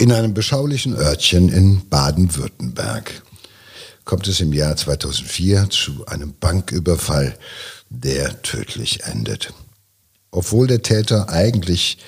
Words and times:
In 0.00 0.12
einem 0.12 0.32
beschaulichen 0.32 0.94
Örtchen 0.94 1.48
in 1.48 1.88
Baden-Württemberg 1.88 3.20
kommt 4.04 4.28
es 4.28 4.38
im 4.38 4.52
Jahr 4.52 4.76
2004 4.76 5.70
zu 5.70 6.06
einem 6.06 6.34
Banküberfall, 6.38 7.36
der 7.90 8.40
tödlich 8.42 9.02
endet. 9.02 9.52
Obwohl 10.30 10.68
der 10.68 10.82
Täter 10.82 11.30
eigentlich 11.30 11.98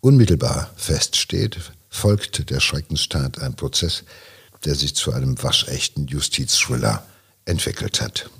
unmittelbar 0.00 0.70
feststeht, 0.76 1.58
folgt 1.90 2.48
der 2.48 2.60
Schreckenstat 2.60 3.38
ein 3.38 3.54
Prozess, 3.54 4.04
der 4.64 4.74
sich 4.74 4.96
zu 4.96 5.12
einem 5.12 5.42
waschechten 5.42 6.06
Justizthriller 6.06 7.06
entwickelt 7.44 8.00
hat. 8.00 8.30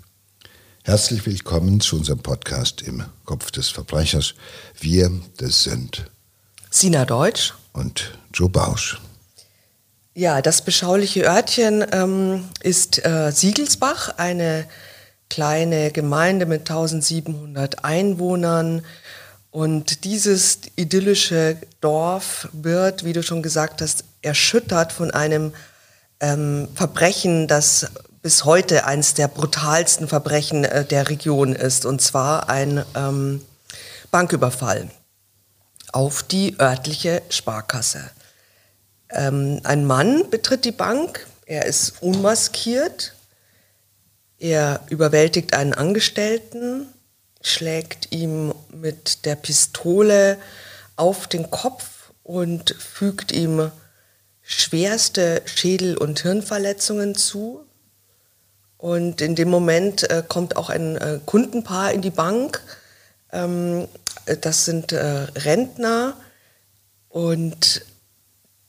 Herzlich 0.85 1.27
willkommen 1.27 1.81
zu 1.81 1.97
unserem 1.97 2.21
Podcast 2.21 2.81
im 2.81 3.05
Kopf 3.27 3.51
des 3.51 3.69
Verbrechers. 3.69 4.33
Wir, 4.81 5.13
das 5.37 5.65
sind 5.65 6.07
Sina 6.71 7.05
Deutsch 7.05 7.53
und 7.75 8.17
Joe 8.33 8.49
Bausch. 8.49 8.99
Ja, 10.15 10.41
das 10.41 10.63
beschauliche 10.63 11.25
Örtchen 11.25 11.85
ähm, 11.93 12.49
ist 12.63 13.05
äh, 13.05 13.33
Siegelsbach, 13.33 14.15
eine 14.17 14.65
kleine 15.29 15.91
Gemeinde 15.91 16.47
mit 16.47 16.71
1700 16.71 17.85
Einwohnern. 17.85 18.83
Und 19.51 20.05
dieses 20.05 20.61
idyllische 20.77 21.57
Dorf 21.81 22.49
wird, 22.53 23.05
wie 23.05 23.13
du 23.13 23.23
schon 23.23 23.43
gesagt 23.43 23.83
hast, 23.83 24.05
erschüttert 24.23 24.93
von 24.93 25.11
einem 25.11 25.53
ähm, 26.21 26.69
Verbrechen, 26.75 27.49
das 27.49 27.89
bis 28.23 28.45
heute 28.45 28.87
eines 28.87 29.15
der 29.15 29.29
brutalsten 29.29 30.07
Verbrechen 30.07 30.65
äh, 30.65 30.85
der 30.85 31.09
Region 31.09 31.55
ist, 31.55 31.85
und 31.85 32.01
zwar 32.01 32.49
ein 32.49 32.85
ähm, 32.95 33.45
Banküberfall 34.13 34.89
auf 35.95 36.25
die 36.25 36.59
örtliche 36.59 37.23
Sparkasse. 37.29 38.11
Ähm, 39.11 39.61
ein 39.63 39.85
Mann 39.85 40.29
betritt 40.29 40.65
die 40.65 40.73
Bank, 40.73 41.27
er 41.47 41.67
ist 41.67 42.03
unmaskiert, 42.03 43.15
er 44.39 44.81
überwältigt 44.91 45.55
einen 45.55 45.73
Angestellten, 45.73 46.89
schlägt 47.41 48.13
ihm 48.13 48.53
mit 48.73 49.25
der 49.25 49.37
Pistole 49.37 50.37
auf 50.97 51.29
den 51.29 51.51
Kopf 51.51 52.13
und 52.25 52.75
fügt 52.77 53.31
ihm 53.31 53.71
schwerste 54.43 55.43
Schädel- 55.45 55.97
und 55.97 56.21
Hirnverletzungen 56.21 57.15
zu. 57.15 57.65
Und 58.79 59.21
in 59.21 59.37
dem 59.37 59.49
Moment 59.49 60.11
äh, 60.11 60.25
kommt 60.27 60.57
auch 60.57 60.71
ein 60.71 60.97
äh, 60.97 61.21
Kundenpaar 61.25 61.93
in 61.93 62.03
die 62.03 62.11
Bank. 62.11 62.61
Ähm, 63.33 63.87
das 64.41 64.65
sind 64.65 64.93
äh, 64.93 65.27
Rentner 65.37 66.17
und 67.09 67.85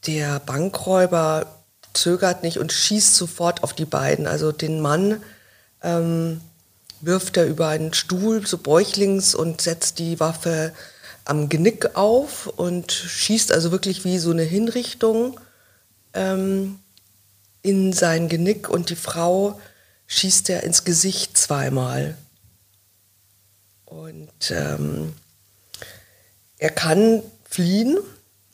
der 0.07 0.39
Bankräuber 0.39 1.47
zögert 1.93 2.43
nicht 2.43 2.59
und 2.59 2.71
schießt 2.71 3.15
sofort 3.15 3.63
auf 3.63 3.73
die 3.73 3.85
beiden. 3.85 4.27
Also 4.27 4.51
den 4.51 4.81
Mann 4.81 5.23
ähm, 5.81 6.41
wirft 7.01 7.37
er 7.37 7.45
über 7.45 7.69
einen 7.69 7.93
Stuhl, 7.93 8.45
so 8.45 8.57
bäuchlings, 8.57 9.35
und 9.35 9.61
setzt 9.61 9.99
die 9.99 10.19
Waffe 10.19 10.73
am 11.23 11.49
Genick 11.49 11.95
auf 11.95 12.47
und 12.47 12.91
schießt 12.91 13.51
also 13.51 13.71
wirklich 13.71 14.05
wie 14.05 14.19
so 14.19 14.31
eine 14.31 14.43
Hinrichtung 14.43 15.39
ähm, 16.13 16.79
in 17.61 17.93
sein 17.93 18.29
Genick 18.29 18.69
und 18.69 18.89
die 18.89 18.95
Frau 18.95 19.59
schießt 20.07 20.49
er 20.51 20.63
ins 20.63 20.83
Gesicht 20.83 21.35
zweimal. 21.35 22.15
Und 23.85 24.51
ähm, 24.51 25.13
er 26.65 26.71
kann 26.71 27.21
fliehen. 27.47 27.99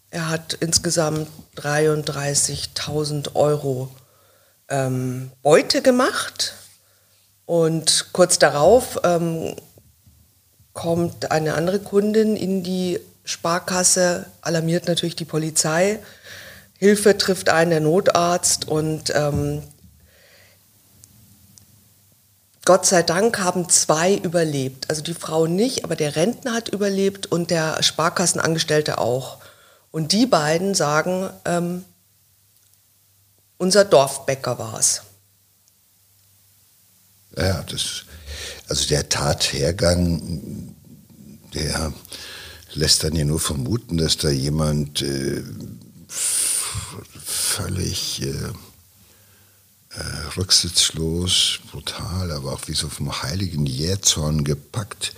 Er 0.09 0.27
hat 0.27 0.57
insgesamt 0.59 1.29
33.000 1.55 3.35
Euro 3.35 3.89
ähm, 4.67 5.31
Beute 5.41 5.81
gemacht. 5.81 6.55
Und 7.45 8.07
kurz 8.11 8.37
darauf 8.37 8.99
ähm, 9.05 9.55
kommt 10.73 11.31
eine 11.31 11.53
andere 11.53 11.79
Kundin 11.79 12.35
in 12.35 12.63
die 12.63 12.99
Sparkasse, 13.23 14.25
alarmiert 14.41 14.89
natürlich 14.89 15.15
die 15.15 15.23
Polizei. 15.23 15.99
Hilfe 16.79 17.17
trifft 17.17 17.47
ein, 17.47 17.69
der 17.69 17.79
Notarzt 17.79 18.67
und 18.67 19.13
ähm, 19.15 19.63
Gott 22.63 22.85
sei 22.85 23.01
Dank 23.01 23.39
haben 23.39 23.69
zwei 23.69 24.15
überlebt. 24.15 24.89
Also 24.89 25.01
die 25.01 25.15
Frau 25.15 25.47
nicht, 25.47 25.83
aber 25.83 25.95
der 25.95 26.15
Rentner 26.15 26.53
hat 26.53 26.69
überlebt 26.69 27.25
und 27.25 27.49
der 27.49 27.81
Sparkassenangestellte 27.81 28.99
auch. 28.99 29.39
Und 29.89 30.11
die 30.11 30.27
beiden 30.27 30.75
sagen, 30.75 31.29
ähm, 31.45 31.83
unser 33.57 33.83
Dorfbäcker 33.83 34.59
war 34.59 34.79
es. 34.79 35.01
Ja, 37.35 37.63
das, 37.63 38.03
also 38.67 38.87
der 38.87 39.09
Tathergang, 39.09 40.75
der 41.53 41.93
lässt 42.73 43.03
dann 43.03 43.15
ja 43.15 43.25
nur 43.25 43.39
vermuten, 43.39 43.97
dass 43.97 44.17
da 44.17 44.29
jemand 44.29 45.01
äh, 45.01 45.43
völlig... 46.07 48.21
Äh, 48.21 48.53
äh, 49.93 50.37
rücksichtslos, 50.37 51.59
brutal, 51.71 52.31
aber 52.31 52.53
auch 52.53 52.67
wie 52.67 52.73
so 52.73 52.87
vom 52.89 53.21
heiligen 53.23 53.65
Jähzorn 53.65 54.43
gepackt, 54.43 55.13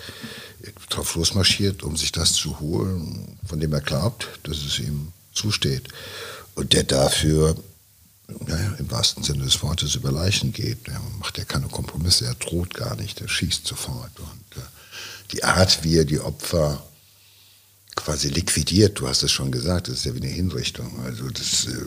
drauf 0.90 1.16
losmarschiert, 1.16 1.84
um 1.84 1.98
sich 1.98 2.12
das 2.12 2.34
zu 2.34 2.60
holen, 2.60 3.38
von 3.46 3.60
dem 3.60 3.74
er 3.74 3.82
glaubt, 3.82 4.28
dass 4.44 4.58
es 4.58 4.80
ihm 4.80 5.12
zusteht. 5.34 5.90
Und 6.56 6.74
der 6.74 6.84
dafür, 6.84 7.56
naja, 8.28 8.76
im 8.80 8.90
wahrsten 8.90 9.24
Sinne 9.24 9.44
des 9.44 9.62
Wortes, 9.62 9.96
über 9.96 10.12
Leichen 10.12 10.54
geht. 10.54 10.88
Er 10.88 11.02
macht 11.20 11.38
ja 11.38 11.44
keine 11.44 11.68
Kompromisse, 11.68 12.26
er 12.26 12.36
droht 12.36 12.74
gar 12.74 12.96
nicht, 12.96 13.22
er 13.22 13.28
schießt 13.28 13.68
sofort. 13.68 14.20
Und 14.20 14.58
äh, 14.58 14.66
die 15.32 15.44
Art, 15.44 15.84
wie 15.84 15.98
er 15.98 16.06
die 16.06 16.20
Opfer 16.20 16.84
quasi 17.96 18.30
liquidiert, 18.30 19.00
du 19.00 19.08
hast 19.08 19.24
es 19.24 19.32
schon 19.32 19.52
gesagt, 19.52 19.88
das 19.88 19.98
ist 19.98 20.06
ja 20.06 20.16
wie 20.16 20.22
eine 20.22 20.30
Hinrichtung. 20.30 21.04
Also 21.04 21.30
das 21.30 21.66
äh, 21.66 21.86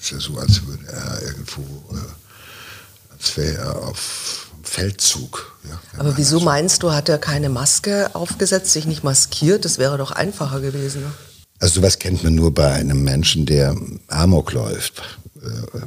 ist 0.00 0.10
ja 0.10 0.20
so, 0.20 0.38
als 0.38 0.66
würde 0.66 0.86
er 0.86 1.22
irgendwo, 1.22 1.62
äh, 1.94 3.12
als 3.12 3.36
wäre 3.36 3.56
er 3.56 3.82
auf 3.82 4.50
Feldzug. 4.62 5.58
Ja, 5.68 5.80
Aber 5.98 6.16
wieso 6.16 6.38
so. 6.38 6.44
meinst 6.44 6.82
du, 6.82 6.92
hat 6.92 7.08
er 7.08 7.18
keine 7.18 7.48
Maske 7.48 8.14
aufgesetzt, 8.14 8.72
sich 8.72 8.86
nicht 8.86 9.04
maskiert? 9.04 9.64
Das 9.64 9.78
wäre 9.78 9.98
doch 9.98 10.12
einfacher 10.12 10.60
gewesen. 10.60 11.02
Ne? 11.02 11.12
Also 11.58 11.80
sowas 11.80 11.98
kennt 11.98 12.24
man 12.24 12.34
nur 12.34 12.54
bei 12.54 12.72
einem 12.72 13.02
Menschen, 13.02 13.46
der 13.46 13.76
Amok 14.08 14.52
läuft. 14.52 15.02
Äh, 15.42 15.80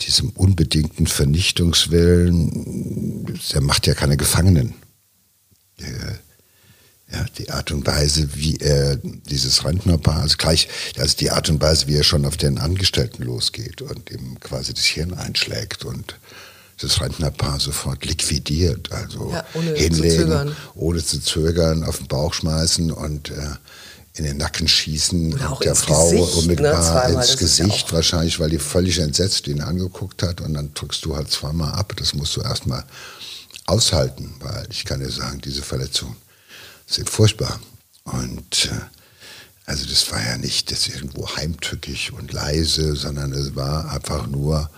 diesem 0.00 0.30
unbedingten 0.30 1.06
Vernichtungswillen, 1.08 3.38
der 3.52 3.60
macht 3.60 3.86
ja 3.86 3.94
keine 3.94 4.16
Gefangenen. 4.16 4.74
Der 5.80 6.18
ja, 7.10 7.24
die 7.38 7.50
Art 7.50 7.70
und 7.72 7.86
Weise, 7.86 8.28
wie 8.34 8.56
er 8.56 8.96
dieses 8.96 9.64
Rentnerpaar, 9.64 10.22
also 10.22 10.36
gleich, 10.36 10.68
also 10.98 11.16
die 11.16 11.30
Art 11.30 11.48
und 11.48 11.60
Weise, 11.60 11.86
wie 11.86 11.96
er 11.96 12.02
schon 12.02 12.26
auf 12.26 12.36
den 12.36 12.58
Angestellten 12.58 13.22
losgeht 13.22 13.80
und 13.80 14.10
ihm 14.10 14.38
quasi 14.40 14.74
das 14.74 14.84
Hirn 14.84 15.14
einschlägt 15.14 15.84
und 15.84 16.16
das 16.80 17.00
Rentnerpaar 17.00 17.58
sofort 17.60 18.04
liquidiert, 18.04 18.92
also 18.92 19.30
ja, 19.32 19.44
ohne 19.54 19.74
hinlegen, 19.74 20.28
zu 20.28 20.54
ohne 20.74 21.04
zu 21.04 21.20
zögern, 21.20 21.82
auf 21.82 21.96
den 21.96 22.08
Bauch 22.08 22.34
schmeißen 22.34 22.92
und 22.92 23.30
äh, 23.30 23.56
in 24.14 24.24
den 24.24 24.36
Nacken 24.36 24.68
schießen 24.68 25.32
und 25.32 25.64
der 25.64 25.74
Frau 25.74 26.10
Gesicht, 26.10 26.34
ne, 26.34 26.40
unmittelbar 26.40 27.08
ne? 27.08 27.14
ins 27.14 27.36
Gesicht, 27.36 27.88
ja 27.88 27.94
wahrscheinlich, 27.94 28.38
weil 28.38 28.50
die 28.50 28.58
völlig 28.58 28.98
entsetzt 28.98 29.46
ihn 29.48 29.60
angeguckt 29.60 30.22
hat 30.22 30.40
und 30.40 30.54
dann 30.54 30.72
drückst 30.74 31.04
du 31.04 31.16
halt 31.16 31.30
zweimal 31.30 31.72
ab. 31.72 31.94
Das 31.96 32.14
musst 32.14 32.36
du 32.36 32.42
erstmal 32.42 32.84
aushalten, 33.66 34.34
weil 34.40 34.66
ich 34.70 34.84
kann 34.84 35.00
dir 35.00 35.10
sagen, 35.10 35.40
diese 35.40 35.62
Verletzung 35.62 36.16
sind 36.88 37.08
furchtbar. 37.08 37.60
Und 38.04 38.70
äh, 38.72 38.98
also 39.66 39.86
das 39.86 40.10
war 40.10 40.24
ja 40.24 40.38
nicht 40.38 40.72
das 40.72 40.88
irgendwo 40.88 41.28
heimtückisch 41.36 42.10
und 42.12 42.32
leise, 42.32 42.96
sondern 42.96 43.32
es 43.32 43.54
war 43.54 43.90
einfach 43.92 44.26
nur 44.26 44.70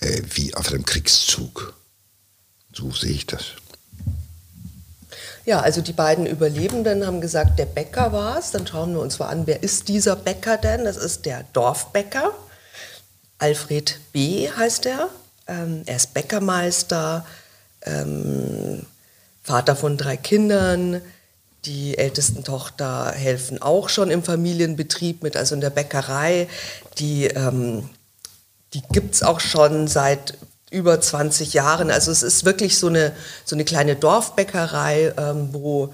äh, 0.00 0.22
wie 0.34 0.54
auf 0.54 0.70
einem 0.70 0.84
Kriegszug. 0.84 1.74
So 2.72 2.90
sehe 2.92 3.12
ich 3.12 3.26
das. 3.26 3.44
Ja, 5.46 5.60
also 5.60 5.80
die 5.80 5.92
beiden 5.92 6.26
Überlebenden 6.26 7.06
haben 7.06 7.20
gesagt, 7.20 7.58
der 7.58 7.66
Bäcker 7.66 8.12
war 8.12 8.38
es. 8.38 8.50
Dann 8.50 8.66
schauen 8.66 8.92
wir 8.92 9.00
uns 9.00 9.18
mal 9.18 9.28
an, 9.28 9.46
wer 9.46 9.62
ist 9.62 9.88
dieser 9.88 10.16
Bäcker 10.16 10.58
denn? 10.58 10.84
Das 10.84 10.96
ist 10.96 11.24
der 11.24 11.44
Dorfbäcker. 11.52 12.34
Alfred 13.38 14.00
B. 14.12 14.50
heißt 14.50 14.86
er. 14.86 15.08
Ähm, 15.46 15.82
er 15.86 15.96
ist 15.96 16.12
Bäckermeister, 16.12 17.24
ähm, 17.82 18.84
Vater 19.42 19.76
von 19.76 19.96
drei 19.96 20.16
Kindern, 20.16 21.00
die 21.66 21.98
ältesten 21.98 22.44
Tochter 22.44 23.12
helfen 23.12 23.60
auch 23.60 23.88
schon 23.88 24.10
im 24.10 24.22
Familienbetrieb 24.22 25.22
mit, 25.22 25.36
also 25.36 25.54
in 25.54 25.60
der 25.60 25.70
Bäckerei. 25.70 26.48
Die, 26.98 27.26
ähm, 27.26 27.90
die 28.72 28.82
gibt 28.92 29.14
es 29.14 29.22
auch 29.22 29.40
schon 29.40 29.88
seit 29.88 30.34
über 30.70 31.00
20 31.00 31.52
Jahren. 31.52 31.90
Also 31.90 32.10
es 32.10 32.22
ist 32.22 32.44
wirklich 32.44 32.78
so 32.78 32.88
eine, 32.88 33.12
so 33.44 33.56
eine 33.56 33.64
kleine 33.64 33.96
Dorfbäckerei, 33.96 35.12
ähm, 35.16 35.48
wo 35.52 35.92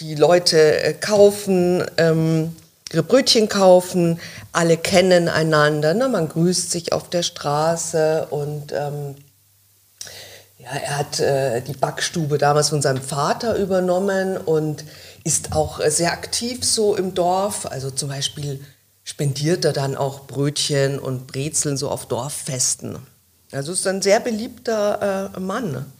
die 0.00 0.14
Leute 0.14 0.82
äh, 0.82 0.94
kaufen. 0.94 1.84
Ähm, 1.96 2.54
ihre 2.92 3.02
Brötchen 3.02 3.48
kaufen. 3.48 4.20
Alle 4.52 4.76
kennen 4.76 5.28
einander, 5.28 5.94
ne? 5.94 6.08
man 6.08 6.28
grüßt 6.28 6.70
sich 6.70 6.92
auf 6.92 7.08
der 7.08 7.22
Straße 7.22 8.26
und 8.30 8.72
ähm, 8.72 9.14
ja, 10.62 10.70
er 10.72 10.98
hat 10.98 11.20
äh, 11.20 11.62
die 11.62 11.72
Backstube 11.72 12.36
damals 12.36 12.68
von 12.68 12.82
seinem 12.82 13.00
Vater 13.00 13.56
übernommen 13.56 14.36
und 14.36 14.84
ist 15.24 15.52
auch 15.52 15.80
sehr 15.86 16.12
aktiv 16.12 16.64
so 16.64 16.94
im 16.94 17.14
Dorf. 17.14 17.66
Also 17.66 17.90
zum 17.90 18.10
Beispiel 18.10 18.62
spendiert 19.02 19.64
er 19.64 19.72
dann 19.72 19.96
auch 19.96 20.26
Brötchen 20.26 20.98
und 20.98 21.26
Brezeln 21.26 21.76
so 21.76 21.88
auf 21.88 22.06
Dorffesten. 22.06 22.98
Also 23.52 23.72
ist 23.72 23.86
ein 23.86 24.02
sehr 24.02 24.20
beliebter 24.20 25.32
äh, 25.34 25.40
Mann. 25.40 25.90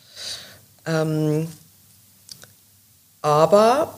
Ähm, 0.86 1.48
aber 3.22 3.94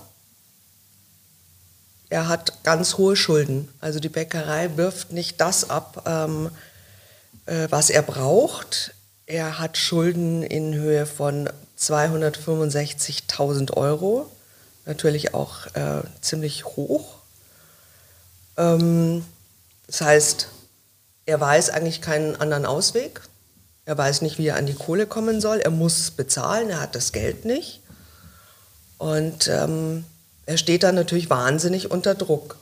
er 2.09 2.29
hat 2.29 2.63
ganz 2.63 2.99
hohe 2.99 3.17
Schulden. 3.17 3.69
Also 3.81 3.99
die 3.99 4.09
Bäckerei 4.09 4.77
wirft 4.77 5.13
nicht 5.13 5.41
das 5.41 5.71
ab, 5.71 6.05
ähm, 6.07 6.51
äh, 7.47 7.67
was 7.71 7.91
er 7.91 8.03
braucht. 8.03 8.95
Er 9.27 9.59
hat 9.59 9.77
Schulden 9.77 10.43
in 10.43 10.75
Höhe 10.75 11.07
von 11.07 11.49
265.000 11.79 13.73
Euro. 13.77 14.31
Natürlich 14.85 15.33
auch 15.35 15.67
äh, 15.75 16.03
ziemlich 16.21 16.65
hoch. 16.65 17.15
Ähm, 18.57 19.25
das 19.87 20.01
heißt, 20.01 20.49
er 21.27 21.41
weiß 21.41 21.71
eigentlich 21.71 22.01
keinen 22.01 22.37
anderen 22.37 22.67
Ausweg. 22.67 23.21
Er 23.85 23.97
weiß 23.97 24.23
nicht, 24.23 24.39
wie 24.39 24.47
er 24.49 24.57
an 24.57 24.67
die 24.67 24.75
Kohle 24.75 25.07
kommen 25.07 25.41
soll. 25.41 25.61
Er 25.61 25.71
muss 25.71 26.11
bezahlen, 26.11 26.71
er 26.71 26.81
hat 26.81 26.95
das 26.95 27.13
Geld 27.13 27.45
nicht. 27.45 27.81
Und 28.99 29.49
ähm, 29.49 30.05
er 30.47 30.57
steht 30.57 30.83
dann 30.83 30.95
natürlich 30.95 31.31
wahnsinnig 31.31 31.91
unter 31.91 32.15
Druck. 32.15 32.57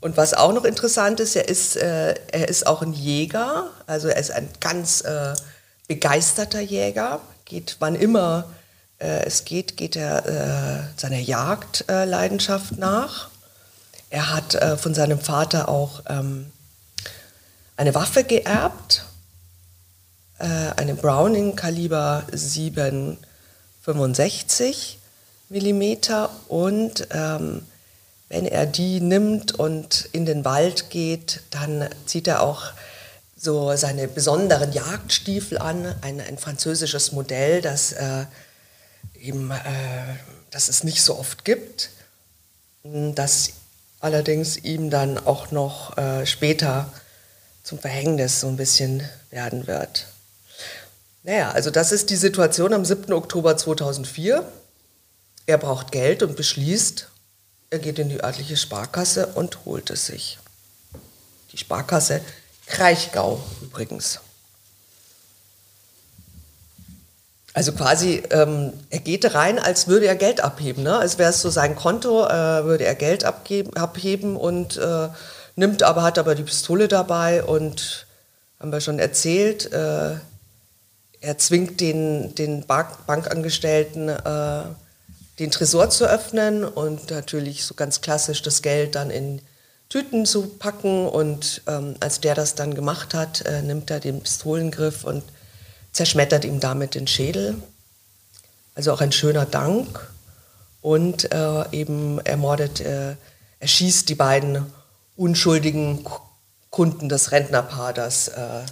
Und 0.00 0.16
was 0.16 0.34
auch 0.34 0.52
noch 0.52 0.64
interessant 0.64 1.20
ist, 1.20 1.36
er 1.36 1.48
ist, 1.48 1.76
äh, 1.76 2.14
er 2.32 2.48
ist 2.48 2.66
auch 2.66 2.82
ein 2.82 2.92
Jäger, 2.92 3.70
also 3.86 4.08
er 4.08 4.16
ist 4.16 4.30
ein 4.30 4.48
ganz 4.60 5.02
äh, 5.02 5.34
begeisterter 5.88 6.60
Jäger, 6.60 7.20
geht 7.44 7.76
wann 7.80 7.96
immer 7.96 8.44
äh, 8.98 9.24
es 9.24 9.44
geht, 9.44 9.76
geht 9.76 9.96
er 9.96 10.26
äh, 10.26 10.84
seiner 10.96 11.18
Jagdleidenschaft 11.18 12.78
nach. 12.78 13.28
Er 14.10 14.32
hat 14.34 14.54
äh, 14.54 14.76
von 14.76 14.94
seinem 14.94 15.18
Vater 15.18 15.68
auch 15.68 16.02
ähm, 16.08 16.52
eine 17.76 17.92
Waffe 17.94 18.22
geerbt, 18.24 19.04
äh, 20.38 20.46
eine 20.76 20.94
Browning 20.94 21.56
Kaliber 21.56 22.24
765 22.32 24.98
Millimeter 25.48 26.30
und 26.48 27.08
ähm, 27.10 27.62
wenn 28.28 28.44
er 28.44 28.66
die 28.66 29.00
nimmt 29.00 29.54
und 29.54 30.10
in 30.12 30.26
den 30.26 30.44
Wald 30.44 30.90
geht, 30.90 31.40
dann 31.50 31.88
zieht 32.04 32.28
er 32.28 32.42
auch 32.42 32.72
so 33.38 33.74
seine 33.76 34.08
besonderen 34.08 34.72
Jagdstiefel 34.72 35.58
an, 35.58 35.94
ein, 36.02 36.20
ein 36.20 36.38
französisches 36.38 37.12
Modell, 37.12 37.60
das, 37.62 37.92
äh, 37.92 38.24
eben, 39.14 39.50
äh, 39.50 39.54
das 40.50 40.68
es 40.68 40.82
nicht 40.82 41.02
so 41.02 41.16
oft 41.16 41.44
gibt, 41.44 41.90
das 42.82 43.50
allerdings 44.00 44.56
ihm 44.56 44.90
dann 44.90 45.18
auch 45.18 45.50
noch 45.52 45.96
äh, 45.96 46.26
später 46.26 46.92
zum 47.62 47.78
Verhängnis 47.78 48.40
so 48.40 48.48
ein 48.48 48.56
bisschen 48.56 49.08
werden 49.30 49.66
wird. 49.66 50.06
Naja, 51.22 51.50
also 51.50 51.70
das 51.70 51.92
ist 51.92 52.10
die 52.10 52.16
Situation 52.16 52.72
am 52.72 52.84
7. 52.84 53.12
Oktober 53.12 53.56
2004. 53.56 54.50
Er 55.46 55.58
braucht 55.58 55.92
Geld 55.92 56.22
und 56.22 56.36
beschließt, 56.36 57.08
er 57.70 57.78
geht 57.78 57.98
in 57.98 58.08
die 58.08 58.22
örtliche 58.22 58.56
Sparkasse 58.56 59.26
und 59.28 59.64
holt 59.64 59.90
es 59.90 60.06
sich. 60.06 60.38
Die 61.52 61.58
Sparkasse 61.58 62.20
Kraichgau 62.68 63.40
übrigens. 63.62 64.20
Also 67.54 67.72
quasi, 67.72 68.22
ähm, 68.30 68.72
er 68.90 69.00
geht 69.00 69.34
rein, 69.34 69.58
als 69.58 69.88
würde 69.88 70.06
er 70.06 70.14
Geld 70.14 70.40
abheben. 70.40 70.84
Ne? 70.84 70.96
Als 70.96 71.18
wäre 71.18 71.30
es 71.30 71.42
so 71.42 71.50
sein 71.50 71.74
Konto, 71.74 72.24
äh, 72.24 72.64
würde 72.64 72.84
er 72.84 72.94
Geld 72.94 73.24
abgeben, 73.24 73.76
abheben 73.76 74.36
und 74.36 74.76
äh, 74.76 75.08
nimmt 75.56 75.82
aber, 75.82 76.02
hat 76.02 76.18
aber 76.18 76.36
die 76.36 76.44
Pistole 76.44 76.86
dabei 76.86 77.42
und 77.42 78.06
haben 78.60 78.70
wir 78.70 78.80
schon 78.80 79.00
erzählt, 79.00 79.72
äh, 79.72 80.14
er 81.20 81.38
zwingt 81.38 81.80
den, 81.80 82.34
den 82.36 82.64
Bank 82.66 83.06
Bankangestellten, 83.06 84.08
äh, 84.08 84.62
den 85.38 85.50
Tresor 85.50 85.90
zu 85.90 86.04
öffnen 86.04 86.64
und 86.64 87.10
natürlich 87.10 87.64
so 87.64 87.74
ganz 87.74 88.00
klassisch 88.00 88.42
das 88.42 88.62
Geld 88.62 88.94
dann 88.94 89.10
in 89.10 89.40
Tüten 89.88 90.26
zu 90.26 90.46
packen. 90.46 91.08
Und 91.08 91.62
ähm, 91.66 91.96
als 92.00 92.20
der 92.20 92.34
das 92.34 92.54
dann 92.54 92.74
gemacht 92.74 93.14
hat, 93.14 93.42
äh, 93.42 93.62
nimmt 93.62 93.90
er 93.90 94.00
den 94.00 94.20
Pistolengriff 94.20 95.04
und 95.04 95.22
zerschmettert 95.92 96.44
ihm 96.44 96.60
damit 96.60 96.94
den 96.94 97.06
Schädel. 97.06 97.56
Also 98.74 98.92
auch 98.92 99.00
ein 99.00 99.12
schöner 99.12 99.46
Dank. 99.46 100.10
Und 100.80 101.32
äh, 101.32 101.70
eben 101.72 102.20
ermordet, 102.20 102.80
äh, 102.80 103.16
erschießt 103.60 104.08
die 104.08 104.14
beiden 104.14 104.72
unschuldigen 105.16 106.06
Kunden 106.70 107.08
des 107.08 107.32
Rentnerpaars, 107.32 108.28
äh, 108.28 108.62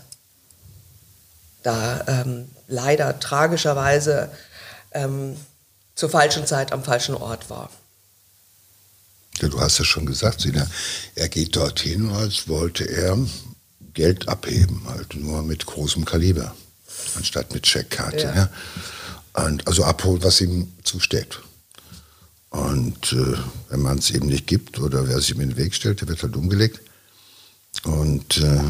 da 1.62 2.04
ähm, 2.06 2.48
leider 2.68 3.18
tragischerweise 3.18 4.30
ähm, 4.92 5.36
zur 5.96 6.10
falschen 6.10 6.46
Zeit 6.46 6.72
am 6.72 6.84
falschen 6.84 7.16
Ort 7.16 7.50
war. 7.50 7.70
Ja, 9.41 9.49
du 9.49 9.61
hast 9.61 9.81
es 9.81 9.87
schon 9.87 10.06
gesagt, 10.06 10.41
Sina, 10.41 10.67
er 11.15 11.29
geht 11.29 11.56
dorthin, 11.56 12.11
als 12.11 12.49
wollte 12.49 12.85
er 12.85 13.19
Geld 13.93 14.29
abheben, 14.29 14.83
halt 14.87 15.15
nur 15.15 15.43
mit 15.43 15.67
großem 15.67 16.05
Kaliber 16.05 16.55
anstatt 17.17 17.53
mit 17.53 17.65
Checkkarte. 17.65 18.19
Ja. 18.19 18.35
ja. 18.35 18.50
Und 19.47 19.67
also 19.67 19.85
abholen, 19.85 20.23
was 20.23 20.41
ihm 20.41 20.73
zusteht. 20.83 21.41
Und 22.50 23.12
äh, 23.12 23.37
wenn 23.69 23.81
man 23.81 23.99
es 23.99 24.11
eben 24.11 24.27
nicht 24.27 24.47
gibt 24.47 24.79
oder 24.79 25.06
wer 25.09 25.21
sich 25.21 25.31
ihm 25.31 25.41
in 25.41 25.50
den 25.50 25.59
Weg 25.59 25.75
stellt, 25.75 26.00
der 26.00 26.09
wird 26.09 26.23
halt 26.23 26.37
umgelegt. 26.37 26.81
Und 27.85 28.38
äh, 28.38 28.62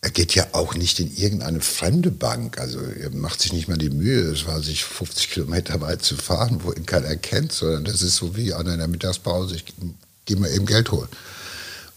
er 0.00 0.10
geht 0.10 0.34
ja 0.34 0.46
auch 0.52 0.74
nicht 0.74 1.00
in 1.00 1.14
irgendeine 1.16 1.60
fremde 1.60 2.10
Bank. 2.10 2.58
Also 2.58 2.80
er 2.80 3.10
macht 3.10 3.40
sich 3.40 3.52
nicht 3.52 3.68
mal 3.68 3.78
die 3.78 3.90
Mühe, 3.90 4.30
es 4.30 4.46
war 4.46 4.62
sich 4.62 4.84
50 4.84 5.30
Kilometer 5.30 5.80
weit 5.80 6.02
zu 6.02 6.16
fahren, 6.16 6.60
wo 6.62 6.72
ihn 6.72 6.86
keiner 6.86 7.16
kennt, 7.16 7.52
sondern 7.52 7.84
das 7.84 8.02
ist 8.02 8.16
so 8.16 8.36
wie 8.36 8.52
an 8.52 8.68
einer 8.68 8.86
Mittagspause, 8.86 9.56
ich 9.56 9.64
gehe 10.24 10.36
mal 10.36 10.50
eben 10.50 10.66
Geld 10.66 10.92
holen. 10.92 11.08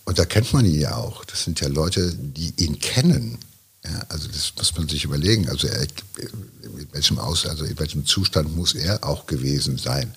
Und 0.05 0.17
da 0.17 0.25
kennt 0.25 0.51
man 0.51 0.65
ihn 0.65 0.79
ja 0.79 0.95
auch. 0.95 1.23
Das 1.25 1.43
sind 1.43 1.61
ja 1.61 1.67
Leute, 1.67 2.13
die 2.15 2.53
ihn 2.57 2.79
kennen. 2.79 3.37
Ja, 3.83 4.03
also 4.09 4.27
das 4.27 4.53
muss 4.57 4.75
man 4.75 4.89
sich 4.89 5.03
überlegen. 5.03 5.47
Also 5.49 5.67
er, 5.67 5.81
in 5.81 6.87
welchem 6.91 7.19
Aus, 7.19 7.45
also 7.45 7.65
in 7.65 7.77
welchem 7.79 8.05
Zustand 8.05 8.55
muss 8.55 8.73
er 8.73 9.03
auch 9.03 9.27
gewesen 9.27 9.77
sein? 9.77 10.13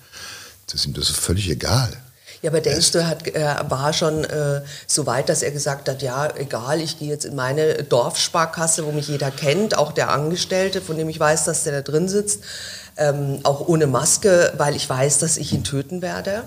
Das 0.65 0.81
ist 0.81 0.87
ihm 0.87 0.93
das 0.93 1.09
völlig 1.09 1.49
egal. 1.49 2.01
Ja, 2.45 2.51
aber 2.51 2.61
denkst 2.61 2.91
du, 2.91 2.99
er, 2.99 3.17
er 3.33 3.71
war 3.71 3.91
schon 3.91 4.23
äh, 4.23 4.61
so 4.85 5.07
weit, 5.07 5.29
dass 5.29 5.41
er 5.41 5.49
gesagt 5.49 5.89
hat, 5.89 6.03
ja, 6.03 6.31
egal, 6.37 6.79
ich 6.79 6.99
gehe 6.99 7.07
jetzt 7.07 7.25
in 7.25 7.33
meine 7.33 7.81
Dorfsparkasse, 7.81 8.85
wo 8.85 8.91
mich 8.91 9.07
jeder 9.07 9.31
kennt, 9.31 9.75
auch 9.79 9.91
der 9.91 10.11
Angestellte, 10.11 10.79
von 10.79 10.95
dem 10.95 11.09
ich 11.09 11.19
weiß, 11.19 11.45
dass 11.45 11.63
der 11.63 11.73
da 11.73 11.81
drin 11.81 12.07
sitzt, 12.07 12.43
ähm, 12.97 13.39
auch 13.41 13.67
ohne 13.67 13.87
Maske, 13.87 14.53
weil 14.57 14.75
ich 14.75 14.87
weiß, 14.87 15.17
dass 15.17 15.37
ich 15.37 15.53
ihn 15.53 15.63
töten 15.63 16.03
werde? 16.03 16.43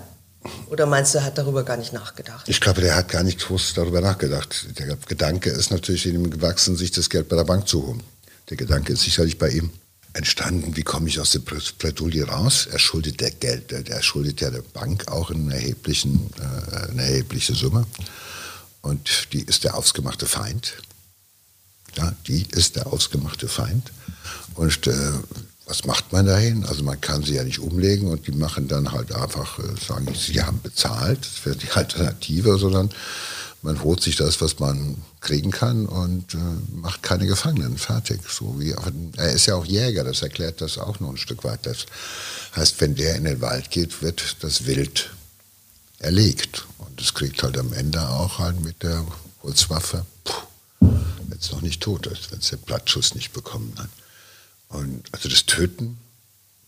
Oder 0.69 0.85
meinst 0.85 1.13
du, 1.13 1.17
er 1.17 1.25
hat 1.25 1.37
darüber 1.37 1.63
gar 1.63 1.75
nicht 1.75 1.91
nachgedacht? 1.91 2.47
Ich 2.47 2.61
glaube, 2.61 2.79
der 2.79 2.95
hat 2.95 3.09
gar 3.09 3.23
nicht 3.23 3.39
groß 3.41 3.73
darüber 3.73 3.99
nachgedacht. 3.99 4.67
Der 4.79 4.95
Gedanke 5.05 5.49
ist 5.49 5.69
natürlich 5.69 6.05
in 6.05 6.15
ihm 6.15 6.29
gewachsen, 6.29 6.77
sich 6.77 6.91
das 6.91 7.09
Geld 7.09 7.27
bei 7.27 7.35
der 7.35 7.43
Bank 7.43 7.67
zu 7.67 7.85
holen. 7.85 8.03
Der 8.49 8.55
Gedanke 8.55 8.93
ist 8.93 9.01
sicherlich 9.01 9.37
bei 9.37 9.49
ihm 9.49 9.69
entstanden, 10.13 10.75
wie 10.75 10.83
komme 10.83 11.07
ich 11.07 11.19
aus 11.19 11.31
der 11.31 11.39
Bredouille 11.39 12.27
raus? 12.27 12.67
Er 12.71 12.79
schuldet 12.79 13.21
der 13.21 13.31
Geld, 13.31 13.71
er 13.71 14.01
schuldet 14.01 14.41
ja 14.41 14.49
der 14.49 14.61
Bank 14.61 15.07
auch 15.07 15.31
einen 15.31 15.51
erheblichen, 15.51 16.29
äh, 16.39 16.91
eine 16.91 17.03
erhebliche 17.03 17.53
Summe. 17.53 17.85
Und 18.81 19.33
die 19.33 19.41
ist 19.41 19.63
der 19.63 19.75
ausgemachte 19.75 20.25
Feind. 20.25 20.81
Ja, 21.95 22.13
die 22.27 22.45
ist 22.51 22.75
der 22.75 22.87
ausgemachte 22.87 23.47
Feind. 23.47 23.91
Und 24.55 24.87
äh, 24.87 25.11
was 25.65 25.85
macht 25.85 26.11
man 26.11 26.25
dahin? 26.25 26.65
Also 26.65 26.83
man 26.83 26.99
kann 26.99 27.23
sie 27.23 27.35
ja 27.35 27.43
nicht 27.43 27.59
umlegen 27.59 28.07
und 28.09 28.25
die 28.25 28.31
machen 28.31 28.67
dann 28.67 28.91
halt 28.91 29.13
einfach, 29.13 29.59
äh, 29.59 29.63
sagen, 29.79 30.07
sie 30.15 30.41
haben 30.41 30.61
bezahlt, 30.61 31.19
das 31.19 31.45
wäre 31.45 31.55
die 31.55 31.69
Alternative, 31.71 32.57
sondern 32.57 32.89
man 33.61 33.83
holt 33.83 34.01
sich 34.01 34.15
das, 34.15 34.39
was 34.41 34.59
man 34.59 35.03
kriegen 35.19 35.51
kann 35.51 35.85
und 35.85 36.33
äh, 36.33 36.37
macht 36.73 37.03
keine 37.03 37.27
Gefangenen. 37.27 37.77
Fertig. 37.77 38.21
So 38.29 38.59
wie, 38.59 38.73
er 39.17 39.33
ist 39.33 39.47
ja 39.47 39.55
auch 39.55 39.65
Jäger, 39.65 40.03
das 40.03 40.21
erklärt 40.21 40.61
das 40.61 40.77
auch 40.77 40.99
noch 40.99 41.09
ein 41.09 41.17
Stück 41.17 41.43
weit. 41.43 41.65
Das 41.65 41.85
heißt, 42.55 42.79
wenn 42.79 42.95
der 42.95 43.15
in 43.15 43.25
den 43.25 43.41
Wald 43.41 43.69
geht, 43.69 44.01
wird 44.01 44.37
das 44.41 44.65
Wild 44.65 45.11
erlegt. 45.99 46.65
Und 46.77 47.01
es 47.01 47.13
kriegt 47.13 47.43
halt 47.43 47.57
am 47.57 47.73
Ende 47.73 48.07
auch 48.07 48.39
halt 48.39 48.61
mit 48.61 48.81
der 48.81 49.05
Holzwaffe, 49.43 50.05
wenn 50.79 51.37
es 51.39 51.51
noch 51.51 51.61
nicht 51.61 51.81
tot 51.81 52.07
ist, 52.07 52.31
wenn 52.31 52.39
es 52.39 52.49
den 52.49 52.59
Blattschuss 52.59 53.13
nicht 53.15 53.33
bekommen 53.33 53.73
hat. 53.77 53.89
Und 54.69 55.03
also 55.11 55.27
das 55.27 55.45
Töten 55.45 55.97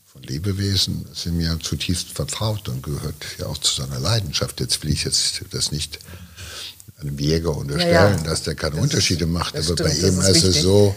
von 0.06 0.24
Lebewesen 0.24 1.08
ist 1.12 1.26
ihm 1.26 1.40
ja 1.40 1.58
zutiefst 1.58 2.10
vertraut 2.10 2.68
und 2.68 2.84
gehört 2.84 3.26
ja 3.40 3.46
auch 3.46 3.58
zu 3.58 3.82
seiner 3.82 4.00
Leidenschaft. 4.00 4.60
Jetzt 4.60 4.84
will 4.84 4.92
ich 4.92 5.06
jetzt 5.06 5.42
das 5.52 5.72
nicht 5.72 6.00
einem 7.02 7.18
Jäger 7.18 7.56
unterstellen, 7.56 7.94
ja, 7.94 8.12
ja. 8.12 8.24
dass 8.24 8.44
der 8.44 8.56
keine 8.56 8.76
das 8.76 8.84
Unterschiede 8.84 9.26
macht, 9.26 9.56
aber 9.56 9.64
stimmt, 9.64 9.84
bei 9.84 9.94
ihm 9.94 10.20
ist, 10.20 10.28
ist 10.30 10.44
es 10.44 10.62
so, 10.62 10.96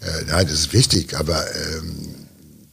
äh, 0.00 0.24
nein, 0.26 0.46
das 0.46 0.60
ist 0.60 0.72
wichtig, 0.72 1.14
aber 1.16 1.44
ähm, 1.54 2.22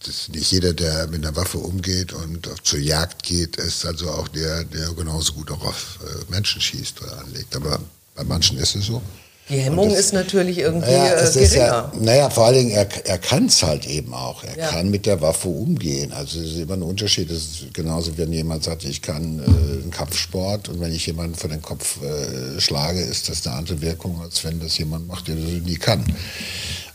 das 0.05 0.29
nicht 0.29 0.51
jeder, 0.51 0.74
der 0.74 1.07
mit 1.07 1.25
einer 1.25 1.36
Waffe 1.36 1.57
umgeht 1.57 2.13
und 2.13 2.50
zur 2.63 2.79
Jagd 2.79 3.24
geht, 3.24 3.57
ist 3.57 3.86
also 3.86 4.09
auch 4.09 4.27
der, 4.29 4.63
der 4.63 4.89
genauso 4.93 5.33
gut 5.33 5.51
auch 5.51 5.63
auf 5.63 6.00
äh, 6.03 6.31
Menschen 6.31 6.62
schießt 6.62 7.01
oder 7.01 7.19
anlegt. 7.19 7.55
Aber 7.55 7.79
bei 8.15 8.24
manchen 8.24 8.57
ist 8.57 8.75
es 8.75 8.86
so. 8.86 9.01
Die 9.49 9.59
Hemmung 9.59 9.89
das, 9.89 9.99
ist 9.99 10.13
natürlich 10.13 10.59
irgendwie 10.59 10.91
naja, 10.91 11.27
äh, 11.27 11.33
geringer. 11.33 11.57
Ja, 11.57 11.91
naja, 11.99 12.29
vor 12.29 12.45
allen 12.45 12.55
Dingen, 12.55 12.71
er, 12.71 12.87
er 13.05 13.17
kann 13.17 13.47
es 13.47 13.63
halt 13.63 13.87
eben 13.87 14.13
auch. 14.13 14.43
Er 14.43 14.57
ja. 14.57 14.67
kann 14.67 14.91
mit 14.91 15.07
der 15.07 15.21
Waffe 15.21 15.47
umgehen. 15.47 16.13
Also 16.13 16.39
es 16.39 16.51
ist 16.51 16.59
immer 16.59 16.75
ein 16.75 16.83
Unterschied. 16.83 17.31
Das 17.31 17.37
ist 17.37 17.73
genauso, 17.73 18.15
wenn 18.17 18.31
jemand 18.31 18.63
sagt, 18.63 18.85
ich 18.85 19.01
kann 19.01 19.39
äh, 19.39 19.43
einen 19.43 19.91
Kampfsport 19.91 20.69
und 20.69 20.79
wenn 20.79 20.93
ich 20.93 21.07
jemanden 21.07 21.35
vor 21.35 21.49
den 21.49 21.63
Kopf 21.63 21.97
äh, 22.03 22.61
schlage, 22.61 23.01
ist 23.01 23.27
das 23.27 23.45
eine 23.47 23.55
andere 23.55 23.81
Wirkung, 23.81 24.21
als 24.21 24.43
wenn 24.43 24.59
das 24.59 24.77
jemand 24.77 25.07
macht, 25.07 25.27
der 25.27 25.35
das 25.35 25.45
nie 25.45 25.77
kann. 25.77 26.05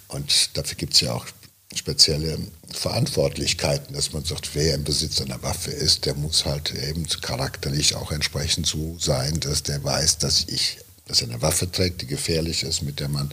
Und 0.08 0.56
dafür 0.56 0.76
gibt 0.76 0.94
es 0.94 1.00
ja 1.00 1.12
auch 1.12 1.26
spezielle 1.74 2.38
Verantwortlichkeiten, 2.72 3.94
dass 3.94 4.12
man 4.12 4.24
sagt, 4.24 4.50
wer 4.54 4.74
im 4.74 4.84
Besitz 4.84 5.20
einer 5.20 5.42
Waffe 5.42 5.72
ist, 5.72 6.06
der 6.06 6.14
muss 6.14 6.44
halt 6.44 6.72
eben 6.72 7.04
charakterlich 7.20 7.96
auch 7.96 8.12
entsprechend 8.12 8.66
so 8.66 8.96
sein, 9.00 9.40
dass 9.40 9.64
der 9.64 9.82
weiß, 9.82 10.18
dass 10.18 10.44
ich 10.46 10.78
dass 11.06 11.20
er 11.20 11.28
eine 11.28 11.42
Waffe 11.42 11.70
trägt, 11.70 12.02
die 12.02 12.06
gefährlich 12.06 12.62
ist, 12.62 12.82
mit 12.82 13.00
der 13.00 13.08
man 13.08 13.30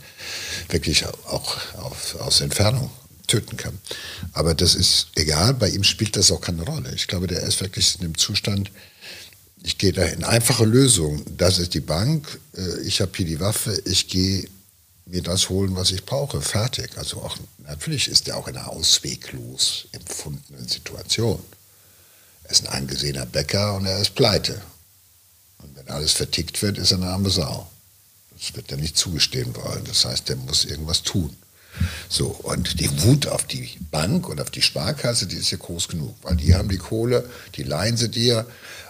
wirklich 0.69 1.05
auch 1.05 1.57
auf, 1.77 2.15
aus 2.19 2.41
Entfernung 2.41 2.89
töten 3.27 3.55
kann. 3.55 3.77
Aber 4.33 4.53
das 4.53 4.75
ist 4.75 5.07
egal, 5.15 5.53
bei 5.53 5.69
ihm 5.69 5.83
spielt 5.83 6.17
das 6.17 6.31
auch 6.31 6.41
keine 6.41 6.63
Rolle. 6.63 6.93
Ich 6.93 7.07
glaube, 7.07 7.27
der 7.27 7.43
ist 7.43 7.61
wirklich 7.61 7.95
in 7.95 8.01
dem 8.01 8.17
Zustand, 8.17 8.71
ich 9.63 9.77
gehe 9.77 9.93
da 9.93 10.03
in 10.05 10.23
einfache 10.23 10.65
Lösungen. 10.65 11.23
Das 11.37 11.59
ist 11.59 11.73
die 11.73 11.81
Bank, 11.81 12.39
äh, 12.57 12.81
ich 12.81 12.99
habe 12.99 13.11
hier 13.15 13.25
die 13.25 13.39
Waffe, 13.39 13.79
ich 13.85 14.07
gehe 14.07 14.47
mir 15.05 15.21
das 15.21 15.49
holen, 15.49 15.75
was 15.75 15.91
ich 15.91 16.05
brauche, 16.05 16.41
fertig. 16.41 16.97
Also 16.97 17.17
auch, 17.21 17.37
natürlich 17.59 18.07
ist 18.07 18.27
er 18.27 18.37
auch 18.37 18.47
in 18.47 18.57
einer 18.57 18.69
ausweglos 18.69 19.87
empfundenen 19.91 20.67
Situation. 20.67 21.39
Er 22.43 22.51
ist 22.51 22.67
ein 22.67 22.73
angesehener 22.73 23.25
Bäcker 23.25 23.75
und 23.75 23.85
er 23.85 23.99
ist 23.99 24.15
pleite. 24.15 24.61
Wenn 25.85 25.95
alles 25.95 26.13
vertickt 26.13 26.61
wird, 26.61 26.77
ist 26.77 26.91
er 26.91 26.97
eine 26.97 27.07
arme 27.07 27.29
Sau. 27.29 27.67
Das 28.37 28.55
wird 28.55 28.71
er 28.71 28.77
nicht 28.77 28.97
zugestehen 28.97 29.55
wollen. 29.55 29.83
Das 29.85 30.05
heißt, 30.05 30.29
er 30.29 30.35
muss 30.35 30.65
irgendwas 30.65 31.03
tun. 31.03 31.35
So, 32.09 32.27
und 32.27 32.79
die 32.79 33.01
Wut 33.03 33.27
auf 33.27 33.45
die 33.45 33.77
Bank 33.91 34.27
und 34.27 34.41
auf 34.41 34.51
die 34.51 34.61
Sparkasse, 34.61 35.25
die 35.25 35.37
ist 35.37 35.51
ja 35.51 35.57
groß 35.57 35.87
genug, 35.87 36.15
weil 36.21 36.35
die 36.35 36.53
haben 36.53 36.69
die 36.69 36.77
Kohle, 36.77 37.27
die 37.55 37.63
leihen 37.63 37.97
sie 37.97 38.09
dir 38.09 38.45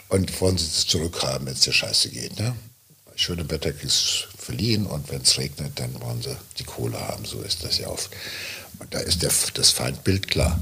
und 0.10 0.42
wollen 0.42 0.58
sie 0.58 0.66
es 0.66 0.88
zurückhaben, 0.88 1.46
wenn 1.46 1.54
es 1.54 1.62
dir 1.62 1.74
scheiße 1.74 2.10
geht. 2.10 2.40
Ne? 2.40 2.56
Schöne 3.16 3.50
Wetter 3.50 3.72
ist 3.84 4.28
verliehen 4.38 4.86
und 4.86 5.10
wenn 5.12 5.22
es 5.22 5.38
regnet, 5.38 5.80
dann 5.80 6.02
wollen 6.02 6.22
sie 6.22 6.36
die 6.58 6.64
Kohle 6.64 7.00
haben. 7.00 7.24
So 7.26 7.42
ist 7.42 7.64
das 7.64 7.78
ja 7.78 7.88
oft. 7.88 8.10
Und 8.80 8.94
da 8.94 9.00
ist 9.00 9.22
der, 9.22 9.32
das 9.54 9.70
Feindbild 9.70 10.28
klar. 10.28 10.60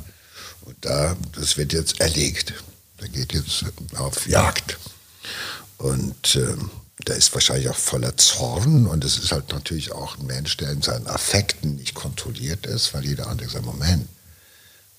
Und 0.61 0.75
da, 0.81 1.15
das 1.33 1.57
wird 1.57 1.73
jetzt 1.73 2.01
erlegt. 2.01 2.53
Der 2.99 3.07
geht 3.07 3.33
jetzt 3.33 3.63
auf 3.95 4.27
Jagd. 4.27 4.77
Und 5.79 6.35
äh, 6.35 6.55
der 7.07 7.15
ist 7.15 7.33
wahrscheinlich 7.33 7.69
auch 7.69 7.77
voller 7.77 8.15
Zorn 8.17 8.85
und 8.85 9.03
es 9.03 9.17
ist 9.17 9.31
halt 9.31 9.49
natürlich 9.49 9.93
auch 9.93 10.17
ein 10.17 10.25
Mensch, 10.25 10.57
der 10.57 10.71
in 10.71 10.81
seinen 10.81 11.07
Affekten 11.07 11.77
nicht 11.77 11.95
kontrolliert 11.95 12.65
ist, 12.65 12.93
weil 12.93 13.05
jeder 13.05 13.27
andere 13.27 13.49
sagt, 13.49 13.65
Moment, 13.65 14.07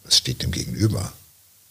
was 0.04 0.16
steht 0.16 0.42
dem 0.42 0.50
gegenüber? 0.50 1.12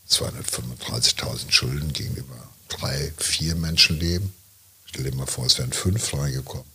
235.000 0.10 1.52
Schulden 1.52 1.92
gegenüber 1.94 2.36
drei, 2.68 3.12
vier 3.18 3.56
Menschenleben. 3.56 4.32
Stell 4.86 5.04
dir 5.04 5.16
mal 5.16 5.26
vor, 5.26 5.46
es 5.46 5.58
wären 5.58 5.74
fünf 5.74 6.14
reingekommen. 6.14 6.66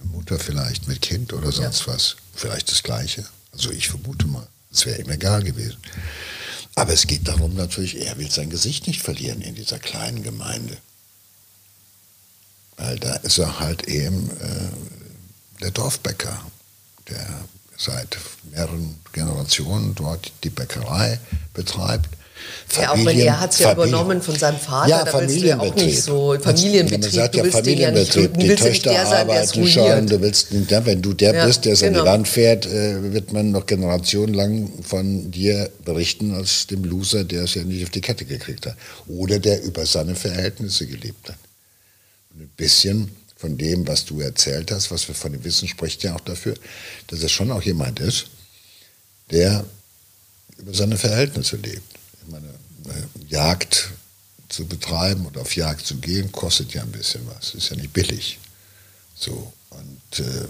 Eine 0.00 0.10
Mutter 0.10 0.38
vielleicht 0.38 0.88
mit 0.88 1.02
Kind 1.02 1.32
oder 1.32 1.52
sonst 1.52 1.86
ja. 1.86 1.92
was. 1.92 2.16
Vielleicht 2.34 2.70
das 2.70 2.82
Gleiche. 2.82 3.26
Also 3.52 3.70
ich 3.70 3.88
vermute 3.88 4.26
mal, 4.26 4.46
es 4.72 4.86
wäre 4.86 5.00
ihm 5.00 5.10
egal 5.10 5.42
gewesen. 5.42 5.78
Aber 6.76 6.92
es 6.92 7.06
geht 7.06 7.26
darum 7.26 7.54
natürlich, 7.54 8.00
er 8.00 8.16
will 8.18 8.30
sein 8.30 8.50
Gesicht 8.50 8.86
nicht 8.86 9.02
verlieren 9.02 9.42
in 9.42 9.56
dieser 9.56 9.78
kleinen 9.78 10.22
Gemeinde. 10.22 10.78
Weil 12.80 12.98
da 12.98 13.14
ist 13.16 13.38
er 13.38 13.60
halt 13.60 13.88
eben 13.88 14.30
äh, 14.40 15.62
der 15.62 15.70
Dorfbäcker, 15.70 16.40
der 17.08 17.26
seit 17.76 18.16
mehreren 18.50 18.96
Generationen 19.12 19.94
dort 19.94 20.32
die 20.44 20.50
Bäckerei 20.50 21.18
betreibt. 21.52 22.08
Ja, 22.80 22.92
auch 22.92 23.04
wenn 23.04 23.18
er 23.18 23.38
hat 23.38 23.52
es 23.52 23.58
ja 23.58 23.70
Familie. 23.70 23.88
übernommen 23.88 24.22
von 24.22 24.34
seinem 24.34 24.58
Vater, 24.58 24.88
ja, 24.88 25.04
da 25.04 25.20
willst 25.20 25.42
du 25.42 25.46
ja 25.46 25.58
auch 25.58 25.74
nicht 25.74 26.02
so 26.02 26.36
Familienbetrieb. 26.40 27.02
Man 27.02 27.10
sagt 27.12 27.36
ja 27.36 27.44
Familienbetrieb, 27.44 28.38
die 28.38 28.54
Töchter 28.54 28.98
arbeiten 28.98 29.66
schon, 29.66 30.06
du 30.06 30.20
willst, 30.22 30.48
ja, 30.50 30.86
wenn 30.86 31.02
du 31.02 31.12
der 31.12 31.34
ja, 31.34 31.46
bist, 31.46 31.66
der 31.66 31.74
es 31.74 31.80
genau. 31.80 31.98
an 31.98 32.04
die 32.04 32.10
Wand 32.10 32.28
fährt, 32.28 32.64
äh, 32.64 33.12
wird 33.12 33.34
man 33.34 33.50
noch 33.50 33.66
generationenlang 33.66 34.72
von 34.82 35.30
dir 35.30 35.68
berichten 35.84 36.34
als 36.34 36.66
dem 36.66 36.84
Loser, 36.84 37.24
der 37.24 37.44
es 37.44 37.54
ja 37.54 37.62
nicht 37.62 37.84
auf 37.84 37.90
die 37.90 38.00
Kette 38.00 38.24
gekriegt 38.24 38.64
hat. 38.64 38.76
Oder 39.06 39.38
der 39.38 39.62
über 39.62 39.84
seine 39.84 40.14
Verhältnisse 40.14 40.86
gelebt 40.86 41.28
hat 41.28 41.36
ein 42.40 42.48
bisschen 42.56 43.14
von 43.36 43.56
dem, 43.56 43.86
was 43.86 44.04
du 44.04 44.20
erzählt 44.20 44.70
hast, 44.70 44.90
was 44.90 45.08
wir 45.08 45.14
von 45.14 45.32
dem 45.32 45.44
Wissen 45.44 45.68
spricht 45.68 46.02
ja 46.02 46.14
auch 46.14 46.20
dafür, 46.20 46.54
dass 47.06 47.22
es 47.22 47.32
schon 47.32 47.50
auch 47.50 47.62
jemand 47.62 48.00
ist, 48.00 48.26
der 49.30 49.64
über 50.58 50.74
seine 50.74 50.98
Verhältnisse 50.98 51.56
lebt. 51.56 51.98
Ich 52.22 52.30
meine, 52.30 52.52
Jagd 53.28 53.90
zu 54.48 54.66
betreiben 54.66 55.26
und 55.26 55.38
auf 55.38 55.56
Jagd 55.56 55.86
zu 55.86 55.96
gehen, 55.96 56.32
kostet 56.32 56.74
ja 56.74 56.82
ein 56.82 56.92
bisschen 56.92 57.26
was. 57.26 57.54
Ist 57.54 57.70
ja 57.70 57.76
nicht 57.76 57.92
billig. 57.92 58.38
So. 59.14 59.52
Und 59.70 60.18
äh, 60.18 60.46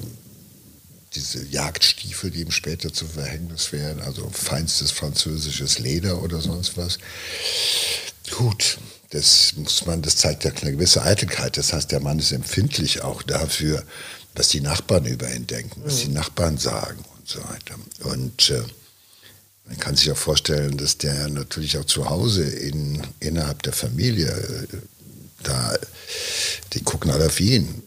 diese 1.14 1.44
Jagdstiefel, 1.46 2.30
die 2.30 2.40
ihm 2.40 2.50
später 2.50 2.92
zu 2.92 3.06
Verhängnis 3.06 3.72
werden, 3.72 4.02
also 4.02 4.28
feinstes 4.30 4.90
französisches 4.90 5.78
Leder 5.78 6.22
oder 6.22 6.40
sonst 6.40 6.76
was. 6.76 6.98
Gut, 8.30 8.78
das 9.10 9.54
muss 9.56 9.86
man, 9.86 10.02
das 10.02 10.16
zeigt 10.16 10.44
ja 10.44 10.52
eine 10.52 10.72
gewisse 10.72 11.02
Eitelkeit. 11.02 11.56
Das 11.56 11.72
heißt, 11.72 11.90
der 11.90 12.00
Mann 12.00 12.18
ist 12.18 12.32
empfindlich 12.32 13.02
auch 13.02 13.22
dafür, 13.22 13.84
was 14.34 14.48
die 14.48 14.60
Nachbarn 14.60 15.04
über 15.04 15.32
ihn 15.34 15.46
denken, 15.46 15.82
was 15.84 15.96
mhm. 15.96 16.00
die 16.00 16.14
Nachbarn 16.14 16.58
sagen 16.58 17.04
und 17.18 17.28
so 17.28 17.40
weiter. 17.40 17.74
Und 18.04 18.50
äh, 18.50 18.62
man 19.66 19.78
kann 19.78 19.96
sich 19.96 20.10
auch 20.12 20.16
vorstellen, 20.16 20.76
dass 20.76 20.96
der 20.98 21.28
natürlich 21.28 21.76
auch 21.76 21.84
zu 21.84 22.08
Hause 22.08 22.44
in, 22.44 23.02
innerhalb 23.18 23.62
der 23.64 23.72
Familie, 23.72 24.28
äh, 24.28 24.76
da, 25.42 25.76
die 26.72 26.82
gucken 26.82 27.10
alle 27.10 27.26
auf 27.26 27.40
ihn. 27.40 27.82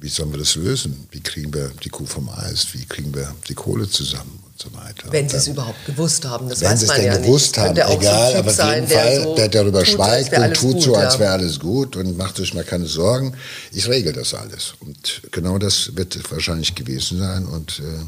Wie 0.00 0.08
sollen 0.08 0.32
wir 0.32 0.38
das 0.38 0.54
lösen? 0.56 1.06
Wie 1.10 1.20
kriegen 1.20 1.52
wir 1.52 1.68
die 1.84 1.90
Kuh 1.90 2.06
vom 2.06 2.28
Eis? 2.30 2.68
Wie 2.72 2.84
kriegen 2.86 3.14
wir 3.14 3.34
die 3.48 3.54
Kohle 3.54 3.88
zusammen? 3.88 4.41
So 4.62 4.72
weiter. 4.74 5.10
Wenn 5.10 5.28
Sie 5.28 5.36
es 5.36 5.48
überhaupt 5.48 5.84
gewusst 5.86 6.24
haben, 6.24 6.48
das 6.48 6.60
wenn 6.60 6.70
weiß 6.70 6.86
man 6.86 6.96
ja 7.02 7.18
nicht. 7.18 7.26
Wenn 7.26 7.38
Sie 7.38 7.44
es 7.44 7.52
denn 7.52 7.74
gewusst 7.74 7.88
haben, 7.88 8.00
egal, 8.00 8.32
so 8.32 8.38
aber 8.38 8.50
auf 8.50 8.74
jeden 8.74 8.88
Fall, 8.88 9.14
der, 9.14 9.22
so 9.22 9.34
der 9.34 9.48
darüber 9.48 9.78
tut, 9.80 9.88
schweigt 9.88 10.38
und 10.38 10.54
tut 10.54 10.72
gut, 10.74 10.82
so, 10.82 10.94
als 10.94 11.18
wäre 11.18 11.32
alles 11.32 11.58
gut 11.58 11.96
und 11.96 12.16
macht 12.16 12.38
euch 12.40 12.54
mal 12.54 12.64
keine 12.64 12.86
Sorgen. 12.86 13.34
Ich 13.72 13.88
regel 13.88 14.12
das 14.12 14.34
alles. 14.34 14.74
Und 14.80 15.22
genau 15.30 15.58
das 15.58 15.96
wird 15.96 16.18
wahrscheinlich 16.30 16.74
gewesen 16.74 17.18
sein 17.18 17.46
und 17.46 17.80
äh, 17.80 18.04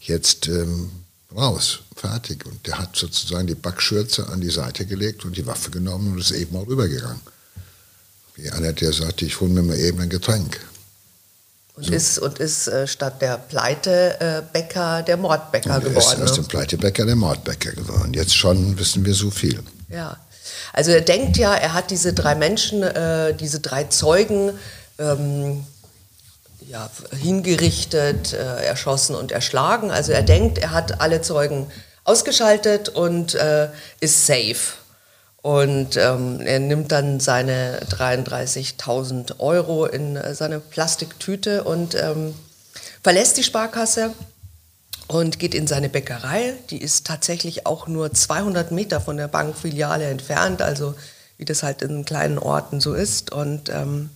jetzt 0.00 0.48
ähm, 0.48 0.90
raus, 1.34 1.80
fertig. 1.96 2.44
Und 2.46 2.66
der 2.66 2.78
hat 2.78 2.96
sozusagen 2.96 3.46
die 3.46 3.54
Backschürze 3.54 4.28
an 4.28 4.40
die 4.40 4.50
Seite 4.50 4.86
gelegt 4.86 5.24
und 5.24 5.36
die 5.36 5.46
Waffe 5.46 5.70
genommen 5.70 6.12
und 6.12 6.20
ist 6.20 6.32
eben 6.32 6.56
auch 6.56 6.66
rübergegangen. 6.66 7.20
Wie 8.34 8.50
einer, 8.50 8.72
der 8.72 8.92
sagte, 8.92 9.24
ich 9.24 9.40
hole 9.40 9.50
mir 9.50 9.62
mal 9.62 9.78
eben 9.78 10.00
ein 10.00 10.08
Getränk. 10.08 10.60
Und 11.74 11.86
so. 11.86 11.92
ist, 11.92 12.18
und 12.18 12.38
ist 12.38 12.68
äh, 12.68 12.86
statt 12.86 13.22
der 13.22 13.38
Pleitebäcker 13.38 15.02
der 15.02 15.16
Mordbäcker 15.16 15.76
und 15.76 15.84
geworden. 15.84 16.22
Ist 16.22 16.30
aus 16.30 16.34
dem 16.34 16.46
Pleitebäcker 16.46 17.06
der 17.06 17.16
Mordbäcker 17.16 17.72
geworden. 17.72 18.12
Jetzt 18.12 18.36
schon 18.36 18.78
wissen 18.78 19.04
wir 19.04 19.14
so 19.14 19.30
viel. 19.30 19.62
Ja. 19.88 20.16
Also 20.72 20.90
er 20.90 21.00
denkt 21.00 21.36
ja, 21.36 21.54
er 21.54 21.74
hat 21.74 21.90
diese 21.90 22.12
drei 22.12 22.34
Menschen, 22.34 22.82
äh, 22.82 23.34
diese 23.34 23.60
drei 23.60 23.84
Zeugen 23.84 24.52
ähm, 24.98 25.64
ja, 26.68 26.88
hingerichtet, 27.16 28.32
äh, 28.32 28.64
erschossen 28.64 29.16
und 29.16 29.32
erschlagen. 29.32 29.90
Also 29.90 30.12
er 30.12 30.22
denkt, 30.22 30.58
er 30.58 30.70
hat 30.70 31.00
alle 31.00 31.22
Zeugen 31.22 31.66
ausgeschaltet 32.04 32.88
und 32.88 33.34
äh, 33.34 33.68
ist 34.00 34.26
safe. 34.26 34.74
Und 35.42 35.96
ähm, 35.96 36.40
er 36.40 36.60
nimmt 36.60 36.92
dann 36.92 37.18
seine 37.18 37.80
33.000 37.86 39.40
Euro 39.40 39.86
in 39.86 40.16
äh, 40.16 40.34
seine 40.34 40.60
Plastiktüte 40.60 41.64
und 41.64 41.94
ähm, 41.94 42.34
verlässt 43.02 43.38
die 43.38 43.42
Sparkasse 43.42 44.12
und 45.08 45.38
geht 45.38 45.54
in 45.54 45.66
seine 45.66 45.88
Bäckerei. 45.88 46.54
Die 46.68 46.80
ist 46.80 47.06
tatsächlich 47.06 47.66
auch 47.66 47.88
nur 47.88 48.12
200 48.12 48.70
Meter 48.70 49.00
von 49.00 49.16
der 49.16 49.28
Bankfiliale 49.28 50.04
entfernt, 50.04 50.60
also 50.60 50.94
wie 51.38 51.46
das 51.46 51.62
halt 51.62 51.80
in 51.80 52.04
kleinen 52.04 52.38
Orten 52.38 52.80
so 52.80 52.92
ist. 52.92 53.32
Und 53.32 53.70
ähm, 53.70 54.10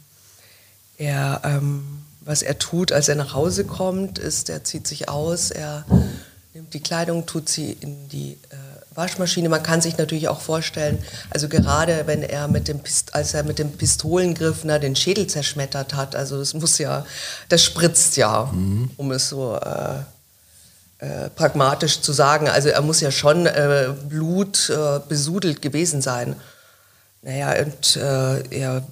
er, 0.99 1.41
ähm, 1.45 2.05
was 2.21 2.43
er 2.43 2.59
tut, 2.59 2.93
als 2.93 3.09
er 3.09 3.15
nach 3.15 3.33
Hause 3.33 3.65
kommt, 3.65 4.19
ist, 4.19 4.51
er 4.51 4.63
zieht 4.63 4.87
sich 4.87 5.09
aus, 5.09 5.51
er 5.51 5.87
nimmt 6.53 6.75
die 6.75 6.81
Kleidung, 6.81 7.25
tut 7.25 7.49
sie 7.49 7.73
in 7.73 8.09
die 8.11 8.39
äh, 8.51 8.57
Waschmaschine. 8.95 9.49
Man 9.49 9.63
kann 9.63 9.81
sich 9.81 9.99
natürlich 9.99 10.29
auch 10.29 10.41
vorstellen, 10.41 11.03
also 11.31 11.49
gerade 11.49 12.03
wenn 12.07 12.23
er 12.23 12.49
mit 12.49 12.69
dem 12.69 12.81
Pist 12.81 13.15
als 13.15 13.35
er 13.35 13.43
mit 13.43 13.59
dem 13.59 13.73
Pistolengriff 13.73 14.65
na, 14.65 14.79
den 14.79 14.97
Schädel 14.97 15.27
zerschmettert 15.27 15.95
hat, 15.95 16.15
also 16.15 16.39
das 16.39 16.55
muss 16.55 16.79
ja, 16.79 17.05
das 17.49 17.63
spritzt 17.63 18.17
ja, 18.17 18.51
mhm. 18.53 18.91
um 18.97 19.13
es 19.13 19.29
so 19.29 19.57
äh, 19.57 19.99
äh, 21.05 21.29
pragmatisch 21.31 22.01
zu 22.01 22.13
sagen. 22.13 22.49
Also 22.49 22.69
er 22.69 22.81
muss 22.81 23.01
ja 23.01 23.11
schon 23.11 23.47
äh, 23.47 23.89
Blut 24.09 24.71
äh, 24.71 25.01
besudelt 25.09 25.61
gewesen 25.61 26.01
sein. 26.01 26.37
Naja, 27.23 27.55
und 27.65 27.97
äh, 27.97 28.43
er 28.51 28.83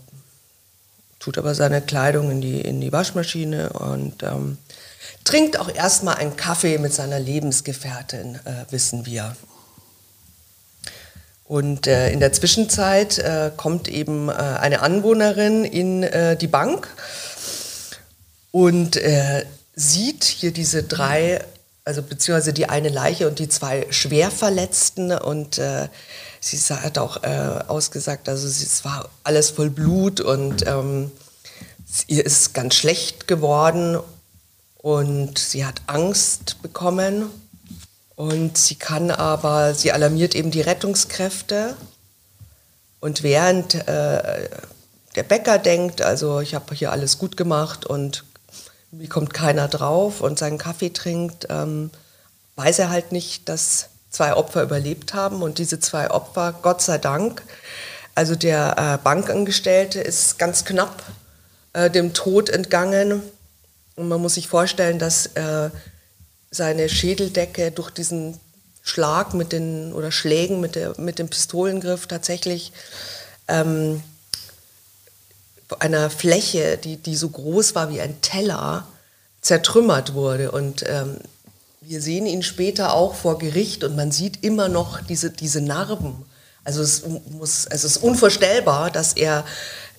tut 1.21 1.39
aber 1.39 1.55
seine 1.55 1.81
Kleidung 1.81 2.31
in 2.31 2.41
die, 2.41 2.61
in 2.61 2.81
die 2.81 2.93
Waschmaschine 2.93 3.73
und 3.75 4.23
ähm, 4.25 4.59
trinkt 5.25 5.59
auch 5.59 5.73
erstmal 5.73 6.17
einen 6.17 6.37
Kaffee 6.37 6.79
mit 6.79 6.93
seiner 6.93 7.21
Lebensgefährtin, 7.21 8.37
äh, 8.45 8.71
wissen 8.71 9.07
wir. 9.07 9.37
Und 11.53 11.87
äh, 11.87 12.11
in 12.11 12.19
der 12.19 12.33
Zwischenzeit 12.33 13.19
äh, 13.19 13.51
kommt 13.55 13.87
eben 13.87 14.31
äh, 14.31 14.33
eine 14.33 14.81
Anwohnerin 14.81 15.67
in 15.67 16.03
äh, 16.03 16.35
die 16.35 16.47
Bank 16.47 16.89
und 18.53 18.97
äh, 18.97 19.45
sieht 19.75 20.25
hier 20.25 20.53
diese 20.53 20.83
drei, 20.83 21.45
also 21.85 22.01
beziehungsweise 22.01 22.55
die 22.55 22.71
eine 22.71 22.89
Leiche 22.89 23.29
und 23.29 23.39
die 23.39 23.51
zwei 23.51 23.87
Schwerverletzten 23.91 25.13
und 25.13 25.59
äh, 25.59 25.89
sie 26.41 26.57
hat 26.75 26.97
auch 26.97 27.23
ausgesagt, 27.23 28.31
also 28.31 28.49
es 28.49 28.83
war 28.87 29.11
alles 29.23 29.51
voll 29.51 29.69
Blut 29.69 30.23
und 30.23 30.67
ähm, 30.67 31.13
ihr 32.07 32.25
ist 32.25 32.55
ganz 32.55 32.77
schlecht 32.77 33.29
geworden 33.29 33.99
und 34.79 35.39
sie 35.39 35.67
hat 35.67 35.83
Angst 35.87 36.63
bekommen 36.63 37.27
und 38.23 38.57
sie 38.57 38.77
kann 38.77 39.11
aber, 39.11 39.75
sie 39.75 39.91
alarmiert 39.91 40.37
eben 40.37 40.53
die 40.53 40.61
Rettungskräfte. 40.61 41.75
Und 43.01 43.25
während 43.25 43.75
äh, 43.75 44.49
der 45.17 45.25
Bäcker 45.25 45.59
denkt, 45.59 46.03
also 46.03 46.39
ich 46.39 46.55
habe 46.55 46.73
hier 46.73 46.93
alles 46.93 47.19
gut 47.19 47.37
gemacht 47.37 47.85
und 47.85 48.23
wie 48.93 49.09
kommt 49.09 49.35
keiner 49.35 49.67
drauf 49.67 50.21
und 50.21 50.39
seinen 50.39 50.59
Kaffee 50.59 50.91
trinkt, 50.91 51.49
ähm, 51.51 51.91
weiß 52.55 52.79
er 52.79 52.91
halt 52.91 53.11
nicht, 53.11 53.49
dass 53.49 53.89
zwei 54.09 54.37
Opfer 54.37 54.63
überlebt 54.63 55.15
haben. 55.15 55.43
Und 55.43 55.59
diese 55.59 55.81
zwei 55.81 56.09
Opfer, 56.09 56.55
Gott 56.63 56.81
sei 56.81 56.99
Dank, 56.99 57.43
also 58.15 58.37
der 58.37 58.77
äh, 58.79 59.03
Bankangestellte 59.03 60.01
ist 60.01 60.39
ganz 60.39 60.65
knapp 60.65 61.03
äh, 61.73 61.91
dem 61.91 62.15
Tod 62.15 62.51
entgangen. 62.51 63.21
Und 63.97 64.07
man 64.07 64.21
muss 64.21 64.35
sich 64.35 64.47
vorstellen, 64.47 65.01
dass 65.01 65.27
äh, 65.27 65.71
seine 66.53 66.89
Schädeldecke 66.89 67.73
durch 67.73 67.91
diesen 67.91 68.39
Schlag 68.83 69.35
mit 69.35 69.53
den 69.53 69.93
oder 69.93 70.13
Schlägen 70.13 70.61
mit, 70.61 70.77
der, 70.77 70.99
mit 71.01 71.19
dem 71.19 71.29
Pistolengriff 71.29 72.07
tatsächlich 72.07 72.73
ähm, 73.49 74.03
einer 75.79 76.11
Fläche, 76.11 76.77
die, 76.77 76.97
die 76.99 77.17
so 77.17 77.31
groß 77.31 77.75
war 77.75 77.91
wie 77.91 78.01
ein 78.01 78.21
Teller, 78.21 78.87
zertrümmert 79.41 80.15
wurde. 80.15 80.51
Und 80.53 80.85
ähm, 80.87 81.17
wir 81.81 82.03
sehen 82.03 82.27
ihn 82.27 82.43
später 82.43 82.93
auch 82.93 83.15
vor 83.15 83.39
Gericht 83.39 83.83
und 83.83 83.97
man 83.97 84.13
sieht 84.13 84.45
immer 84.45 84.69
noch 84.69 85.01
diese, 85.01 85.31
diese 85.31 85.61
Narben. 85.61 86.25
Also 86.65 86.83
es, 86.83 87.03
muss, 87.31 87.67
es 87.67 87.85
ist 87.85 87.97
unvorstellbar, 87.97 88.91
dass 88.91 89.15
er 89.15 89.45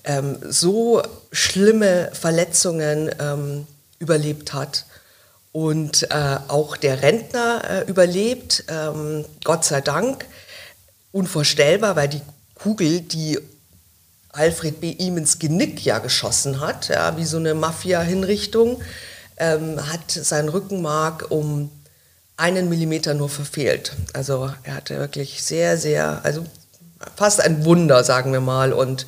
ähm, 0.04 0.38
so 0.48 1.02
schlimme 1.32 2.10
Verletzungen 2.12 3.10
ähm, 3.18 3.66
überlebt 3.98 4.52
hat. 4.52 4.86
Und 5.54 6.10
äh, 6.10 6.38
auch 6.48 6.76
der 6.76 7.00
Rentner 7.00 7.62
äh, 7.62 7.88
überlebt, 7.88 8.64
ähm, 8.66 9.24
Gott 9.44 9.64
sei 9.64 9.80
Dank. 9.80 10.26
Unvorstellbar, 11.12 11.94
weil 11.94 12.08
die 12.08 12.22
Kugel, 12.56 13.02
die 13.02 13.38
Alfred 14.30 14.80
B. 14.80 14.90
ihm 14.90 15.16
ins 15.16 15.38
Genick 15.38 15.84
ja 15.84 16.00
geschossen 16.00 16.58
hat, 16.58 16.88
ja, 16.88 17.16
wie 17.16 17.24
so 17.24 17.36
eine 17.36 17.54
Mafia-Hinrichtung, 17.54 18.82
ähm, 19.36 19.80
hat 19.92 20.10
sein 20.10 20.48
Rückenmark 20.48 21.30
um 21.30 21.70
einen 22.36 22.68
Millimeter 22.68 23.14
nur 23.14 23.28
verfehlt. 23.28 23.92
Also 24.12 24.52
er 24.64 24.74
hatte 24.74 24.98
wirklich 24.98 25.40
sehr, 25.44 25.76
sehr, 25.76 26.20
also 26.24 26.44
fast 27.14 27.40
ein 27.40 27.64
Wunder, 27.64 28.02
sagen 28.02 28.32
wir 28.32 28.40
mal. 28.40 28.72
Und 28.72 29.06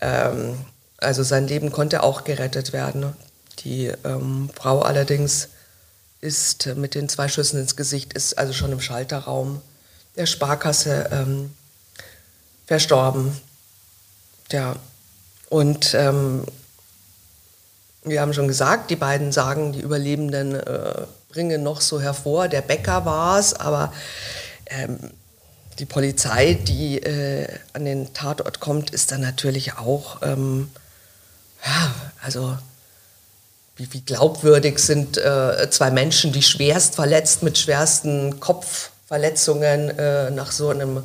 ähm, 0.00 0.58
also 0.98 1.24
sein 1.24 1.48
Leben 1.48 1.72
konnte 1.72 2.04
auch 2.04 2.22
gerettet 2.22 2.72
werden. 2.72 3.16
Die 3.64 3.92
ähm, 4.04 4.48
Frau 4.54 4.82
allerdings 4.82 5.48
ist 6.22 6.66
mit 6.76 6.94
den 6.94 7.10
zwei 7.10 7.28
Schüssen 7.28 7.60
ins 7.60 7.76
Gesicht, 7.76 8.14
ist 8.14 8.38
also 8.38 8.54
schon 8.54 8.72
im 8.72 8.80
Schalterraum 8.80 9.60
der 10.16 10.26
Sparkasse 10.26 11.10
ähm, 11.12 11.54
verstorben. 12.66 13.36
Ja, 14.50 14.76
und 15.50 15.94
ähm, 15.94 16.44
wir 18.04 18.20
haben 18.20 18.32
schon 18.32 18.48
gesagt, 18.48 18.90
die 18.90 18.96
beiden 18.96 19.32
sagen, 19.32 19.72
die 19.72 19.80
Überlebenden 19.80 20.54
äh, 20.54 21.06
bringen 21.28 21.62
noch 21.62 21.80
so 21.80 22.00
hervor, 22.00 22.48
der 22.48 22.62
Bäcker 22.62 23.04
war 23.04 23.38
es, 23.38 23.54
aber 23.54 23.92
ähm, 24.66 24.98
die 25.78 25.86
Polizei, 25.86 26.54
die 26.54 26.98
äh, 26.98 27.48
an 27.72 27.84
den 27.84 28.12
Tatort 28.14 28.60
kommt, 28.60 28.90
ist 28.90 29.10
dann 29.10 29.22
natürlich 29.22 29.74
auch, 29.78 30.22
ähm, 30.22 30.70
ja, 31.64 31.94
also 32.22 32.56
wie, 33.76 33.92
wie 33.92 34.02
glaubwürdig 34.02 34.78
sind 34.78 35.16
äh, 35.18 35.68
zwei 35.70 35.90
Menschen, 35.90 36.32
die 36.32 36.42
schwerst 36.42 36.94
verletzt 36.94 37.42
mit 37.42 37.58
schwersten 37.58 38.38
Kopfverletzungen 38.38 39.98
äh, 39.98 40.30
nach 40.30 40.52
so, 40.52 40.68
einem, 40.68 41.02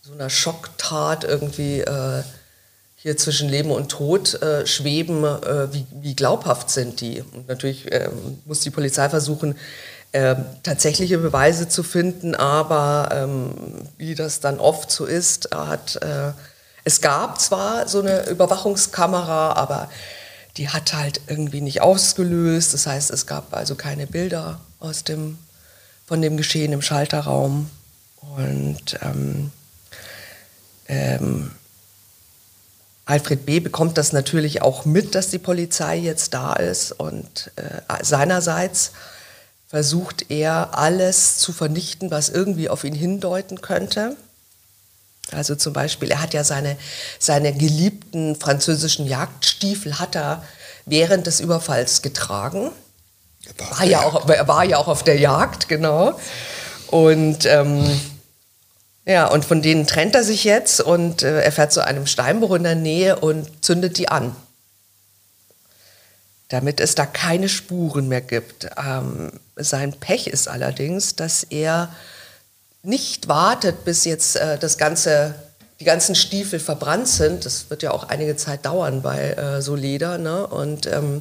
so 0.00 0.12
einer 0.12 0.30
Schocktat 0.30 1.24
irgendwie 1.24 1.80
äh, 1.80 2.22
hier 2.96 3.16
zwischen 3.16 3.48
Leben 3.48 3.70
und 3.70 3.90
Tod 3.90 4.40
äh, 4.42 4.66
schweben, 4.66 5.24
äh, 5.24 5.72
wie, 5.72 5.86
wie, 6.00 6.16
glaubhaft 6.16 6.70
sind 6.70 7.00
die? 7.00 7.22
Und 7.34 7.48
natürlich 7.48 7.92
ähm, 7.92 8.40
muss 8.46 8.60
die 8.60 8.70
Polizei 8.70 9.08
versuchen, 9.10 9.56
äh, 10.12 10.36
tatsächliche 10.62 11.18
Beweise 11.18 11.68
zu 11.68 11.82
finden, 11.82 12.34
aber 12.34 13.10
ähm, 13.12 13.52
wie 13.98 14.14
das 14.14 14.40
dann 14.40 14.58
oft 14.58 14.90
so 14.90 15.04
ist, 15.04 15.50
hat, 15.54 16.00
es 16.84 17.00
gab 17.00 17.40
zwar 17.40 17.88
so 17.88 18.00
eine 18.00 18.28
Überwachungskamera, 18.28 19.52
aber 19.54 19.88
die 20.56 20.68
hat 20.70 20.94
halt 20.94 21.20
irgendwie 21.26 21.60
nicht 21.60 21.82
ausgelöst. 21.82 22.74
Das 22.74 22.86
heißt, 22.86 23.10
es 23.10 23.26
gab 23.26 23.54
also 23.54 23.74
keine 23.74 24.06
Bilder 24.06 24.60
aus 24.80 25.04
dem, 25.04 25.38
von 26.06 26.22
dem 26.22 26.36
Geschehen 26.36 26.72
im 26.72 26.82
Schalterraum. 26.82 27.70
Und 28.36 28.98
ähm, 29.02 29.52
ähm, 30.88 31.50
Alfred 33.04 33.46
B. 33.46 33.60
bekommt 33.60 33.98
das 33.98 34.12
natürlich 34.12 34.62
auch 34.62 34.84
mit, 34.84 35.14
dass 35.14 35.30
die 35.30 35.38
Polizei 35.38 35.96
jetzt 35.96 36.34
da 36.34 36.54
ist. 36.54 36.92
Und 36.92 37.52
äh, 37.56 38.02
seinerseits 38.02 38.92
versucht 39.68 40.30
er 40.30 40.78
alles 40.78 41.38
zu 41.38 41.52
vernichten, 41.52 42.10
was 42.10 42.28
irgendwie 42.28 42.68
auf 42.68 42.84
ihn 42.84 42.94
hindeuten 42.94 43.60
könnte. 43.60 44.16
Also 45.32 45.56
zum 45.56 45.72
Beispiel, 45.72 46.10
er 46.10 46.22
hat 46.22 46.34
ja 46.34 46.44
seine, 46.44 46.76
seine 47.18 47.52
geliebten 47.52 48.36
französischen 48.36 49.06
Jagdstiefel 49.06 49.98
hat 49.98 50.14
er 50.14 50.44
während 50.84 51.26
des 51.26 51.40
Überfalls 51.40 52.02
getragen. 52.02 52.70
War, 53.58 53.70
war 53.78 53.84
ja, 53.84 54.00
auch, 54.02 54.28
er 54.28 54.48
war 54.48 54.64
ja 54.64 54.78
auch 54.78 54.88
auf 54.88 55.02
der 55.02 55.18
Jagd, 55.18 55.68
genau. 55.68 56.18
Und 56.88 57.44
ähm, 57.46 57.84
ja, 59.04 59.26
und 59.26 59.44
von 59.44 59.62
denen 59.62 59.86
trennt 59.86 60.14
er 60.14 60.24
sich 60.24 60.44
jetzt 60.44 60.80
und 60.80 61.22
äh, 61.22 61.40
er 61.40 61.52
fährt 61.52 61.72
zu 61.72 61.84
einem 61.84 62.06
Steinbruch 62.06 62.54
in 62.54 62.64
der 62.64 62.74
Nähe 62.74 63.18
und 63.18 63.64
zündet 63.64 63.98
die 63.98 64.08
an. 64.08 64.34
Damit 66.48 66.80
es 66.80 66.94
da 66.94 67.06
keine 67.06 67.48
Spuren 67.48 68.08
mehr 68.08 68.20
gibt. 68.20 68.68
Ähm, 68.76 69.32
sein 69.56 69.92
Pech 69.92 70.28
ist 70.28 70.48
allerdings, 70.48 71.16
dass 71.16 71.44
er 71.44 71.92
nicht 72.86 73.26
wartet, 73.26 73.84
bis 73.84 74.04
jetzt 74.04 74.36
äh, 74.36 74.58
das 74.58 74.78
ganze, 74.78 75.34
die 75.80 75.84
ganzen 75.84 76.14
Stiefel 76.14 76.60
verbrannt 76.60 77.08
sind, 77.08 77.44
das 77.44 77.68
wird 77.68 77.82
ja 77.82 77.90
auch 77.90 78.04
einige 78.04 78.36
Zeit 78.36 78.64
dauern 78.64 79.02
bei 79.02 79.32
äh, 79.32 79.60
so 79.60 79.74
Leder, 79.74 80.18
ne? 80.18 80.46
und 80.46 80.86
ähm, 80.86 81.20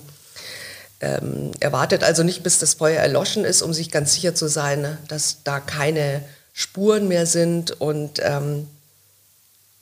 ähm, 1.02 1.52
er 1.60 1.72
wartet 1.72 2.04
also 2.04 2.22
nicht, 2.22 2.44
bis 2.44 2.60
das 2.60 2.76
Feuer 2.76 3.02
erloschen 3.02 3.46
ist, 3.46 3.64
um 3.64 3.74
sich 3.74 3.90
ganz 3.90 4.14
sicher 4.14 4.36
zu 4.36 4.48
sein, 4.48 4.98
dass 5.08 5.44
da 5.44 5.60
keine 5.60 6.24
Spuren 6.54 7.08
mehr 7.08 7.26
sind 7.26 7.82
und 7.82 8.20
ähm, 8.24 8.68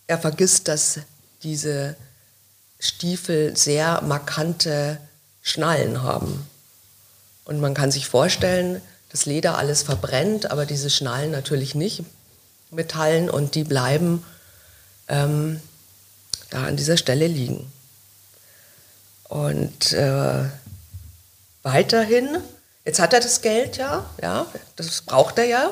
er 0.08 0.18
vergisst, 0.18 0.70
dass 0.70 1.00
diese 1.44 1.96
Stiefel 2.80 3.58
sehr 3.58 4.02
markante 4.02 4.98
Schnallen 5.42 6.02
haben. 6.02 6.48
Und 7.46 7.60
man 7.60 7.74
kann 7.74 7.92
sich 7.92 8.08
vorstellen, 8.08 8.82
das 9.14 9.28
Leder 9.28 9.58
alles 9.60 9.84
verbrennt, 9.84 10.52
aber 10.52 10.66
diese 10.66 10.90
Schnallen 10.90 11.32
natürlich 11.32 11.76
nicht, 11.76 12.04
Metallen, 12.72 13.30
und 13.30 13.54
die 13.54 13.64
bleiben 13.64 14.26
ähm, 15.08 15.62
da 16.50 16.64
an 16.64 16.76
dieser 16.76 16.98
Stelle 16.98 17.28
liegen. 17.28 17.72
Und 19.30 19.94
äh, 19.94 20.46
weiterhin, 21.62 22.40
jetzt 22.86 23.00
hat 23.00 23.14
er 23.14 23.20
das 23.20 23.42
Geld 23.42 23.78
ja, 23.78 24.10
ja, 24.22 24.48
das 24.76 25.04
braucht 25.04 25.38
er 25.38 25.46
ja, 25.46 25.72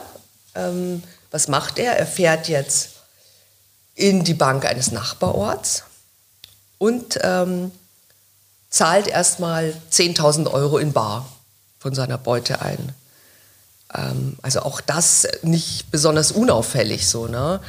ähm, 0.53 1.01
Was 1.31 1.47
macht 1.47 1.79
er? 1.79 1.97
Er 1.97 2.05
fährt 2.05 2.47
jetzt 2.47 2.89
in 3.95 4.23
die 4.23 4.33
Bank 4.35 4.65
eines 4.65 4.91
Nachbarorts 4.91 5.83
und 6.77 7.19
ähm, 7.23 7.71
zahlt 8.69 9.07
erstmal 9.07 9.73
10.000 9.91 10.51
Euro 10.51 10.77
in 10.77 10.93
Bar 10.93 11.27
von 11.79 11.95
seiner 11.95 12.17
Beute 12.19 12.61
ein. 12.61 12.93
Ähm, 13.95 14.37
also 14.41 14.61
auch 14.61 14.81
das 14.81 15.27
nicht 15.41 15.91
besonders 15.91 16.31
unauffällig 16.31 17.07
so. 17.07 17.27
Ne? 17.27 17.59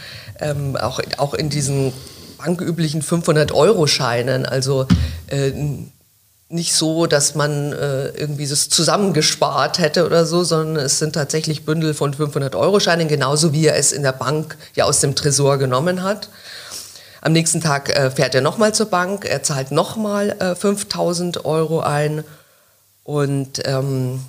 Ähm, 0.41 0.77
auch, 0.77 1.01
auch 1.19 1.35
in 1.35 1.51
diesen 1.51 1.93
banküblichen 2.39 3.03
500-Euro-Scheinen. 3.03 4.47
Also 4.47 4.87
äh, 5.29 5.53
nicht 6.49 6.75
so, 6.75 7.07
dass 7.07 7.35
man 7.35 7.73
äh, 7.73 8.09
irgendwie 8.09 8.47
das 8.47 8.69
zusammengespart 8.69 9.79
hätte 9.79 10.05
oder 10.05 10.27
so, 10.27 10.45
sondern 10.45 10.85
es 10.85 10.99
sind 10.99 11.15
tatsächlich 11.15 11.65
Bündel 11.65 11.95
von 11.95 12.15
500-Euro-Scheinen, 12.15 13.09
genauso 13.09 13.53
wie 13.53 13.67
er 13.67 13.77
es 13.77 13.91
in 13.93 14.03
der 14.03 14.13
Bank 14.13 14.59
ja 14.75 14.85
aus 14.85 15.01
dem 15.01 15.15
Tresor 15.15 15.57
genommen 15.57 16.03
hat. 16.03 16.29
Am 17.23 17.33
nächsten 17.33 17.61
Tag 17.61 17.89
äh, 17.97 18.11
fährt 18.11 18.35
er 18.35 18.43
nochmal 18.43 18.75
zur 18.75 18.87
Bank, 18.87 19.25
er 19.25 19.43
zahlt 19.43 19.71
nochmal 19.71 20.31
äh, 20.41 20.55
5000 20.55 21.45
Euro 21.47 21.81
ein 21.81 22.25
und 23.05 23.63
ähm, 23.65 24.21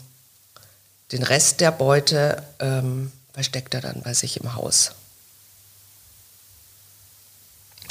den 1.13 1.23
Rest 1.23 1.61
der 1.61 1.71
Beute 1.71 2.43
ähm, 2.59 3.11
versteckt 3.33 3.73
er 3.73 3.81
dann 3.81 4.01
bei 4.01 4.13
sich 4.13 4.37
im 4.39 4.55
Haus. 4.55 4.91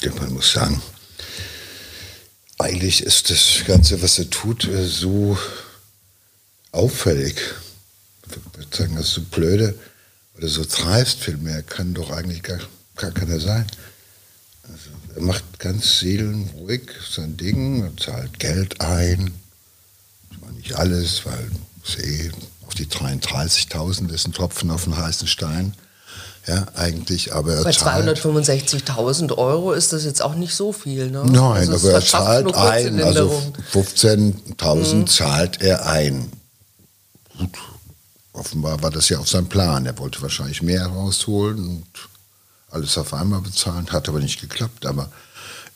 Ja, 0.01 0.13
man 0.15 0.33
muss 0.33 0.53
sagen, 0.53 0.83
eigentlich 2.59 3.03
ist 3.03 3.31
das 3.31 3.65
Ganze, 3.65 4.03
was 4.03 4.19
er 4.19 4.29
tut, 4.29 4.65
äh, 4.65 4.87
so 4.87 5.39
auffällig. 6.73 7.41
Ich 8.29 8.37
würde 8.57 8.77
sagen, 8.77 8.97
das 8.97 9.07
ist 9.07 9.15
so 9.15 9.23
blöde 9.23 9.79
oder 10.37 10.49
so 10.49 10.65
dreist 10.65 11.21
vielmehr, 11.21 11.63
kann 11.63 11.95
doch 11.95 12.11
eigentlich 12.11 12.43
gar, 12.43 12.59
gar 12.97 13.13
keiner 13.13 13.39
sein. 13.39 13.67
Also 14.65 14.91
er 15.15 15.23
macht 15.23 15.61
ganz 15.61 16.01
seelenruhig 16.01 16.91
sein 17.09 17.37
Ding, 17.37 17.85
er 17.85 17.97
zahlt 17.97 18.41
Geld 18.41 18.81
ein. 18.81 19.33
Das 20.31 20.41
war 20.41 20.53
nicht 20.53 20.73
alles, 20.75 21.25
weil 21.25 21.51
eh 21.99 22.31
auf 22.66 22.75
die 22.75 22.87
33.000 22.87 24.12
ist 24.12 24.27
ein 24.27 24.33
Tropfen 24.33 24.71
auf 24.71 24.85
den 24.85 24.97
heißen 24.97 25.29
Stein. 25.29 25.75
Ja, 26.47 26.66
eigentlich, 26.75 27.33
aber 27.33 27.55
er 27.55 27.62
Bei 27.62 27.71
265.000 27.71 29.38
Euro 29.38 29.73
ist 29.73 29.92
das 29.92 30.05
jetzt 30.05 30.23
auch 30.23 30.35
nicht 30.35 30.55
so 30.55 30.73
viel, 30.73 31.09
ne? 31.09 31.23
Nein, 31.25 31.71
also 31.71 31.75
aber 31.75 31.92
er 31.92 32.05
zahlt 32.05 32.55
ein, 32.57 33.01
also 33.01 33.53
15.000 33.73 34.95
mhm. 34.95 35.07
zahlt 35.07 35.62
er 35.62 35.87
ein. 35.87 36.33
Gut, 37.38 37.51
offenbar 38.33 38.83
war 38.83 38.90
das 38.90 39.09
ja 39.09 39.21
auch 39.21 39.27
sein 39.27 39.49
Plan. 39.49 39.87
Er 39.87 39.97
wollte 39.99 40.21
wahrscheinlich 40.21 40.62
mehr 40.62 40.87
rausholen 40.87 41.59
und 41.59 41.87
alles 42.71 42.99
auf 42.99 43.14
einmal 43.14 43.40
bezahlen, 43.40 43.87
hat 43.92 44.09
aber 44.09 44.18
nicht 44.18 44.40
geklappt. 44.40 44.85
Aber 44.85 45.12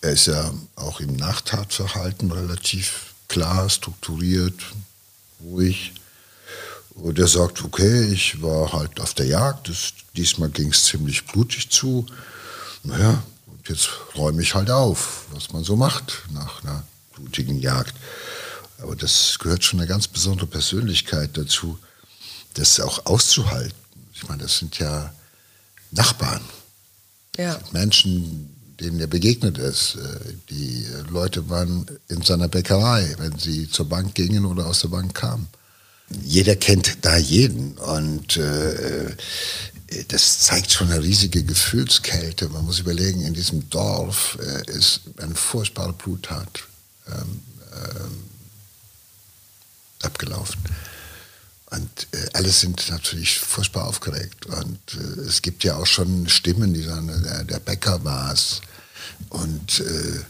er 0.00 0.12
ist 0.12 0.26
ja 0.26 0.50
auch 0.74 0.98
im 0.98 1.14
Nachtatverhalten 1.14 2.32
relativ 2.32 3.14
klar, 3.28 3.68
strukturiert, 3.70 4.60
ruhig. 5.44 5.92
Und 6.96 7.18
er 7.18 7.28
sagt, 7.28 7.62
okay, 7.62 8.10
ich 8.10 8.40
war 8.42 8.72
halt 8.72 9.00
auf 9.00 9.12
der 9.14 9.26
Jagd, 9.26 9.68
das, 9.68 9.92
diesmal 10.16 10.48
ging 10.48 10.70
es 10.70 10.84
ziemlich 10.84 11.26
blutig 11.26 11.70
zu. 11.70 12.06
Naja, 12.82 13.22
und 13.46 13.68
jetzt 13.68 13.90
räume 14.16 14.42
ich 14.42 14.54
halt 14.54 14.70
auf, 14.70 15.26
was 15.32 15.52
man 15.52 15.62
so 15.62 15.76
macht 15.76 16.22
nach 16.32 16.64
einer 16.64 16.84
blutigen 17.14 17.60
Jagd. 17.60 17.94
Aber 18.78 18.96
das 18.96 19.38
gehört 19.38 19.64
schon 19.64 19.80
eine 19.80 19.88
ganz 19.88 20.08
besondere 20.08 20.46
Persönlichkeit 20.46 21.36
dazu, 21.36 21.78
das 22.54 22.80
auch 22.80 23.04
auszuhalten. 23.04 23.74
Ich 24.14 24.26
meine, 24.28 24.42
das 24.42 24.58
sind 24.58 24.78
ja 24.78 25.12
Nachbarn. 25.90 26.40
Ja. 27.36 27.58
Menschen, 27.72 28.54
denen 28.80 29.00
er 29.00 29.06
begegnet 29.06 29.58
ist. 29.58 29.96
Äh, 29.96 30.34
die 30.48 30.86
Leute 31.10 31.48
waren 31.50 31.86
in 32.08 32.22
seiner 32.22 32.48
Bäckerei, 32.48 33.14
wenn 33.18 33.38
sie 33.38 33.68
zur 33.68 33.88
Bank 33.88 34.14
gingen 34.14 34.46
oder 34.46 34.66
aus 34.66 34.80
der 34.80 34.88
Bank 34.88 35.14
kamen. 35.14 35.48
Jeder 36.08 36.56
kennt 36.56 37.04
da 37.04 37.16
jeden 37.16 37.76
und 37.78 38.36
äh, 38.36 39.16
das 40.08 40.40
zeigt 40.40 40.72
schon 40.72 40.90
eine 40.90 41.02
riesige 41.02 41.42
Gefühlskälte. 41.42 42.48
Man 42.48 42.64
muss 42.64 42.78
überlegen, 42.78 43.22
in 43.22 43.34
diesem 43.34 43.68
Dorf 43.70 44.38
äh, 44.40 44.70
ist 44.70 45.02
eine 45.18 45.34
furchtbare 45.34 45.92
Bluttat 45.92 46.64
ähm, 47.08 47.40
ähm, 47.72 48.24
abgelaufen. 50.02 50.60
Und 51.70 52.06
äh, 52.12 52.28
alle 52.32 52.50
sind 52.50 52.88
natürlich 52.90 53.38
furchtbar 53.40 53.86
aufgeregt. 53.86 54.46
Und 54.46 54.78
äh, 54.94 55.20
es 55.22 55.42
gibt 55.42 55.64
ja 55.64 55.76
auch 55.76 55.86
schon 55.86 56.28
Stimmen, 56.28 56.74
die 56.74 56.82
sagen, 56.82 57.08
der, 57.24 57.44
der 57.44 57.58
Bäcker 57.58 58.04
war 58.04 58.32
es. 58.32 58.60
Und, 59.30 59.80
äh, 59.80 60.20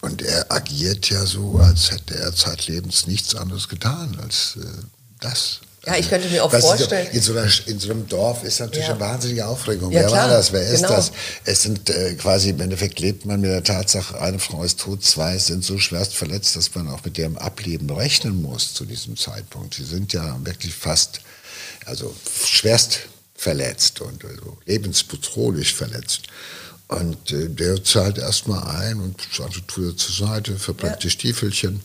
und 0.00 0.22
er 0.22 0.50
agiert 0.50 1.08
ja 1.10 1.24
so, 1.26 1.58
als 1.58 1.90
hätte 1.90 2.16
er 2.16 2.34
zeitlebens 2.34 3.06
nichts 3.06 3.34
anderes 3.34 3.68
getan 3.68 4.18
als 4.22 4.56
äh, 4.60 4.66
das. 5.20 5.60
Ja, 5.86 5.96
ich 5.96 6.08
könnte 6.08 6.28
mir 6.28 6.42
auch 6.42 6.52
Was 6.52 6.64
vorstellen. 6.64 7.06
In 7.12 7.22
so, 7.22 7.32
einer, 7.32 7.48
in 7.66 7.78
so, 7.78 7.92
einem 7.92 8.08
Dorf 8.08 8.42
ist 8.42 8.58
natürlich 8.58 8.88
ja. 8.88 8.94
eine 8.94 9.00
wahnsinnige 9.00 9.46
Aufregung. 9.46 9.92
Ja, 9.92 10.00
Wer 10.00 10.06
klar. 10.08 10.28
war 10.28 10.36
das? 10.36 10.52
Wer 10.52 10.62
ist 10.62 10.82
genau. 10.82 10.96
das? 10.96 11.12
Es 11.44 11.62
sind 11.62 11.88
äh, 11.90 12.14
quasi, 12.14 12.50
im 12.50 12.60
Endeffekt 12.60 12.98
lebt 12.98 13.24
man 13.24 13.40
mit 13.40 13.50
der 13.50 13.62
Tatsache, 13.62 14.20
eine 14.20 14.40
Frau 14.40 14.64
ist 14.64 14.80
tot, 14.80 15.04
zwei 15.04 15.38
sind 15.38 15.64
so 15.64 15.78
schwerst 15.78 16.14
verletzt, 16.14 16.56
dass 16.56 16.74
man 16.74 16.88
auch 16.88 17.04
mit 17.04 17.16
ihrem 17.18 17.38
Ableben 17.38 17.88
rechnen 17.88 18.42
muss 18.42 18.74
zu 18.74 18.84
diesem 18.84 19.16
Zeitpunkt. 19.16 19.74
Sie 19.74 19.84
sind 19.84 20.12
ja 20.12 20.36
wirklich 20.44 20.74
fast, 20.74 21.20
also 21.84 22.12
schwerst 22.44 23.02
verletzt 23.36 24.00
und 24.00 24.24
also 24.24 24.58
lebensbedrohlich 24.66 25.72
verletzt. 25.72 26.22
Und 26.88 27.32
äh, 27.32 27.48
der 27.48 27.82
zahlt 27.82 28.18
erstmal 28.18 28.62
ein 28.76 29.00
und 29.00 29.16
also 29.42 29.60
tut 29.66 29.92
er 29.92 29.96
zur 29.96 30.28
Seite, 30.28 30.56
verbrennt 30.56 30.94
ja. 30.94 31.00
die 31.00 31.10
Stiefelchen 31.10 31.80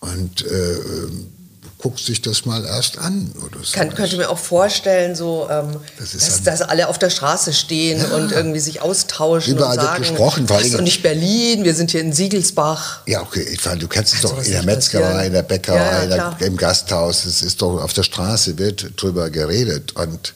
und 0.00 0.46
äh, 0.46 0.74
ähm, 0.74 1.32
guckst 1.78 2.06
sich 2.06 2.20
das 2.22 2.44
mal 2.44 2.64
erst 2.64 2.98
an. 2.98 3.32
Oder 3.44 3.62
so. 3.62 3.72
Kann, 3.72 3.94
könnte 3.94 4.16
mir 4.16 4.28
auch 4.28 4.38
vorstellen, 4.38 5.14
so, 5.14 5.48
ähm, 5.50 5.76
das 5.98 6.12
dass, 6.12 6.42
dass, 6.42 6.62
alle 6.62 6.88
auf 6.88 6.98
der 6.98 7.10
Straße 7.10 7.52
stehen 7.52 8.00
ja. 8.00 8.16
und 8.16 8.32
irgendwie 8.32 8.60
sich 8.60 8.82
austauschen 8.82 9.54
Überall 9.54 9.76
und 9.76 9.84
sagen, 9.84 10.02
wird 10.02 10.10
gesprochen. 10.10 10.46
das 10.46 10.62
ist 10.62 10.74
doch 10.74 10.80
nicht 10.80 11.02
Berlin, 11.02 11.64
wir 11.64 11.74
sind 11.74 11.92
hier 11.92 12.00
in 12.00 12.12
Siegelsbach. 12.12 13.02
Ja, 13.06 13.22
okay, 13.22 13.46
ich 13.52 13.64
meine, 13.64 13.78
du 13.78 13.88
kennst 13.88 14.14
es 14.14 14.20
doch 14.22 14.42
in 14.42 14.50
der 14.50 14.64
Metzgerei, 14.64 15.26
in 15.26 15.32
der 15.32 15.42
Bäckerei, 15.42 16.06
ja, 16.08 16.34
der, 16.34 16.46
im 16.46 16.56
Gasthaus, 16.56 17.24
es 17.24 17.42
ist 17.42 17.62
doch 17.62 17.80
auf 17.80 17.92
der 17.92 18.02
Straße 18.02 18.58
wird 18.58 19.00
drüber 19.00 19.30
geredet 19.30 19.94
und 19.96 20.34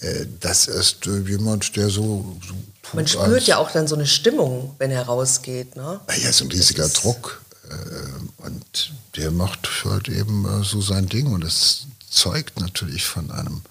äh, 0.00 0.26
das 0.40 0.68
ist 0.68 1.06
äh, 1.06 1.18
jemand, 1.28 1.74
der 1.76 1.88
so, 1.88 2.36
so 2.46 2.54
Man 2.92 3.06
spürt 3.06 3.46
ja 3.46 3.58
auch 3.58 3.70
dann 3.70 3.88
so 3.88 3.94
eine 3.94 4.06
Stimmung, 4.06 4.74
wenn 4.78 4.90
er 4.90 5.02
rausgeht. 5.02 5.76
Ne? 5.76 6.00
Ja, 6.22 6.32
so 6.32 6.44
ein 6.44 6.50
riesiger 6.50 6.88
Druck. 6.88 7.42
Äh, 7.68 8.44
und 8.44 8.92
der 9.16 9.30
macht 9.30 9.68
halt 9.84 10.08
eben 10.08 10.44
äh, 10.44 10.64
so 10.64 10.80
sein 10.80 11.08
Ding 11.08 11.26
und 11.26 11.42
das 11.42 11.86
zeugt 12.08 12.60
natürlich 12.60 13.04
von 13.04 13.30
einem, 13.30 13.62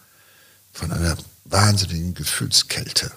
von 0.73 0.91
einer 0.91 1.17
wahnsinnigen 1.45 2.13
Gefühlskälte. 2.13 3.12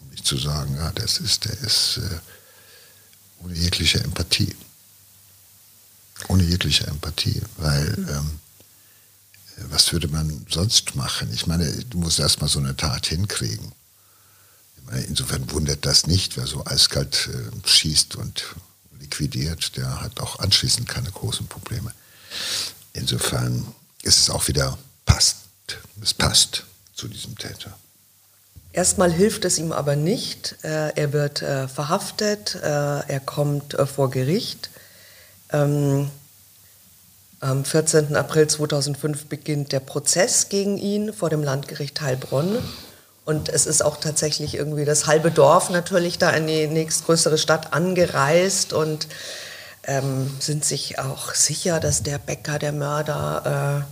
Um 0.00 0.08
nicht 0.10 0.26
zu 0.26 0.36
sagen, 0.36 0.76
ja, 0.76 0.90
das 0.92 1.18
ist, 1.18 1.44
der 1.46 1.58
ist 1.60 1.98
äh, 1.98 2.18
ohne 3.42 3.54
jegliche 3.54 4.00
Empathie. 4.00 4.54
Ohne 6.28 6.44
jegliche 6.44 6.86
Empathie, 6.86 7.40
weil 7.56 7.88
mhm. 7.96 8.08
ähm, 8.08 8.40
was 9.70 9.92
würde 9.92 10.08
man 10.08 10.46
sonst 10.50 10.94
machen? 10.96 11.32
Ich 11.32 11.46
meine, 11.46 11.70
du 11.70 11.98
musst 11.98 12.18
erstmal 12.18 12.48
so 12.48 12.58
eine 12.58 12.76
Tat 12.76 13.06
hinkriegen. 13.06 13.72
Insofern 15.08 15.50
wundert 15.50 15.86
das 15.86 16.06
nicht, 16.06 16.36
wer 16.36 16.46
so 16.46 16.64
eiskalt 16.66 17.28
äh, 17.32 17.68
schießt 17.68 18.16
und 18.16 18.44
liquidiert, 19.00 19.76
der 19.76 20.00
hat 20.00 20.20
auch 20.20 20.38
anschließend 20.38 20.88
keine 20.88 21.10
großen 21.10 21.46
Probleme. 21.46 21.92
Insofern 22.92 23.66
ist 24.02 24.18
es 24.18 24.30
auch 24.30 24.48
wieder 24.48 24.78
passt. 25.04 25.36
Es 26.02 26.14
passt 26.14 26.64
zu 26.94 27.08
diesem 27.08 27.36
Täter. 27.36 27.76
Erstmal 28.72 29.12
hilft 29.12 29.44
es 29.44 29.58
ihm 29.58 29.72
aber 29.72 29.96
nicht. 29.96 30.56
Äh, 30.62 30.90
er 30.96 31.12
wird 31.12 31.42
äh, 31.42 31.68
verhaftet, 31.68 32.56
äh, 32.56 32.66
er 32.66 33.20
kommt 33.20 33.76
vor 33.94 34.10
Gericht. 34.10 34.70
Ähm, 35.50 36.10
am 37.40 37.64
14. 37.64 38.16
April 38.16 38.48
2005 38.48 39.26
beginnt 39.26 39.72
der 39.72 39.80
Prozess 39.80 40.48
gegen 40.48 40.78
ihn 40.78 41.12
vor 41.12 41.30
dem 41.30 41.42
Landgericht 41.42 42.00
Heilbronn. 42.00 42.58
Und 43.24 43.48
es 43.48 43.66
ist 43.66 43.82
auch 43.82 43.96
tatsächlich 43.96 44.54
irgendwie 44.54 44.84
das 44.84 45.06
halbe 45.06 45.30
Dorf 45.30 45.70
natürlich 45.70 46.18
da 46.18 46.30
in 46.30 46.46
die 46.46 46.66
nächstgrößere 46.66 47.38
Stadt 47.38 47.72
angereist 47.72 48.72
und 48.72 49.08
ähm, 49.86 50.30
sind 50.40 50.64
sich 50.64 50.98
auch 50.98 51.34
sicher, 51.34 51.80
dass 51.80 52.02
der 52.02 52.18
Bäcker 52.18 52.58
der 52.58 52.72
Mörder 52.72 53.86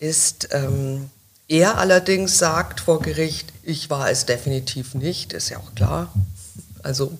äh, 0.00 0.06
ist. 0.08 0.48
Ähm, 0.52 1.10
er 1.48 1.78
allerdings 1.78 2.38
sagt 2.38 2.80
vor 2.80 3.00
Gericht, 3.00 3.52
ich 3.62 3.90
war 3.90 4.10
es 4.10 4.26
definitiv 4.26 4.94
nicht, 4.94 5.32
ist 5.32 5.48
ja 5.48 5.58
auch 5.58 5.74
klar. 5.74 6.12
Also 6.82 7.18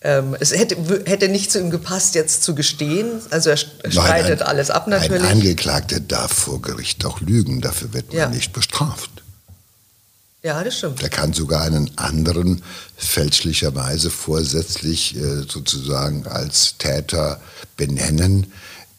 ähm, 0.00 0.36
es 0.40 0.52
hätte, 0.52 0.76
hätte 1.04 1.28
nicht 1.28 1.52
zu 1.52 1.60
ihm 1.60 1.70
gepasst, 1.70 2.14
jetzt 2.14 2.42
zu 2.42 2.54
gestehen. 2.54 3.20
Also 3.30 3.50
er 3.50 3.56
streitet 3.56 3.94
Nein, 3.94 4.42
ein, 4.42 4.42
alles 4.42 4.70
ab 4.70 4.88
natürlich. 4.88 5.22
Ein 5.22 5.38
Angeklagter 5.38 6.00
darf 6.00 6.32
vor 6.32 6.60
Gericht 6.60 7.04
auch 7.04 7.20
lügen, 7.20 7.60
dafür 7.60 7.92
wird 7.92 8.08
man 8.08 8.16
ja. 8.16 8.28
nicht 8.28 8.52
bestraft. 8.52 9.10
Ja, 10.46 10.62
das 10.62 10.78
stimmt. 10.78 11.02
Der 11.02 11.08
kann 11.08 11.32
sogar 11.32 11.62
einen 11.62 11.90
anderen 11.98 12.62
fälschlicherweise 12.96 14.10
vorsätzlich 14.10 15.16
äh, 15.16 15.42
sozusagen 15.42 16.24
als 16.28 16.78
Täter 16.78 17.40
benennen. 17.76 18.52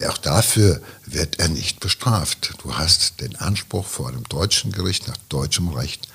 Auch 0.06 0.18
dafür 0.18 0.82
wird 1.06 1.40
er 1.40 1.48
nicht 1.48 1.80
bestraft. 1.80 2.56
Du 2.62 2.78
hast 2.78 3.22
den 3.22 3.38
Anspruch 3.38 3.88
vor 3.88 4.10
einem 4.10 4.26
deutschen 4.26 4.74
Gericht 4.74 5.08
nach 5.08 5.16
deutschem 5.30 5.70
Recht, 5.70 6.10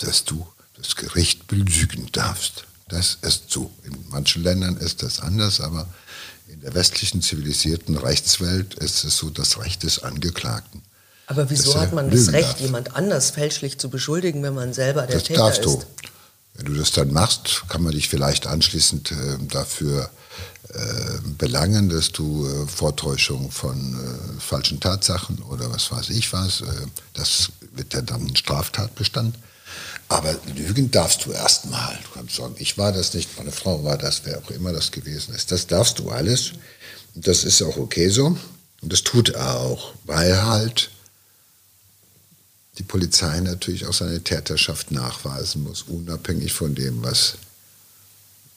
dass 0.00 0.26
du 0.26 0.46
das 0.76 0.96
Gericht 0.96 1.46
belügen 1.46 2.10
darfst. 2.12 2.66
Das 2.88 3.16
ist 3.22 3.50
so. 3.50 3.70
In 3.84 3.96
manchen 4.10 4.42
Ländern 4.42 4.76
ist 4.76 5.02
das 5.02 5.18
anders, 5.18 5.62
aber 5.62 5.88
in 6.46 6.60
der 6.60 6.74
westlichen 6.74 7.22
zivilisierten 7.22 7.96
Rechtswelt 7.96 8.74
ist 8.74 9.02
es 9.04 9.16
so 9.16 9.30
das 9.30 9.58
Recht 9.58 9.82
des 9.82 10.02
Angeklagten. 10.02 10.82
Aber 11.26 11.48
wieso 11.50 11.80
hat 11.80 11.92
man 11.92 12.10
das 12.10 12.32
Recht, 12.32 12.50
darf. 12.50 12.60
jemand 12.60 12.96
anders 12.96 13.30
fälschlich 13.30 13.78
zu 13.78 13.88
beschuldigen, 13.88 14.42
wenn 14.42 14.54
man 14.54 14.72
selber 14.72 15.02
der 15.02 15.16
das 15.16 15.24
Täter 15.24 15.40
darfst 15.40 15.60
ist? 15.60 15.66
Du. 15.66 15.82
Wenn 16.54 16.66
du 16.66 16.74
das 16.74 16.92
dann 16.92 17.12
machst, 17.12 17.64
kann 17.68 17.82
man 17.82 17.92
dich 17.92 18.08
vielleicht 18.08 18.46
anschließend 18.46 19.10
äh, 19.10 19.16
dafür 19.48 20.10
äh, 20.72 21.18
belangen, 21.38 21.88
dass 21.88 22.12
du 22.12 22.46
äh, 22.46 22.66
Vortäuschung 22.66 23.50
von 23.50 23.94
äh, 23.94 24.40
falschen 24.40 24.80
Tatsachen 24.80 25.38
oder 25.50 25.70
was 25.70 25.90
weiß 25.90 26.10
ich 26.10 26.32
was, 26.32 26.60
äh, 26.60 26.66
das 27.14 27.48
wird 27.74 27.94
ja 27.94 28.02
dann 28.02 28.26
ein 28.26 28.36
Straftatbestand. 28.36 29.36
Aber 30.08 30.36
lügen 30.54 30.90
darfst 30.90 31.24
du 31.24 31.32
erstmal. 31.32 31.98
Du 32.04 32.18
kannst 32.18 32.36
sagen, 32.36 32.54
ich 32.58 32.78
war 32.78 32.92
das 32.92 33.14
nicht, 33.14 33.36
meine 33.36 33.50
Frau 33.52 33.82
war 33.82 33.98
das, 33.98 34.22
wer 34.24 34.38
auch 34.38 34.50
immer 34.50 34.72
das 34.72 34.90
gewesen 34.92 35.34
ist. 35.34 35.50
Das 35.50 35.66
darfst 35.66 35.98
du 35.98 36.10
alles. 36.10 36.52
Das 37.14 37.44
ist 37.44 37.62
auch 37.62 37.76
okay 37.76 38.08
so. 38.08 38.36
Und 38.82 38.92
das 38.92 39.02
tut 39.02 39.30
er 39.30 39.56
auch, 39.56 39.92
weil 40.04 40.44
halt 40.44 40.90
die 42.78 42.82
Polizei 42.82 43.40
natürlich 43.40 43.86
auch 43.86 43.92
seine 43.92 44.22
Täterschaft 44.22 44.90
nachweisen 44.90 45.62
muss, 45.62 45.82
unabhängig 45.82 46.52
von 46.52 46.74
dem, 46.74 47.02
was 47.02 47.36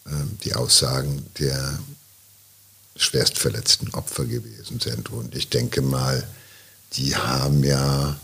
äh, 0.05 0.11
die 0.43 0.55
Aussagen 0.55 1.25
der 1.39 1.79
schwerstverletzten 2.95 3.93
Opfer 3.93 4.25
gewesen 4.25 4.79
sind. 4.79 5.11
Und 5.11 5.35
ich 5.35 5.49
denke 5.49 5.81
mal, 5.81 6.27
die 6.93 7.15
haben 7.15 7.63
ja 7.63 8.19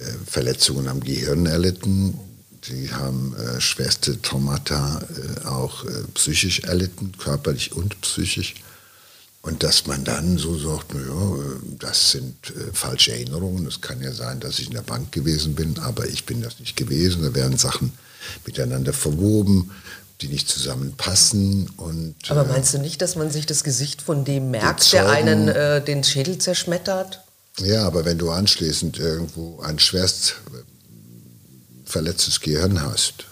äh, 0.00 0.12
Verletzungen 0.26 0.88
am 0.88 1.00
Gehirn 1.00 1.46
erlitten, 1.46 2.18
die 2.68 2.92
haben 2.92 3.34
äh, 3.36 3.60
schwerste 3.60 4.20
Traumata 4.20 5.00
äh, 5.00 5.46
auch 5.46 5.84
äh, 5.84 6.02
psychisch 6.14 6.60
erlitten, 6.60 7.12
körperlich 7.16 7.72
und 7.72 8.00
psychisch. 8.00 8.54
Und 9.46 9.62
dass 9.62 9.86
man 9.86 10.02
dann 10.02 10.38
so 10.38 10.58
sagt, 10.58 10.92
naja, 10.92 11.06
äh, 11.06 11.76
das 11.78 12.10
sind 12.10 12.34
äh, 12.50 12.72
falsche 12.72 13.12
Erinnerungen. 13.12 13.64
Es 13.66 13.80
kann 13.80 14.02
ja 14.02 14.12
sein, 14.12 14.40
dass 14.40 14.58
ich 14.58 14.66
in 14.66 14.74
der 14.74 14.82
Bank 14.82 15.12
gewesen 15.12 15.54
bin, 15.54 15.78
aber 15.78 16.06
ich 16.08 16.26
bin 16.26 16.42
das 16.42 16.58
nicht 16.58 16.76
gewesen. 16.76 17.22
Da 17.22 17.32
werden 17.32 17.56
Sachen 17.56 17.92
miteinander 18.44 18.92
verwoben, 18.92 19.70
die 20.20 20.26
nicht 20.26 20.48
zusammenpassen. 20.48 21.70
Und, 21.76 22.16
aber 22.28 22.44
äh, 22.44 22.48
meinst 22.48 22.74
du 22.74 22.78
nicht, 22.78 23.00
dass 23.00 23.14
man 23.14 23.30
sich 23.30 23.46
das 23.46 23.62
Gesicht 23.62 24.02
von 24.02 24.24
dem 24.24 24.50
merkt, 24.50 24.92
der 24.92 25.08
einen 25.08 25.46
äh, 25.46 25.80
den 25.80 26.02
Schädel 26.02 26.38
zerschmettert? 26.38 27.22
Ja, 27.60 27.86
aber 27.86 28.04
wenn 28.04 28.18
du 28.18 28.30
anschließend 28.30 28.98
irgendwo 28.98 29.60
ein 29.60 29.78
schwerst 29.78 30.40
verletztes 31.84 32.40
Gehirn 32.40 32.82
hast 32.82 33.25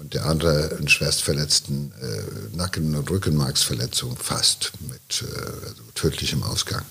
und 0.00 0.14
der 0.14 0.24
andere 0.24 0.76
einen 0.76 0.88
schwerst 0.88 1.22
verletzten 1.22 1.92
äh, 2.00 2.56
Nacken- 2.56 2.96
und 2.96 3.10
Rückenmarksverletzung 3.10 4.16
fast 4.16 4.72
mit 4.88 5.22
äh, 5.22 5.66
also 5.68 5.82
tödlichem 5.94 6.42
Ausgang 6.42 6.84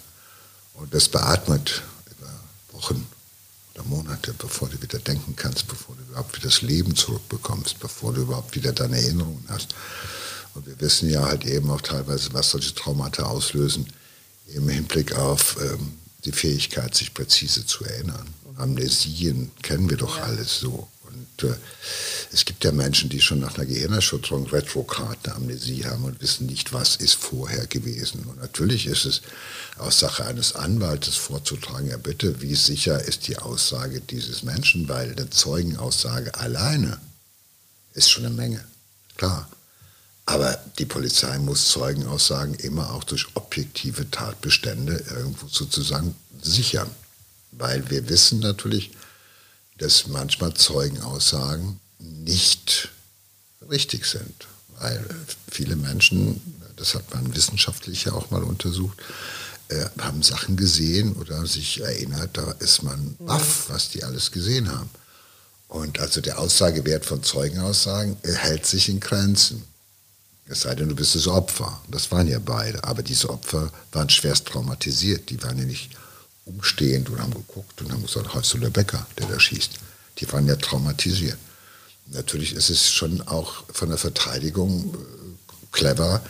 und 0.76 0.94
das 0.94 1.10
beatmet 1.10 1.82
über 2.12 2.30
Wochen 2.72 3.08
oder 3.74 3.84
Monate, 3.86 4.34
bevor 4.38 4.70
du 4.70 4.80
wieder 4.82 5.00
denken 5.00 5.36
kannst, 5.36 5.68
bevor 5.68 5.96
du 5.96 6.04
überhaupt 6.04 6.36
wieder 6.36 6.50
das 6.50 6.62
Leben 6.62 6.96
zurückbekommst, 6.96 7.80
bevor 7.80 8.14
du 8.14 8.22
überhaupt 8.22 8.56
wieder 8.56 8.74
deine 8.74 9.02
Erinnerungen 9.02 9.46
hast. 9.48 9.74
Und 10.54 10.68
wir 10.68 10.80
wissen 10.80 11.10
ja 11.10 11.26
halt 11.26 11.46
eben 11.46 11.70
auch 11.72 11.82
teilweise, 11.82 12.34
was 12.34 12.52
solche 12.52 12.76
Traumata 12.76 13.24
auslösen 13.24 13.88
im 14.54 14.70
Hinblick 14.70 15.16
auf 15.16 15.58
ähm, 15.62 15.94
die 16.26 16.32
Fähigkeit, 16.32 16.94
sich 16.94 17.14
präzise 17.14 17.66
zu 17.66 17.86
erinnern. 17.86 18.28
Amnesien 18.58 19.52
kennen 19.62 19.90
wir 19.90 19.98
doch 19.98 20.18
ja. 20.18 20.24
alles 20.24 20.60
so. 20.60 20.88
Es 22.32 22.46
gibt 22.46 22.64
ja 22.64 22.72
Menschen, 22.72 23.10
die 23.10 23.22
schon 23.22 23.40
nach 23.40 23.56
einer 23.56 23.66
Gehirnerschütterung 23.66 24.48
retrograde 24.48 25.34
Amnesie 25.34 25.86
haben 25.86 26.04
und 26.04 26.22
wissen 26.22 26.46
nicht, 26.46 26.74
was 26.74 26.96
ist 26.96 27.16
vorher 27.16 27.66
gewesen. 27.68 28.24
Und 28.26 28.40
natürlich 28.40 28.88
ist 28.88 29.06
es 29.06 29.22
aus 29.78 30.00
Sache 30.00 30.26
eines 30.26 30.56
Anwaltes 30.56 31.16
vorzutragen, 31.16 31.90
ja 31.90 31.98
bitte, 31.98 32.42
wie 32.42 32.56
sicher 32.56 33.04
ist 33.04 33.28
die 33.28 33.38
Aussage 33.38 34.02
dieses 34.02 34.44
Menschen, 34.44 34.88
weil 34.90 35.12
eine 35.12 35.30
Zeugenaussage 35.30 36.36
alleine 36.36 37.00
ist 37.94 38.10
schon 38.10 38.26
eine 38.26 38.36
Menge, 38.36 38.64
klar. 39.18 39.50
Aber 40.26 40.60
die 40.78 40.86
Polizei 40.86 41.40
muss 41.40 41.70
Zeugenaussagen 41.70 42.54
immer 42.54 42.94
auch 42.94 43.04
durch 43.04 43.26
objektive 43.34 44.12
Tatbestände 44.12 45.04
irgendwo 45.10 45.48
sozusagen 45.48 46.14
sichern. 46.40 46.88
Weil 47.52 47.90
wir 47.90 48.08
wissen 48.10 48.40
natürlich, 48.40 48.92
dass 49.80 50.08
manchmal 50.08 50.54
Zeugenaussagen 50.54 51.80
nicht 52.00 52.90
richtig 53.70 54.06
sind. 54.06 54.48
Weil 54.80 55.04
viele 55.52 55.76
Menschen, 55.76 56.42
das 56.76 56.96
hat 56.96 57.14
man 57.14 57.36
wissenschaftlich 57.36 58.06
ja 58.06 58.14
auch 58.14 58.32
mal 58.32 58.44
untersucht, 58.44 58.98
äh, 59.70 59.86
haben 60.00 60.24
Sachen 60.24 60.56
gesehen 60.58 61.14
oder 61.14 61.46
sich 61.46 61.82
erinnert, 61.82 62.38
da 62.38 62.52
ist 62.60 62.84
man 62.84 63.16
baff, 63.20 63.66
was 63.70 63.90
die 63.90 64.04
alles 64.04 64.32
gesehen 64.32 64.72
haben. 64.72 64.90
Und 65.68 66.00
also 66.00 66.22
der 66.22 66.40
Aussagewert 66.40 67.06
von 67.06 67.22
Zeugenaussagen 67.22 68.18
hält 68.24 68.66
sich 68.66 68.90
in 68.90 69.00
Grenzen. 69.00 69.64
Es 70.48 70.62
sei 70.62 70.74
denn, 70.74 70.90
du 70.90 70.96
bist 70.96 71.14
das 71.14 71.28
Opfer. 71.28 71.80
Das 71.90 72.12
waren 72.12 72.28
ja 72.28 72.40
beide. 72.40 72.84
Aber 72.84 73.04
diese 73.04 73.30
Opfer 73.30 73.72
waren 73.92 74.10
schwerst 74.10 74.48
traumatisiert. 74.48 75.30
Die 75.30 75.42
waren 75.44 75.60
ja 75.60 75.66
nicht 75.66 75.92
umstehend 76.50 77.10
und 77.10 77.20
haben 77.20 77.34
geguckt 77.34 77.82
und 77.82 77.92
haben 77.92 78.06
gesagt, 78.06 78.34
hast 78.34 78.54
du 78.54 78.58
der 78.58 78.70
Bäcker, 78.70 79.06
der 79.18 79.28
da 79.28 79.40
schießt. 79.40 79.72
Die 80.20 80.32
waren 80.32 80.48
ja 80.48 80.56
traumatisiert. 80.56 81.38
Natürlich 82.08 82.54
ist 82.54 82.70
es 82.70 82.90
schon 82.90 83.22
auch 83.22 83.64
von 83.72 83.90
der 83.90 83.98
Verteidigung 83.98 84.94
äh, 84.94 84.98
clever, 85.72 86.22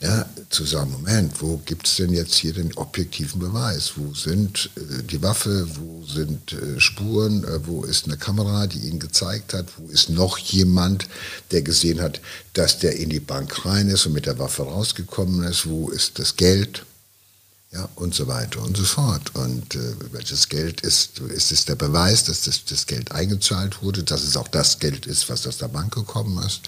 ja, 0.00 0.26
zu 0.50 0.64
sagen, 0.64 0.90
Moment, 0.92 1.40
wo 1.40 1.56
gibt 1.64 1.86
es 1.86 1.96
denn 1.96 2.12
jetzt 2.12 2.34
hier 2.34 2.52
den 2.52 2.76
objektiven 2.76 3.40
Beweis? 3.40 3.92
Wo 3.96 4.12
sind 4.12 4.70
äh, 4.76 5.02
die 5.02 5.22
Waffe, 5.22 5.66
wo 5.76 6.04
sind 6.04 6.52
äh, 6.52 6.78
Spuren, 6.78 7.44
äh, 7.44 7.66
wo 7.66 7.84
ist 7.84 8.06
eine 8.06 8.16
Kamera, 8.16 8.66
die 8.66 8.80
ihn 8.80 8.98
gezeigt 8.98 9.54
hat, 9.54 9.66
wo 9.78 9.88
ist 9.88 10.10
noch 10.10 10.36
jemand, 10.36 11.08
der 11.52 11.62
gesehen 11.62 12.02
hat, 12.02 12.20
dass 12.52 12.78
der 12.80 12.96
in 12.96 13.08
die 13.08 13.20
Bank 13.20 13.64
rein 13.64 13.88
ist 13.88 14.04
und 14.04 14.12
mit 14.12 14.26
der 14.26 14.38
Waffe 14.38 14.64
rausgekommen 14.64 15.44
ist, 15.44 15.66
wo 15.66 15.88
ist 15.88 16.18
das 16.18 16.36
Geld? 16.36 16.84
Ja, 17.74 17.88
und 17.96 18.14
so 18.14 18.28
weiter 18.28 18.62
und 18.62 18.76
so 18.76 18.84
fort. 18.84 19.34
Und 19.34 19.74
äh, 19.74 19.94
welches 20.12 20.48
Geld 20.48 20.80
ist, 20.82 21.18
ist 21.18 21.50
es 21.50 21.64
der 21.64 21.74
Beweis, 21.74 22.24
dass 22.24 22.42
das, 22.42 22.64
das 22.64 22.86
Geld 22.86 23.10
eingezahlt 23.10 23.82
wurde, 23.82 24.04
dass 24.04 24.22
es 24.22 24.36
auch 24.36 24.48
das 24.48 24.78
Geld 24.78 25.06
ist, 25.06 25.28
was 25.28 25.46
aus 25.46 25.58
der 25.58 25.68
Bank 25.68 25.92
gekommen 25.92 26.38
ist 26.46 26.62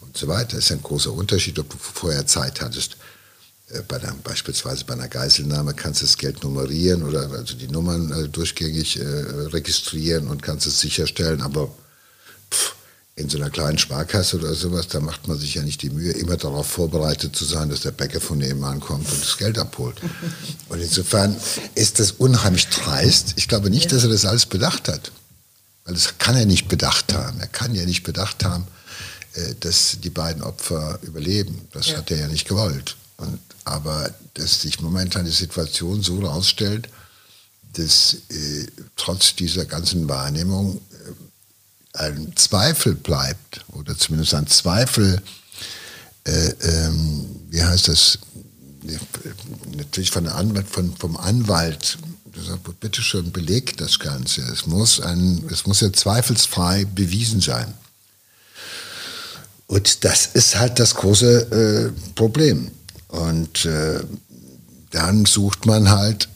und 0.00 0.16
so 0.16 0.28
weiter. 0.28 0.56
Das 0.56 0.64
ist 0.64 0.72
ein 0.72 0.82
großer 0.82 1.12
Unterschied, 1.12 1.58
ob 1.58 1.68
du 1.68 1.76
vorher 1.78 2.26
Zeit 2.26 2.62
hattest, 2.62 2.96
äh, 3.68 3.82
bei 3.86 3.98
der, 3.98 4.14
beispielsweise 4.24 4.84
bei 4.84 4.94
einer 4.94 5.08
Geiselnahme 5.08 5.74
kannst 5.74 6.00
du 6.00 6.06
das 6.06 6.16
Geld 6.16 6.42
nummerieren 6.42 7.02
oder 7.02 7.30
also 7.30 7.54
die 7.54 7.68
Nummern 7.68 8.10
äh, 8.12 8.28
durchgängig 8.28 8.98
äh, 8.98 9.04
registrieren 9.04 10.28
und 10.28 10.42
kannst 10.42 10.66
es 10.66 10.80
sicherstellen, 10.80 11.42
aber 11.42 11.70
pff, 12.50 12.76
in 13.20 13.28
so 13.28 13.38
einer 13.38 13.50
kleinen 13.50 13.78
Sparkasse 13.78 14.38
oder 14.38 14.54
sowas, 14.54 14.88
da 14.88 15.00
macht 15.00 15.28
man 15.28 15.38
sich 15.38 15.54
ja 15.54 15.62
nicht 15.62 15.82
die 15.82 15.90
Mühe, 15.90 16.12
immer 16.12 16.36
darauf 16.36 16.66
vorbereitet 16.66 17.36
zu 17.36 17.44
sein, 17.44 17.68
dass 17.68 17.82
der 17.82 17.90
Bäcker 17.90 18.20
von 18.20 18.38
nebenan 18.38 18.80
kommt 18.80 19.10
und 19.10 19.20
das 19.20 19.36
Geld 19.36 19.58
abholt. 19.58 20.00
Und 20.68 20.80
insofern 20.80 21.36
ist 21.74 21.98
das 21.98 22.12
unheimlich 22.12 22.68
dreist. 22.68 23.34
Ich 23.36 23.48
glaube 23.48 23.70
nicht, 23.70 23.92
dass 23.92 24.04
er 24.04 24.10
das 24.10 24.24
alles 24.24 24.46
bedacht 24.46 24.88
hat. 24.88 25.10
Weil 25.84 25.94
das 25.94 26.18
kann 26.18 26.36
er 26.36 26.46
nicht 26.46 26.68
bedacht 26.68 27.12
haben. 27.12 27.40
Er 27.40 27.48
kann 27.48 27.74
ja 27.74 27.84
nicht 27.84 28.04
bedacht 28.04 28.44
haben, 28.44 28.66
äh, 29.34 29.54
dass 29.60 29.98
die 30.00 30.10
beiden 30.10 30.42
Opfer 30.42 30.98
überleben. 31.02 31.68
Das 31.72 31.88
ja. 31.88 31.98
hat 31.98 32.10
er 32.10 32.18
ja 32.18 32.28
nicht 32.28 32.48
gewollt. 32.48 32.96
Und, 33.16 33.38
aber 33.64 34.14
dass 34.34 34.62
sich 34.62 34.80
momentan 34.80 35.24
die 35.24 35.30
Situation 35.30 36.02
so 36.02 36.22
herausstellt, 36.22 36.88
dass 37.74 38.16
äh, 38.30 38.66
trotz 38.96 39.34
dieser 39.34 39.64
ganzen 39.64 40.08
Wahrnehmung 40.08 40.80
ein 41.92 42.32
Zweifel 42.36 42.94
bleibt, 42.94 43.64
oder 43.72 43.96
zumindest 43.96 44.34
ein 44.34 44.46
Zweifel, 44.46 45.20
äh, 46.24 46.48
ähm, 46.62 47.26
wie 47.50 47.62
heißt 47.62 47.88
das, 47.88 48.18
natürlich 49.76 50.10
von 50.10 50.24
der 50.24 50.34
Anwalt, 50.36 50.68
von, 50.68 50.96
vom 50.96 51.16
Anwalt, 51.16 51.98
sagt, 52.46 52.80
bitte 52.80 53.02
schön, 53.02 53.32
belegt 53.32 53.80
das 53.80 53.98
Ganze. 53.98 54.42
Es 54.42 54.66
muss, 54.66 55.00
ein, 55.00 55.44
es 55.50 55.66
muss 55.66 55.80
ja 55.80 55.92
zweifelsfrei 55.92 56.84
bewiesen 56.84 57.40
sein. 57.40 57.74
Und 59.66 60.04
das 60.04 60.26
ist 60.26 60.58
halt 60.58 60.78
das 60.78 60.94
große 60.94 61.92
äh, 61.92 62.12
Problem. 62.14 62.70
Und 63.08 63.64
äh, 63.66 64.00
dann 64.90 65.26
sucht 65.26 65.66
man 65.66 65.90
halt 65.90 66.28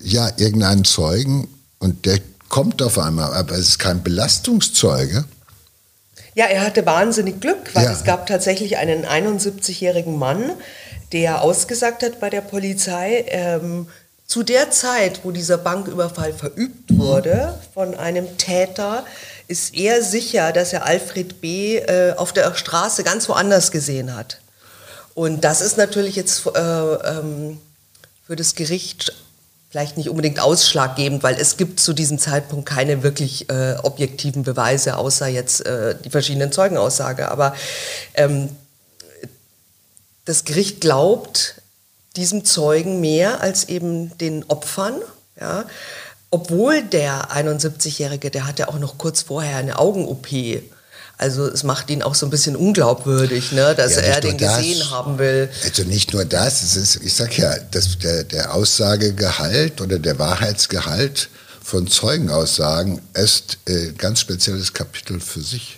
ja 0.00 0.30
irgendeinen 0.38 0.84
Zeugen 0.84 1.48
und 1.78 2.06
der 2.06 2.20
kommt 2.52 2.82
auf 2.82 2.98
einmal, 2.98 3.32
aber 3.32 3.54
es 3.54 3.70
ist 3.70 3.78
kein 3.78 4.02
Belastungszeuge. 4.02 5.24
Ja, 6.34 6.44
er 6.44 6.62
hatte 6.62 6.84
wahnsinnig 6.84 7.40
Glück, 7.40 7.74
weil 7.74 7.86
ja. 7.86 7.92
es 7.92 8.04
gab 8.04 8.26
tatsächlich 8.26 8.76
einen 8.76 9.06
71-jährigen 9.06 10.18
Mann, 10.18 10.52
der 11.12 11.42
ausgesagt 11.42 12.02
hat 12.02 12.20
bei 12.20 12.28
der 12.28 12.42
Polizei, 12.42 13.24
ähm, 13.28 13.88
zu 14.26 14.42
der 14.42 14.70
Zeit, 14.70 15.20
wo 15.24 15.30
dieser 15.30 15.58
Banküberfall 15.58 16.34
verübt 16.34 16.96
wurde 16.98 17.58
von 17.72 17.94
einem 17.94 18.36
Täter, 18.36 19.04
ist 19.48 19.74
er 19.74 20.02
sicher, 20.02 20.52
dass 20.52 20.74
er 20.74 20.84
Alfred 20.84 21.40
B. 21.40 21.78
Äh, 21.78 22.14
auf 22.16 22.34
der 22.34 22.54
Straße 22.54 23.02
ganz 23.02 23.28
woanders 23.30 23.70
gesehen 23.70 24.14
hat. 24.14 24.40
Und 25.14 25.42
das 25.42 25.62
ist 25.62 25.78
natürlich 25.78 26.16
jetzt 26.16 26.46
äh, 26.46 26.60
ähm, 26.60 27.58
für 28.26 28.36
das 28.36 28.54
Gericht 28.54 29.14
vielleicht 29.72 29.96
nicht 29.96 30.10
unbedingt 30.10 30.38
ausschlaggebend, 30.38 31.22
weil 31.22 31.34
es 31.36 31.56
gibt 31.56 31.80
zu 31.80 31.94
diesem 31.94 32.18
Zeitpunkt 32.18 32.68
keine 32.68 33.02
wirklich 33.02 33.48
äh, 33.48 33.76
objektiven 33.82 34.42
Beweise, 34.42 34.98
außer 34.98 35.28
jetzt 35.28 35.64
äh, 35.64 35.94
die 36.04 36.10
verschiedenen 36.10 36.52
Zeugenaussage. 36.52 37.30
Aber 37.30 37.56
ähm, 38.12 38.50
das 40.26 40.44
Gericht 40.44 40.82
glaubt 40.82 41.54
diesem 42.16 42.44
Zeugen 42.44 43.00
mehr 43.00 43.40
als 43.40 43.70
eben 43.70 44.16
den 44.18 44.44
Opfern. 44.48 44.96
Ja? 45.40 45.64
Obwohl 46.30 46.82
der 46.82 47.30
71-Jährige, 47.30 48.30
der 48.30 48.46
hatte 48.46 48.68
auch 48.68 48.78
noch 48.78 48.98
kurz 48.98 49.22
vorher 49.22 49.56
eine 49.56 49.78
Augen-OP. 49.78 50.28
Also 51.22 51.46
es 51.46 51.62
macht 51.62 51.88
ihn 51.88 52.02
auch 52.02 52.16
so 52.16 52.26
ein 52.26 52.30
bisschen 52.30 52.56
unglaubwürdig, 52.56 53.52
ne, 53.52 53.76
dass 53.76 53.94
ja, 53.94 54.02
er 54.02 54.20
den 54.20 54.38
das, 54.38 54.56
gesehen 54.56 54.90
haben 54.90 55.18
will. 55.18 55.48
Also 55.62 55.84
nicht 55.84 56.12
nur 56.12 56.24
das, 56.24 56.64
es 56.64 56.74
ist, 56.74 56.96
ich 56.96 57.14
sag 57.14 57.38
ja, 57.38 57.56
dass 57.70 57.96
der, 57.98 58.24
der 58.24 58.52
Aussagegehalt 58.52 59.80
oder 59.80 60.00
der 60.00 60.18
Wahrheitsgehalt 60.18 61.28
von 61.62 61.86
Zeugenaussagen 61.86 63.00
ist 63.14 63.58
äh, 63.66 63.92
ganz 63.92 64.18
spezielles 64.18 64.72
Kapitel 64.72 65.20
für 65.20 65.42
sich. 65.42 65.76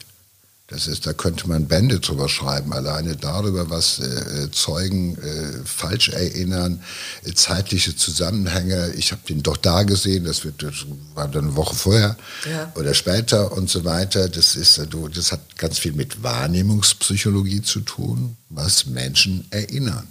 Das 0.74 0.88
ist, 0.88 1.06
da 1.06 1.12
könnte 1.12 1.48
man 1.48 1.68
Bände 1.68 2.00
drüber 2.00 2.28
schreiben, 2.28 2.72
alleine 2.72 3.14
darüber, 3.14 3.70
was 3.70 4.00
äh, 4.00 4.50
Zeugen 4.50 5.16
äh, 5.18 5.64
falsch 5.64 6.08
erinnern, 6.08 6.82
äh, 7.22 7.32
zeitliche 7.32 7.94
Zusammenhänge. 7.94 8.92
Ich 8.96 9.12
habe 9.12 9.22
den 9.28 9.44
doch 9.44 9.56
da 9.56 9.84
gesehen, 9.84 10.24
das, 10.24 10.44
wird, 10.44 10.64
das 10.64 10.84
war 11.14 11.28
dann 11.28 11.44
eine 11.44 11.56
Woche 11.56 11.76
vorher 11.76 12.16
ja. 12.50 12.72
oder 12.74 12.92
später 12.92 13.52
und 13.52 13.70
so 13.70 13.84
weiter. 13.84 14.28
Das, 14.28 14.56
ist, 14.56 14.78
äh, 14.78 14.88
das 15.14 15.30
hat 15.30 15.56
ganz 15.58 15.78
viel 15.78 15.92
mit 15.92 16.24
Wahrnehmungspsychologie 16.24 17.62
zu 17.62 17.78
tun, 17.78 18.36
was 18.48 18.86
Menschen 18.86 19.46
erinnern. 19.50 20.08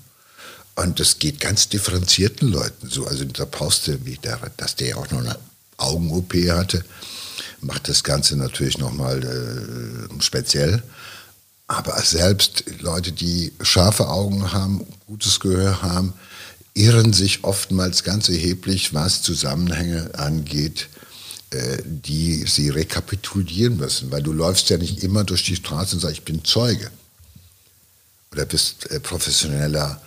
Und 0.76 1.02
das 1.02 1.19
geht 1.19 1.41
ganz 1.41 1.67
differenzierten 1.67 2.47
Leuten 2.47 2.89
so. 2.89 3.06
Also 3.06 3.26
da 3.26 3.43
brauchst 3.43 3.88
du, 3.88 4.06
wie 4.06 4.15
der, 4.15 4.39
dass 4.56 4.78
der 4.78 4.97
auch 4.97 5.12
noch 5.12 5.19
eine 5.19 5.38
Augen-OP 5.76 6.34
hatte 6.52 6.86
macht 7.63 7.88
das 7.88 8.04
Ganze 8.04 8.36
natürlich 8.38 8.78
nochmal 8.78 9.23
äh, 9.23 10.02
speziell. 10.21 10.84
Aber 11.67 11.99
selbst 12.02 12.65
Leute, 12.80 13.12
die 13.12 13.54
scharfe 13.62 14.08
Augen 14.08 14.52
haben, 14.52 14.86
gutes 15.08 15.39
Gehör 15.39 15.82
haben, 15.82 16.13
irren 16.73 17.13
sich 17.13 17.43
oftmals 17.43 18.04
ganz 18.04 18.30
erheblich, 18.30 18.93
was 18.93 19.21
Zusammenhänge 19.21 20.12
angeht, 20.15 20.89
äh, 21.52 21.78
die 21.86 22.45
sie 22.47 22.69
rekapitulieren 22.69 23.78
müssen. 23.78 24.12
Weil 24.12 24.23
du 24.23 24.34
läufst 24.34 24.69
ja 24.69 24.78
nicht 24.78 25.04
immer 25.04 25.23
durch 25.23 25.43
die 25.43 25.56
Straße 25.56 25.95
und 25.95 26.02
sagst, 26.02 26.17
ich 26.17 26.26
bin 26.26 26.43
Zeuge. 26.43 26.89
Oder 28.32 28.45
bist 28.45 28.89
äh, 28.91 28.99
professioneller 28.99 30.02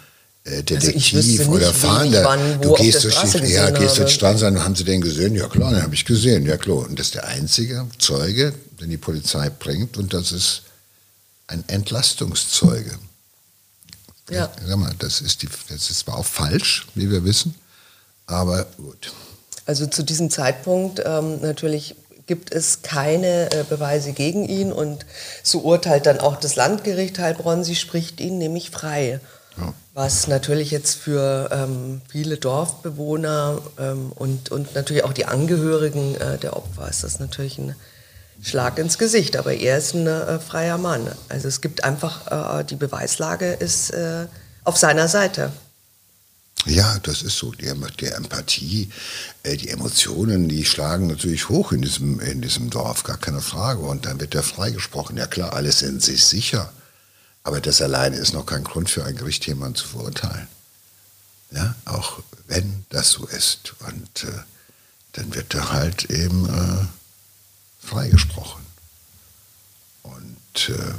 äh, 0.46 0.62
Detektiv 0.62 1.40
also 1.40 1.52
oder 1.52 1.74
Fahnder. 1.74 2.24
Wann, 2.24 2.60
du 2.60 2.74
gehst 2.74 3.02
durch 3.02 3.18
die, 3.32 3.52
ja, 3.52 3.70
gehst 3.70 3.98
durch 3.98 4.10
die 4.10 4.14
Straße 4.14 4.46
und 4.46 4.62
haben 4.62 4.76
sie 4.76 4.84
den 4.84 5.00
gesehen? 5.00 5.34
Ja 5.34 5.48
klar, 5.48 5.72
den 5.72 5.82
habe 5.82 5.94
ich 5.94 6.04
gesehen, 6.04 6.46
ja 6.46 6.56
klar. 6.56 6.78
Und 6.78 6.98
das 6.98 7.08
ist 7.08 7.14
der 7.16 7.26
einzige 7.26 7.86
Zeuge, 7.98 8.54
den 8.80 8.90
die 8.90 8.96
Polizei 8.96 9.50
bringt 9.50 9.96
und 9.96 10.14
das 10.14 10.30
ist 10.30 10.62
ein 11.48 11.64
Entlastungszeuge. 11.66 12.92
Ja. 14.30 14.50
Sag 14.66 14.76
mal, 14.76 14.94
das 14.98 15.20
ist, 15.20 15.42
die, 15.42 15.48
das 15.68 15.90
ist 15.90 16.00
zwar 16.00 16.18
auch 16.18 16.26
falsch, 16.26 16.86
wie 16.94 17.10
wir 17.10 17.24
wissen, 17.24 17.54
aber 18.26 18.66
gut. 18.76 19.12
Also 19.66 19.86
zu 19.86 20.04
diesem 20.04 20.30
Zeitpunkt 20.30 21.02
ähm, 21.04 21.40
natürlich 21.40 21.96
gibt 22.26 22.52
es 22.52 22.82
keine 22.82 23.50
äh, 23.52 23.64
Beweise 23.68 24.12
gegen 24.12 24.48
ihn 24.48 24.72
und 24.72 25.06
so 25.42 25.60
urteilt 25.60 26.06
dann 26.06 26.18
auch 26.18 26.36
das 26.36 26.56
Landgericht 26.56 27.18
Heilbronn, 27.18 27.64
sie 27.64 27.76
spricht 27.76 28.20
ihn 28.20 28.38
nämlich 28.38 28.70
frei. 28.70 29.20
Ja. 29.58 29.74
Was 29.94 30.28
natürlich 30.28 30.70
jetzt 30.70 30.96
für 30.96 31.48
ähm, 31.50 32.02
viele 32.08 32.36
Dorfbewohner 32.36 33.58
ähm, 33.78 34.12
und, 34.14 34.50
und 34.50 34.74
natürlich 34.74 35.04
auch 35.04 35.14
die 35.14 35.24
Angehörigen 35.24 36.14
äh, 36.16 36.38
der 36.38 36.56
Opfer 36.56 36.88
ist 36.88 37.02
das 37.02 37.18
natürlich 37.18 37.58
ein 37.58 37.74
Schlag 38.42 38.78
ins 38.78 38.98
Gesicht. 38.98 39.36
Aber 39.36 39.54
er 39.54 39.78
ist 39.78 39.94
ein 39.94 40.06
äh, 40.06 40.38
freier 40.38 40.78
Mann. 40.78 41.08
Also 41.28 41.48
es 41.48 41.60
gibt 41.60 41.84
einfach, 41.84 42.60
äh, 42.60 42.64
die 42.64 42.76
Beweislage 42.76 43.52
ist 43.52 43.90
äh, 43.90 44.26
auf 44.64 44.76
seiner 44.76 45.08
Seite. 45.08 45.52
Ja, 46.66 46.98
das 47.02 47.22
ist 47.22 47.38
so. 47.38 47.52
Die, 47.52 47.72
die 48.00 48.06
Empathie, 48.06 48.90
äh, 49.44 49.56
die 49.56 49.68
Emotionen, 49.68 50.48
die 50.48 50.64
schlagen 50.64 51.06
natürlich 51.06 51.48
hoch 51.48 51.72
in 51.72 51.82
diesem, 51.82 52.18
in 52.20 52.42
diesem 52.42 52.70
Dorf, 52.70 53.04
gar 53.04 53.18
keine 53.18 53.40
Frage. 53.40 53.80
Und 53.80 54.04
dann 54.04 54.20
wird 54.20 54.34
er 54.34 54.42
freigesprochen. 54.42 55.16
Ja 55.16 55.26
klar, 55.26 55.52
alles 55.52 55.82
in 55.82 56.00
sich 56.00 56.24
sicher. 56.24 56.72
Aber 57.46 57.60
das 57.60 57.80
alleine 57.80 58.16
ist 58.16 58.34
noch 58.34 58.44
kein 58.44 58.64
Grund 58.64 58.90
für 58.90 59.04
ein 59.04 59.14
Gericht, 59.14 59.46
jemanden 59.46 59.76
zu 59.76 59.86
verurteilen. 59.86 60.48
Ja, 61.52 61.76
auch 61.84 62.18
wenn 62.48 62.84
das 62.88 63.10
so 63.10 63.24
ist. 63.26 63.74
Und 63.86 64.24
äh, 64.24 64.32
dann 65.12 65.32
wird 65.32 65.54
er 65.54 65.70
halt 65.70 66.10
eben 66.10 66.48
äh, 66.48 67.86
freigesprochen. 67.86 68.66
Und, 70.02 70.70
äh, 70.70 70.94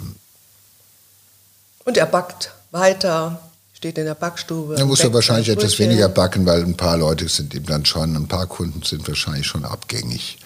und 1.83 1.97
er 1.97 2.05
backt 2.05 2.53
weiter, 2.71 3.41
steht 3.73 3.97
in 3.97 4.05
der 4.05 4.15
Backstube. 4.15 4.77
Er 4.77 4.85
muss 4.85 5.01
er 5.01 5.13
wahrscheinlich 5.13 5.49
etwas 5.49 5.77
weniger 5.79 6.07
backen, 6.07 6.45
weil 6.45 6.63
ein 6.63 6.77
paar 6.77 6.95
Leute 6.95 7.27
sind 7.27 7.53
ihm 7.55 7.65
dann 7.65 7.85
schon, 7.85 8.15
ein 8.15 8.29
paar 8.29 8.47
Kunden 8.47 8.83
sind 8.83 9.05
wahrscheinlich 9.05 9.47
schon 9.47 9.65
abgängig 9.65 10.39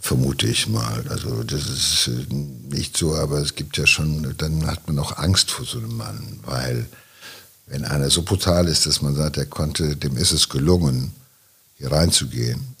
vermute 0.00 0.46
ich 0.46 0.68
mal. 0.68 1.06
Also 1.08 1.42
das 1.42 1.66
ist 1.66 2.08
äh, 2.08 2.34
nicht 2.74 2.96
so, 2.96 3.14
aber 3.14 3.38
es 3.38 3.54
gibt 3.54 3.76
ja 3.76 3.86
schon, 3.86 4.34
dann 4.36 4.66
hat 4.66 4.86
man 4.86 4.98
auch 4.98 5.16
Angst 5.16 5.50
vor 5.50 5.66
so 5.66 5.78
einem 5.78 5.96
Mann, 5.96 6.40
weil 6.44 6.86
wenn 7.66 7.84
einer 7.84 8.10
so 8.10 8.22
brutal 8.22 8.66
ist, 8.66 8.86
dass 8.86 9.02
man 9.02 9.14
sagt, 9.14 9.36
er 9.36 9.46
konnte, 9.46 9.96
dem 9.96 10.16
ist 10.16 10.32
es 10.32 10.48
gelungen, 10.48 11.12
hier 11.76 11.92
reinzugehen, 11.92 12.74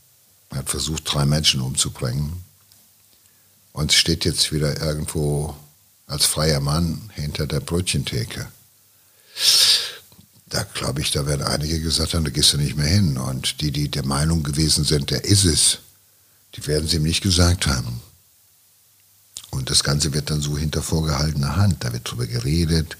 er 0.50 0.58
hat 0.58 0.70
versucht, 0.70 1.02
drei 1.06 1.26
Menschen 1.26 1.60
umzubringen 1.60 2.32
und 3.72 3.92
steht 3.92 4.24
jetzt 4.24 4.50
wieder 4.52 4.80
irgendwo 4.80 5.54
als 6.06 6.24
freier 6.24 6.60
Mann 6.60 7.10
hinter 7.14 7.46
der 7.46 7.60
Brötchentheke. 7.60 8.48
Da 10.46 10.62
glaube 10.62 11.02
ich, 11.02 11.10
da 11.10 11.26
werden 11.26 11.42
einige 11.42 11.80
gesagt 11.80 12.14
haben, 12.14 12.24
da 12.24 12.30
gehst 12.30 12.54
du 12.54 12.56
nicht 12.56 12.76
mehr 12.76 12.86
hin. 12.86 13.18
Und 13.18 13.60
die, 13.60 13.70
die 13.70 13.90
der 13.90 14.06
Meinung 14.06 14.42
gewesen 14.42 14.84
sind, 14.84 15.10
der 15.10 15.24
ist 15.24 15.44
es, 15.44 15.78
die 16.54 16.66
werden 16.66 16.88
sie 16.88 16.96
ihm 16.96 17.02
nicht 17.02 17.22
gesagt 17.22 17.66
haben. 17.66 18.00
Und 19.50 19.70
das 19.70 19.82
Ganze 19.82 20.12
wird 20.12 20.30
dann 20.30 20.40
so 20.40 20.58
hinter 20.58 20.82
vorgehaltener 20.82 21.56
Hand. 21.56 21.84
Da 21.84 21.92
wird 21.92 22.10
drüber 22.10 22.26
geredet. 22.26 22.96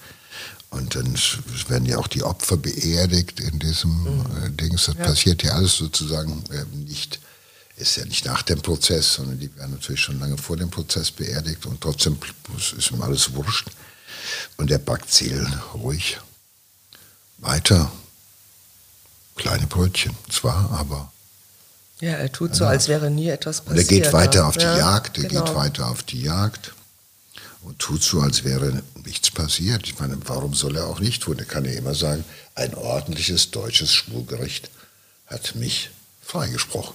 Und 0.70 0.94
dann 0.94 1.14
werden 1.68 1.86
ja 1.86 1.98
auch 1.98 2.08
die 2.08 2.22
Opfer 2.22 2.56
beerdigt 2.56 3.40
in 3.40 3.58
diesem 3.58 4.02
mhm. 4.02 4.26
Äh, 4.44 4.50
Dings. 4.50 4.86
Das 4.86 4.96
ja. 4.96 5.04
passiert 5.04 5.42
ja 5.42 5.52
alles 5.52 5.76
sozusagen 5.76 6.44
äh, 6.50 6.64
nicht, 6.76 7.20
ist 7.76 7.96
ja 7.96 8.04
nicht 8.04 8.24
nach 8.26 8.42
dem 8.42 8.60
Prozess, 8.60 9.14
sondern 9.14 9.38
die 9.38 9.54
werden 9.56 9.72
natürlich 9.72 10.00
schon 10.00 10.20
lange 10.20 10.36
vor 10.36 10.56
dem 10.56 10.70
Prozess 10.70 11.10
beerdigt 11.10 11.64
und 11.64 11.80
trotzdem 11.80 12.18
ist 12.76 12.90
ihm 12.90 13.02
alles 13.02 13.32
wurscht. 13.34 13.68
Und 14.58 14.68
der 14.68 14.78
backt 14.78 15.10
Ziel 15.10 15.46
ruhig 15.74 16.18
weiter. 17.38 17.90
Kleine 19.36 19.66
Brötchen, 19.68 20.14
zwar, 20.28 20.70
aber 20.72 21.12
ja, 22.00 22.12
er 22.12 22.30
tut 22.30 22.54
so, 22.54 22.64
als 22.64 22.88
wäre 22.88 23.10
nie 23.10 23.28
etwas 23.28 23.60
passiert. 23.60 23.88
Und 23.88 23.96
er 23.96 24.00
geht 24.02 24.12
weiter 24.12 24.46
auf 24.46 24.56
die 24.56 24.64
ja, 24.64 24.78
Jagd, 24.78 25.18
er 25.18 25.24
genau. 25.24 25.44
geht 25.44 25.54
weiter 25.54 25.88
auf 25.88 26.02
die 26.04 26.22
Jagd 26.22 26.72
und 27.62 27.78
tut 27.78 28.02
so, 28.02 28.20
als 28.20 28.44
wäre 28.44 28.82
nichts 29.04 29.30
passiert. 29.30 29.84
Ich 29.86 29.98
meine, 29.98 30.16
warum 30.26 30.54
soll 30.54 30.76
er 30.76 30.86
auch 30.86 31.00
nicht 31.00 31.22
tun? 31.22 31.38
Er 31.38 31.44
kann 31.44 31.64
ja 31.64 31.72
immer 31.72 31.94
sagen, 31.94 32.24
ein 32.54 32.74
ordentliches 32.74 33.50
deutsches 33.50 33.92
Schwurgericht 33.92 34.70
hat 35.26 35.54
mich 35.56 35.90
freigesprochen. 36.22 36.94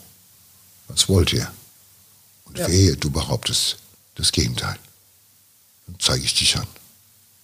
Was 0.88 1.10
wollt 1.10 1.34
ihr? 1.34 1.52
Und 2.46 2.58
ja. 2.58 2.68
wehe, 2.68 2.96
du 2.96 3.10
behauptest 3.10 3.78
das 4.16 4.32
Gegenteil. 4.32 4.78
Dann 5.88 5.96
zeige 6.00 6.24
ich 6.24 6.34
dich 6.34 6.56
an. 6.56 6.68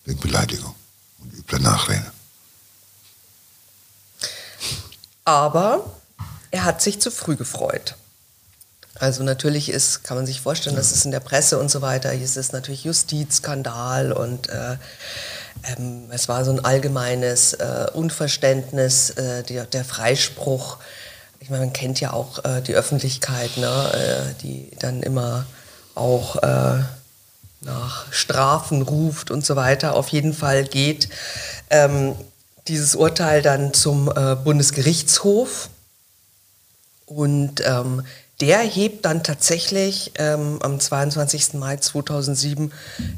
Wegen 0.05 0.19
Beleidigung 0.19 0.75
und 1.19 1.33
übler 1.33 1.59
Nachrede. 1.59 2.11
Aber 5.25 5.98
er 6.51 6.65
hat 6.65 6.81
sich 6.81 6.99
zu 6.99 7.11
früh 7.11 7.35
gefreut. 7.35 7.95
Also 8.99 9.23
natürlich 9.23 9.69
ist, 9.69 10.03
kann 10.03 10.17
man 10.17 10.25
sich 10.25 10.41
vorstellen, 10.41 10.75
dass 10.75 10.91
es 10.91 11.05
in 11.05 11.11
der 11.11 11.21
Presse 11.21 11.57
und 11.57 11.71
so 11.71 11.81
weiter, 11.81 12.11
hier 12.11 12.25
ist 12.25 12.35
es 12.35 12.51
natürlich 12.51 12.83
Justizskandal 12.83 14.11
und 14.11 14.49
äh, 14.49 14.75
ähm, 15.77 16.09
es 16.11 16.27
war 16.27 16.43
so 16.43 16.51
ein 16.51 16.63
allgemeines 16.63 17.53
äh, 17.53 17.87
Unverständnis, 17.93 19.11
äh, 19.11 19.43
der, 19.43 19.65
der, 19.65 19.85
Freispruch. 19.85 20.77
Ich 21.39 21.49
meine, 21.49 21.65
man 21.65 21.73
kennt 21.73 22.01
ja 22.01 22.11
auch 22.11 22.43
äh, 22.43 22.61
die 22.61 22.75
Öffentlichkeit, 22.75 23.55
ne, 23.57 23.91
äh, 23.93 24.41
die 24.41 24.71
dann 24.79 25.01
immer 25.01 25.45
auch 25.95 26.35
äh, 26.37 26.83
nach 27.61 28.11
Strafen 28.11 28.81
ruft 28.81 29.31
und 29.31 29.45
so 29.45 29.55
weiter. 29.55 29.95
Auf 29.95 30.09
jeden 30.09 30.33
Fall 30.33 30.65
geht 30.65 31.07
ähm, 31.69 32.15
dieses 32.67 32.95
Urteil 32.95 33.41
dann 33.41 33.73
zum 33.73 34.11
Bundesgerichtshof 34.43 35.69
und 37.09 37.61
ähm, 37.65 38.03
der 38.39 38.59
hebt 38.59 39.03
dann 39.03 39.23
tatsächlich 39.23 40.13
ähm, 40.15 40.59
am 40.61 40.79
22. 40.79 41.55
Mai 41.55 41.77
2007 41.77 42.71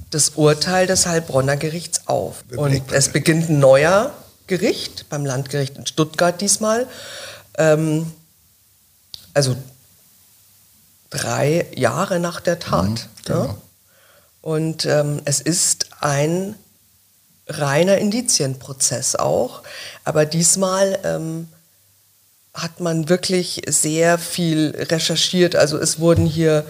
das 0.09 0.29
Urteil 0.29 0.87
des 0.87 1.05
Heilbronner 1.05 1.57
Gerichts 1.57 2.07
auf. 2.07 2.43
Und 2.55 2.91
es 2.91 3.09
beginnt 3.09 3.49
ein 3.49 3.59
neuer 3.59 4.13
Gericht, 4.47 5.09
beim 5.09 5.25
Landgericht 5.25 5.77
in 5.77 5.85
Stuttgart 5.85 6.41
diesmal. 6.41 6.87
Ähm, 7.57 8.11
also 9.33 9.55
drei 11.11 11.67
Jahre 11.75 12.19
nach 12.19 12.39
der 12.39 12.59
Tat. 12.59 12.89
Mhm, 12.89 12.97
genau. 13.25 13.45
ja? 13.45 13.57
Und 14.41 14.85
ähm, 14.85 15.21
es 15.25 15.39
ist 15.39 15.89
ein 15.99 16.55
reiner 17.47 17.97
Indizienprozess 17.99 19.15
auch, 19.15 19.61
aber 20.03 20.25
diesmal 20.25 20.97
ähm, 21.03 21.47
hat 22.53 22.79
man 22.79 23.09
wirklich 23.09 23.61
sehr 23.67 24.17
viel 24.17 24.75
recherchiert. 24.77 25.55
Also 25.55 25.77
es 25.77 25.99
wurden 25.99 26.25
hier 26.25 26.65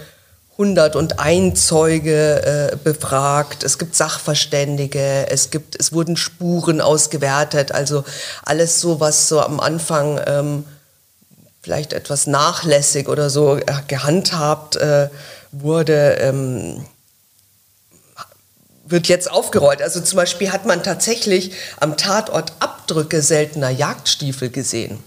101 0.53 1.65
Zeuge 1.65 2.71
äh, 2.71 2.75
befragt, 2.75 3.63
es 3.63 3.79
gibt 3.79 3.95
Sachverständige, 3.95 5.27
es, 5.29 5.49
gibt, 5.49 5.79
es 5.79 5.91
wurden 5.91 6.17
Spuren 6.17 6.81
ausgewertet, 6.81 7.71
also 7.71 8.03
alles 8.43 8.79
so, 8.79 8.99
was 8.99 9.27
so 9.27 9.39
am 9.41 9.59
Anfang 9.59 10.19
ähm, 10.27 10.63
vielleicht 11.63 11.93
etwas 11.93 12.27
nachlässig 12.27 13.07
oder 13.07 13.29
so 13.31 13.57
äh, 13.57 13.63
gehandhabt 13.87 14.75
äh, 14.75 15.09
wurde, 15.51 16.17
ähm, 16.19 16.85
wird 18.85 19.07
jetzt 19.07 19.31
aufgerollt. 19.31 19.81
Also 19.81 20.01
zum 20.01 20.17
Beispiel 20.17 20.51
hat 20.51 20.65
man 20.65 20.83
tatsächlich 20.83 21.53
am 21.79 21.97
Tatort 21.97 22.53
Abdrücke 22.59 23.21
seltener 23.21 23.69
Jagdstiefel 23.69 24.49
gesehen. 24.49 24.99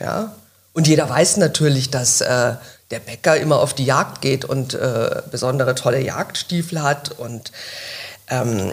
Ja? 0.00 0.34
Und 0.72 0.88
jeder 0.88 1.08
weiß 1.08 1.36
natürlich, 1.36 1.90
dass 1.90 2.20
äh, 2.20 2.54
der 2.90 3.00
Bäcker 3.00 3.36
immer 3.36 3.60
auf 3.60 3.74
die 3.74 3.84
Jagd 3.84 4.20
geht 4.20 4.44
und 4.44 4.74
äh, 4.74 5.22
besondere 5.30 5.74
tolle 5.74 6.00
Jagdstiefel 6.00 6.82
hat. 6.82 7.12
Und 7.12 7.52
ähm, 8.28 8.72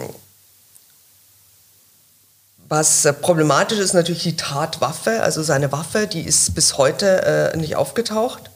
was 2.68 3.04
äh, 3.04 3.12
problematisch 3.12 3.78
ist, 3.78 3.94
natürlich 3.94 4.22
die 4.22 4.36
Tatwaffe, 4.36 5.22
also 5.22 5.42
seine 5.42 5.72
Waffe, 5.72 6.06
die 6.06 6.22
ist 6.22 6.54
bis 6.54 6.78
heute 6.78 7.52
äh, 7.52 7.56
nicht 7.56 7.76
aufgetaucht. 7.76 8.50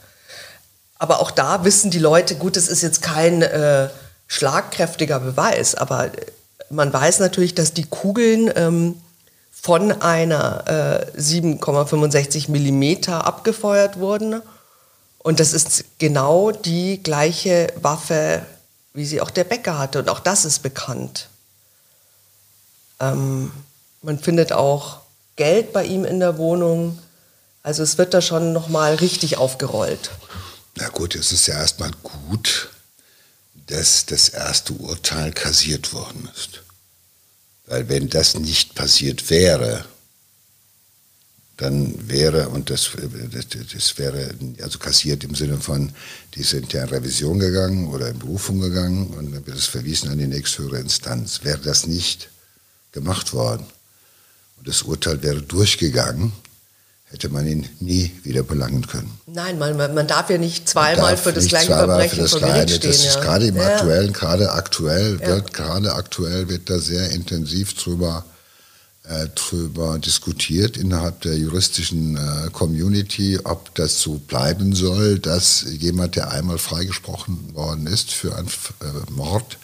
Aber 0.97 1.19
auch 1.19 1.31
da 1.31 1.65
wissen 1.65 1.91
die 1.91 1.99
Leute, 1.99 2.35
gut, 2.35 2.55
es 2.55 2.69
ist 2.69 2.81
jetzt 2.81 3.01
kein 3.01 3.41
äh, 3.41 3.89
schlagkräftiger 4.27 5.19
Beweis, 5.19 5.75
aber 5.75 6.11
man 6.69 6.93
weiß 6.93 7.19
natürlich, 7.19 7.55
dass 7.55 7.73
die 7.73 7.85
Kugeln 7.85 8.51
ähm, 8.55 9.01
von 9.63 9.93
einer 10.01 11.07
äh, 11.15 11.17
7,65 11.17 12.51
Millimeter 12.51 13.25
abgefeuert 13.25 13.97
wurden. 13.97 14.41
Und 15.19 15.39
das 15.39 15.53
ist 15.53 15.85
genau 15.99 16.51
die 16.51 17.01
gleiche 17.01 17.71
Waffe, 17.81 18.45
wie 18.93 19.05
sie 19.05 19.21
auch 19.21 19.29
der 19.29 19.45
Bäcker 19.45 19.77
hatte. 19.79 19.99
Und 19.99 20.09
auch 20.09 20.19
das 20.19 20.43
ist 20.43 20.63
bekannt. 20.63 21.29
Ähm, 22.99 23.53
man 24.01 24.19
findet 24.19 24.51
auch 24.51 24.99
Geld 25.37 25.71
bei 25.71 25.85
ihm 25.85 26.03
in 26.03 26.19
der 26.19 26.37
Wohnung. 26.37 26.99
Also 27.63 27.83
es 27.83 27.97
wird 27.97 28.13
da 28.13 28.21
schon 28.21 28.51
nochmal 28.51 28.95
richtig 28.95 29.37
aufgerollt. 29.37 30.11
Na 30.75 30.89
gut, 30.89 31.15
es 31.15 31.31
ist 31.31 31.47
ja 31.47 31.55
erstmal 31.55 31.91
gut, 32.03 32.69
dass 33.67 34.05
das 34.07 34.27
erste 34.27 34.73
Urteil 34.73 35.31
kassiert 35.31 35.93
worden 35.93 36.27
ist. 36.35 36.63
Weil 37.65 37.87
wenn 37.89 38.09
das 38.09 38.35
nicht 38.35 38.75
passiert 38.75 39.29
wäre, 39.29 39.85
dann 41.57 42.09
wäre, 42.09 42.49
und 42.49 42.69
das, 42.69 42.91
das, 43.73 43.97
wäre 43.97 44.35
also 44.61 44.79
kassiert 44.79 45.23
im 45.23 45.35
Sinne 45.35 45.57
von, 45.57 45.93
die 46.35 46.43
sind 46.43 46.73
ja 46.73 46.83
in 46.83 46.89
Revision 46.89 47.39
gegangen 47.39 47.87
oder 47.87 48.09
in 48.09 48.19
Berufung 48.19 48.59
gegangen 48.59 49.07
und 49.07 49.31
dann 49.31 49.45
wird 49.45 49.57
es 49.57 49.67
verwiesen 49.67 50.09
an 50.09 50.17
die 50.17 50.27
nächsthöhere 50.27 50.79
Instanz. 50.79 51.43
Wäre 51.43 51.59
das 51.59 51.85
nicht 51.85 52.29
gemacht 52.91 53.33
worden 53.33 53.65
und 54.57 54.67
das 54.67 54.81
Urteil 54.81 55.21
wäre 55.21 55.41
durchgegangen, 55.41 56.33
hätte 57.13 57.29
man 57.29 57.47
ihn 57.47 57.69
nie 57.79 58.11
wieder 58.23 58.41
belangen 58.41 58.87
können. 58.87 59.11
Nein, 59.27 59.59
man, 59.59 59.77
man 59.77 60.07
darf 60.07 60.31
ja 60.31 60.39
nicht 60.39 60.67
zweimal 60.67 61.15
für 61.15 61.31
das 61.31 61.45
gleiche 61.45 61.67
Verbrechen 61.67 62.15
für 62.15 62.21
das 62.23 62.31
vor 62.31 62.39
Gericht 62.39 62.71
stehen. 62.71 62.89
Das 62.89 63.05
ist 63.05 63.15
ja. 63.15 63.21
gerade 63.21 63.45
im 63.45 63.55
ja. 63.55 63.67
aktuellen, 63.67 64.13
gerade 64.13 64.51
aktuell 64.51 65.19
ja. 65.21 65.27
wird 65.27 65.53
gerade 65.53 65.93
aktuell 65.93 66.49
wird 66.49 66.71
da 66.71 66.79
sehr 66.79 67.11
intensiv 67.11 67.75
drüber 67.75 68.25
äh, 69.07 69.27
drüber 69.35 69.99
diskutiert 69.99 70.75
innerhalb 70.75 71.21
der 71.21 71.37
juristischen 71.37 72.17
äh, 72.17 72.49
Community, 72.51 73.39
ob 73.43 73.75
das 73.75 73.99
so 73.99 74.13
bleiben 74.13 74.73
soll, 74.73 75.19
dass 75.19 75.65
jemand, 75.69 76.15
der 76.15 76.31
einmal 76.31 76.57
freigesprochen 76.57 77.53
worden 77.53 77.85
ist 77.85 78.11
für 78.11 78.35
einen 78.35 78.47
äh, 78.47 79.11
Mord 79.11 79.59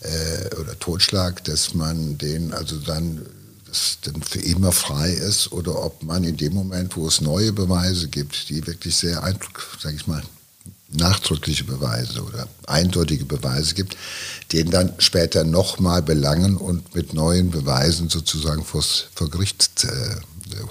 äh, 0.00 0.54
oder 0.60 0.78
Totschlag, 0.78 1.42
dass 1.42 1.74
man 1.74 2.18
den 2.18 2.52
also 2.52 2.76
dann 2.76 3.26
es 3.72 3.98
denn 4.04 4.22
für 4.22 4.40
immer 4.40 4.72
frei 4.72 5.10
ist 5.10 5.52
oder 5.52 5.82
ob 5.82 6.02
man 6.02 6.24
in 6.24 6.36
dem 6.36 6.54
Moment, 6.54 6.96
wo 6.96 7.08
es 7.08 7.20
neue 7.20 7.52
Beweise 7.52 8.08
gibt, 8.08 8.48
die 8.48 8.66
wirklich 8.66 8.96
sehr, 8.96 9.20
sage 9.80 9.96
ich 9.96 10.06
mal, 10.06 10.22
nachdrückliche 10.90 11.64
Beweise 11.64 12.22
oder 12.22 12.46
eindeutige 12.66 13.24
Beweise 13.24 13.74
gibt, 13.74 13.96
den 14.52 14.70
dann 14.70 14.92
später 14.98 15.44
nochmal 15.44 16.02
belangen 16.02 16.56
und 16.56 16.94
mit 16.94 17.14
neuen 17.14 17.50
Beweisen 17.50 18.08
sozusagen 18.10 18.64
vors, 18.64 19.06
vor 19.14 19.30
Gericht 19.30 19.84
äh, 19.84 20.16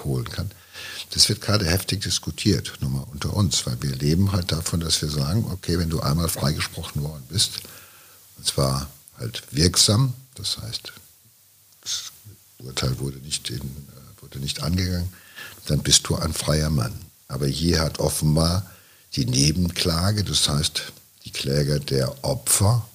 holen 0.04 0.28
kann. 0.28 0.50
Das 1.10 1.28
wird 1.28 1.40
gerade 1.40 1.66
heftig 1.66 2.02
diskutiert, 2.02 2.72
nur 2.80 2.90
mal 2.90 3.06
unter 3.12 3.34
uns, 3.34 3.66
weil 3.66 3.76
wir 3.82 3.94
leben 3.94 4.32
halt 4.32 4.50
davon, 4.52 4.80
dass 4.80 5.02
wir 5.02 5.10
sagen, 5.10 5.44
okay, 5.50 5.78
wenn 5.78 5.90
du 5.90 6.00
einmal 6.00 6.28
freigesprochen 6.28 7.02
worden 7.02 7.24
bist, 7.28 7.60
und 8.38 8.46
zwar 8.46 8.88
halt 9.18 9.42
wirksam, 9.50 10.14
das 10.36 10.58
heißt, 10.58 10.92
Urteil 12.64 12.98
wurde 12.98 13.18
nicht, 13.18 13.50
in, 13.50 13.60
äh, 13.60 14.22
wurde 14.22 14.38
nicht 14.38 14.62
angegangen, 14.62 15.12
dann 15.66 15.80
bist 15.80 16.08
du 16.08 16.16
ein 16.16 16.32
freier 16.32 16.70
Mann. 16.70 16.94
Aber 17.28 17.46
hier 17.46 17.80
hat 17.80 17.98
offenbar 17.98 18.70
die 19.14 19.26
Nebenklage, 19.26 20.24
das 20.24 20.48
heißt 20.48 20.82
die 21.24 21.30
Kläger 21.30 21.78
der 21.78 22.24
Opfer, 22.24 22.86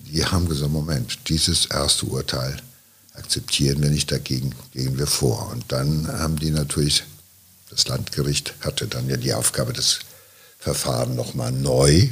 die 0.00 0.24
haben 0.24 0.48
gesagt, 0.48 0.72
Moment, 0.72 1.28
dieses 1.28 1.66
erste 1.66 2.06
Urteil 2.06 2.60
akzeptieren 3.12 3.82
wir 3.82 3.90
nicht, 3.90 4.10
dagegen 4.10 4.54
gehen 4.72 4.98
wir 4.98 5.06
vor. 5.06 5.50
Und 5.50 5.70
dann 5.70 6.08
haben 6.08 6.38
die 6.38 6.50
natürlich, 6.50 7.04
das 7.68 7.86
Landgericht 7.86 8.54
hatte 8.60 8.86
dann 8.88 9.08
ja 9.08 9.16
die 9.16 9.34
Aufgabe, 9.34 9.72
das 9.72 10.00
Verfahren 10.58 11.14
nochmal 11.14 11.52
neu 11.52 12.08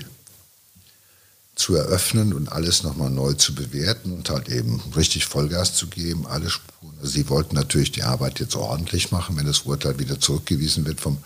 zu 1.59 1.74
eröffnen 1.74 2.32
und 2.32 2.52
alles 2.52 2.84
nochmal 2.84 3.11
neu 3.11 3.34
zu 3.34 3.52
bewerten 3.52 4.12
und 4.12 4.30
halt 4.30 4.48
eben 4.48 4.80
richtig 4.94 5.26
Vollgas 5.26 5.74
zu 5.74 5.88
geben, 5.88 6.24
alle 6.28 6.48
Spuren. 6.50 6.94
Also 7.00 7.11
sie 7.11 7.28
wollten 7.28 7.56
natürlich 7.56 7.90
die 7.90 8.04
Arbeit 8.04 8.38
jetzt 8.38 8.54
ordentlich 8.54 9.11
machen. 9.11 9.36
Wenn 9.36 9.46
das 9.46 9.62
Urteil 9.62 9.98
wieder 9.98 10.20
zurückgewiesen 10.20 10.86
wird 10.86 11.00
vom 11.00 11.18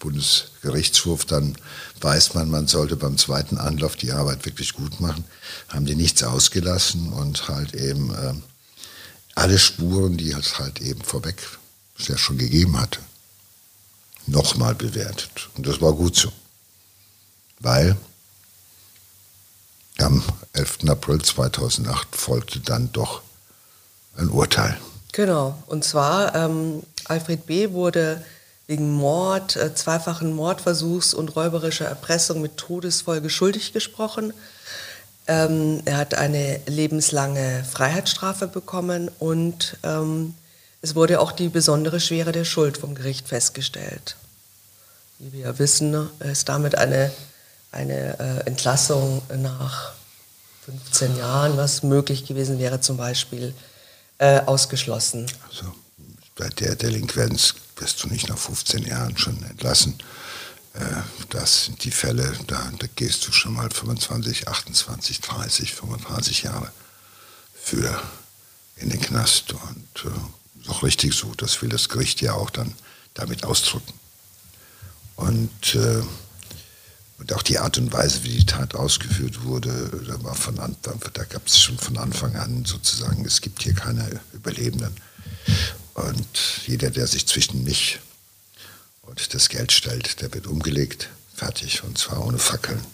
Bundesgerichtshof, 0.00 1.24
dann 1.24 1.56
weiß 2.00 2.34
man, 2.34 2.50
man 2.50 2.66
sollte 2.66 2.96
beim 2.96 3.16
zweiten 3.16 3.58
Anlauf 3.58 3.94
die 3.94 4.10
Arbeit 4.10 4.44
wirklich 4.44 4.72
gut 4.72 5.00
machen. 5.00 5.24
Haben 5.68 5.86
die 5.86 5.94
nichts 5.94 6.24
ausgelassen 6.24 7.12
und 7.12 7.46
halt 7.46 7.72
eben 7.74 8.12
äh, 8.12 8.34
alle 9.36 9.58
Spuren, 9.58 10.16
die 10.16 10.32
es 10.32 10.58
halt 10.58 10.80
eben 10.80 11.02
vorweg 11.02 11.36
schon 11.96 12.38
gegeben 12.38 12.78
hatte, 12.80 12.98
nochmal 14.26 14.74
bewertet. 14.74 15.48
Und 15.56 15.68
das 15.68 15.80
war 15.80 15.92
gut 15.92 16.16
so. 16.16 16.32
Weil 17.60 17.96
11. 20.56 20.88
April 20.88 21.20
2008 21.20 22.16
folgte 22.16 22.60
dann 22.60 22.90
doch 22.92 23.22
ein 24.16 24.28
Urteil. 24.30 24.76
Genau, 25.12 25.56
und 25.66 25.84
zwar 25.84 26.34
ähm, 26.34 26.82
Alfred 27.06 27.46
B. 27.46 27.72
wurde 27.72 28.22
wegen 28.66 28.92
Mord, 28.92 29.56
äh, 29.56 29.74
zweifachen 29.74 30.34
Mordversuchs 30.34 31.14
und 31.14 31.36
räuberischer 31.36 31.86
Erpressung 31.86 32.42
mit 32.42 32.56
Todesfolge 32.56 33.30
schuldig 33.30 33.72
gesprochen. 33.72 34.32
Ähm, 35.28 35.82
er 35.84 35.96
hat 35.98 36.14
eine 36.14 36.60
lebenslange 36.66 37.64
Freiheitsstrafe 37.64 38.46
bekommen 38.46 39.10
und 39.18 39.76
ähm, 39.82 40.34
es 40.82 40.94
wurde 40.94 41.20
auch 41.20 41.32
die 41.32 41.48
besondere 41.48 42.00
Schwere 42.00 42.32
der 42.32 42.44
Schuld 42.44 42.78
vom 42.78 42.94
Gericht 42.94 43.28
festgestellt. 43.28 44.16
wie 45.18 45.32
wir 45.32 45.58
wissen, 45.58 46.10
ist 46.20 46.48
damit 46.48 46.76
eine, 46.76 47.10
eine 47.72 48.18
äh, 48.18 48.46
Entlassung 48.46 49.22
nach 49.36 49.94
15 50.66 51.16
Jahren, 51.16 51.56
was 51.56 51.82
möglich 51.84 52.26
gewesen 52.26 52.58
wäre, 52.58 52.80
zum 52.80 52.96
Beispiel 52.96 53.54
äh, 54.18 54.40
ausgeschlossen. 54.40 55.26
Also 55.48 55.72
bei 56.34 56.48
der 56.48 56.74
Delinquenz 56.74 57.54
wirst 57.76 58.02
du 58.02 58.08
nicht 58.08 58.28
nach 58.28 58.38
15 58.38 58.84
Jahren 58.84 59.16
schon 59.16 59.40
entlassen. 59.44 59.94
Äh, 60.74 60.80
das 61.30 61.66
sind 61.66 61.84
die 61.84 61.92
Fälle, 61.92 62.32
da, 62.48 62.70
da, 62.78 62.86
gehst 62.96 63.26
du 63.28 63.32
schon 63.32 63.54
mal 63.54 63.70
25, 63.70 64.48
28, 64.48 65.20
30, 65.20 65.74
35 65.74 66.42
Jahre 66.42 66.72
für 67.54 68.02
in 68.76 68.90
den 68.90 69.00
Knast. 69.00 69.52
Und 69.52 70.04
äh, 70.04 70.68
auch 70.68 70.82
richtig 70.82 71.14
so, 71.14 71.32
das 71.36 71.62
will 71.62 71.68
das 71.68 71.88
Gericht 71.88 72.20
ja 72.22 72.34
auch 72.34 72.50
dann 72.50 72.74
damit 73.14 73.44
ausdrücken. 73.44 73.92
Und, 75.14 75.76
äh, 75.76 76.02
und 77.18 77.32
auch 77.32 77.42
die 77.42 77.58
Art 77.58 77.78
und 77.78 77.92
Weise, 77.92 78.24
wie 78.24 78.36
die 78.36 78.46
Tat 78.46 78.74
ausgeführt 78.74 79.44
wurde, 79.44 79.90
da, 80.06 80.22
war 80.22 80.34
von 80.34 80.58
Anfang, 80.58 81.00
da 81.14 81.24
gab 81.24 81.46
es 81.46 81.60
schon 81.60 81.78
von 81.78 81.96
Anfang 81.96 82.36
an 82.36 82.64
sozusagen, 82.64 83.24
es 83.24 83.40
gibt 83.40 83.62
hier 83.62 83.74
keine 83.74 84.20
Überlebenden. 84.32 84.94
Und 85.94 86.28
jeder, 86.66 86.90
der 86.90 87.06
sich 87.06 87.26
zwischen 87.26 87.64
mich 87.64 88.00
und 89.02 89.32
das 89.32 89.48
Geld 89.48 89.72
stellt, 89.72 90.20
der 90.20 90.32
wird 90.34 90.46
umgelegt, 90.46 91.08
fertig, 91.34 91.82
und 91.84 91.96
zwar 91.96 92.24
ohne 92.24 92.38
Fackeln. 92.38 92.84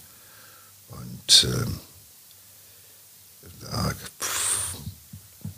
Und 0.88 1.44
äh, 1.44 1.66
da, 3.62 3.92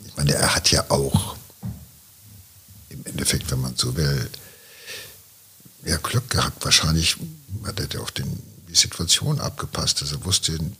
ich 0.07 0.15
meine, 0.15 0.33
er 0.33 0.55
hat 0.55 0.71
ja 0.71 0.89
auch 0.89 1.35
im 2.89 3.05
Endeffekt, 3.05 3.51
wenn 3.51 3.61
man 3.61 3.75
so 3.75 3.95
will, 3.95 4.29
ja, 5.83 5.97
Glück 5.97 6.29
gehabt. 6.31 6.65
Wahrscheinlich 6.65 7.17
hat 7.63 7.79
er 7.79 8.01
auch 8.01 8.09
den, 8.09 8.41
die 8.75 8.81
Situation 8.81 9.39
abgepasst. 9.39 10.01
Also 10.01 10.17
er 10.17 10.25
wusste 10.25 10.53
in 10.53 10.75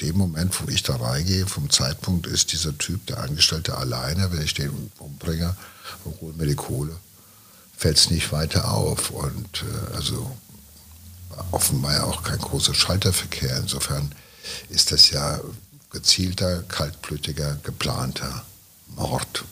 dem 0.00 0.16
Moment, 0.16 0.60
wo 0.60 0.68
ich 0.68 0.82
da 0.82 0.96
reingehe, 0.96 1.46
vom 1.46 1.70
Zeitpunkt 1.70 2.26
ist 2.26 2.52
dieser 2.52 2.76
Typ, 2.76 3.06
der 3.06 3.18
Angestellte, 3.18 3.76
alleine. 3.76 4.30
Wenn 4.32 4.42
ich 4.42 4.54
den 4.54 4.90
umbringe 4.98 5.56
und 6.04 6.20
hole 6.20 6.34
mir 6.34 6.46
die 6.46 6.54
Kohle, 6.54 6.96
fällt 7.76 7.98
es 7.98 8.10
nicht 8.10 8.32
weiter 8.32 8.70
auf. 8.70 9.10
Und 9.10 9.62
äh, 9.62 9.94
also 9.96 10.36
offenbar 11.50 11.94
ja 11.94 12.04
auch 12.04 12.22
kein 12.22 12.38
großer 12.38 12.74
Schalterverkehr. 12.74 13.58
Insofern 13.58 14.12
ist 14.68 14.92
das 14.92 15.10
ja 15.10 15.40
gezielter, 15.90 16.62
kaltblütiger, 16.64 17.58
geplanter 17.62 18.44
Mord. 18.88 19.44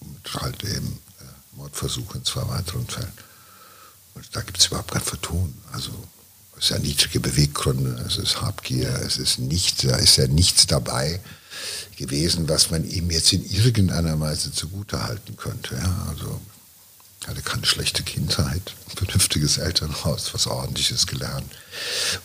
Und 0.00 0.42
halt 0.42 0.62
eben 0.64 0.98
äh, 1.20 1.56
Mordversuch 1.56 2.14
in 2.14 2.24
zwei 2.24 2.46
weiteren 2.48 2.86
Fällen. 2.86 3.12
Und 4.14 4.24
da 4.34 4.40
gibt 4.40 4.58
es 4.58 4.66
überhaupt 4.66 4.92
kein 4.92 5.02
Vertun. 5.02 5.54
Also 5.72 5.90
es 6.58 6.64
ist 6.64 6.70
ja 6.70 6.78
niedrige 6.78 7.20
Beweggründe, 7.20 8.02
es 8.06 8.16
ist 8.16 8.40
Habgier, 8.40 8.88
es 9.06 9.18
ist 9.18 9.38
nichts, 9.38 9.82
da 9.82 9.96
ist 9.96 10.16
ja 10.16 10.26
nichts 10.26 10.66
dabei 10.66 11.20
gewesen, 11.96 12.48
was 12.48 12.70
man 12.70 12.88
ihm 12.88 13.10
jetzt 13.10 13.32
in 13.32 13.44
irgendeiner 13.50 14.18
Weise 14.20 14.52
zugutehalten 14.52 15.36
könnte. 15.36 15.74
Ja, 15.76 16.06
also 16.08 16.40
hatte 17.26 17.42
keine 17.42 17.66
schlechte 17.66 18.02
Kindheit, 18.02 18.74
vernünftiges 18.94 19.58
Elternhaus, 19.58 20.32
was 20.32 20.46
ordentliches 20.46 21.06
gelernt 21.06 21.50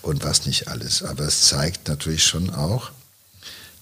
und 0.01 0.23
was 0.23 0.45
nicht 0.45 0.67
alles. 0.67 1.01
Aber 1.01 1.25
es 1.25 1.47
zeigt 1.47 1.87
natürlich 1.87 2.23
schon 2.23 2.51
auch, 2.51 2.91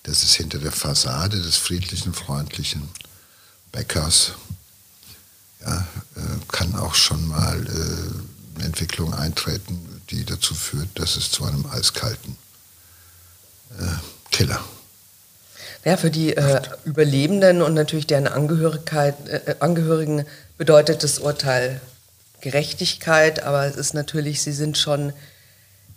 dass 0.03 0.23
es 0.23 0.35
hinter 0.35 0.59
der 0.59 0.71
Fassade 0.71 1.41
des 1.41 1.57
friedlichen, 1.57 2.13
freundlichen 2.13 2.87
Bäckers 3.71 4.33
ja, 5.61 5.87
äh, 6.15 6.21
kann 6.47 6.75
auch 6.75 6.95
schon 6.95 7.27
mal 7.27 7.67
äh, 7.67 8.55
eine 8.55 8.65
Entwicklung 8.65 9.13
eintreten, 9.13 9.77
die 10.09 10.25
dazu 10.25 10.55
führt, 10.55 10.89
dass 10.95 11.15
es 11.15 11.31
zu 11.31 11.45
einem 11.45 11.65
eiskalten 11.67 12.35
äh, 13.79 14.31
Killer 14.31 14.59
ja, 15.85 15.97
für 15.97 16.11
die 16.11 16.35
äh, 16.35 16.61
Überlebenden 16.83 17.61
und 17.61 17.73
natürlich 17.73 18.07
deren 18.07 18.27
Angehörigkeit, 18.27 19.15
äh, 19.29 19.55
Angehörigen 19.59 20.25
bedeutet 20.57 21.03
das 21.03 21.19
Urteil 21.19 21.79
Gerechtigkeit, 22.41 23.43
aber 23.43 23.65
es 23.65 23.75
ist 23.75 23.93
natürlich, 23.93 24.41
sie 24.41 24.51
sind 24.51 24.77
schon 24.77 25.13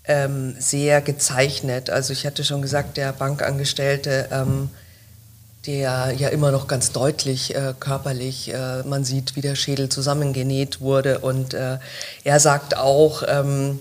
ähm, 0.05 0.55
sehr 0.59 1.01
gezeichnet. 1.01 1.91
Also 1.91 2.13
ich 2.13 2.27
hatte 2.27 2.45
schon 2.45 2.63
gesagt, 2.63 2.97
der 2.97 3.13
Bankangestellte 3.13 4.29
ähm, 4.31 4.71
der 5.67 6.13
ja 6.17 6.29
immer 6.29 6.51
noch 6.51 6.67
ganz 6.67 6.91
deutlich 6.91 7.55
äh, 7.55 7.75
körperlich, 7.79 8.53
äh, 8.53 8.83
man 8.83 9.05
sieht, 9.05 9.37
wie 9.37 9.41
der 9.41 9.55
Schädel 9.55 9.89
zusammengenäht 9.89 10.81
wurde. 10.81 11.21
Und 11.21 11.55
äh, 11.55 11.79
er 12.25 12.41
sagt 12.41 12.77
auch 12.77 13.23
ähm, 13.29 13.79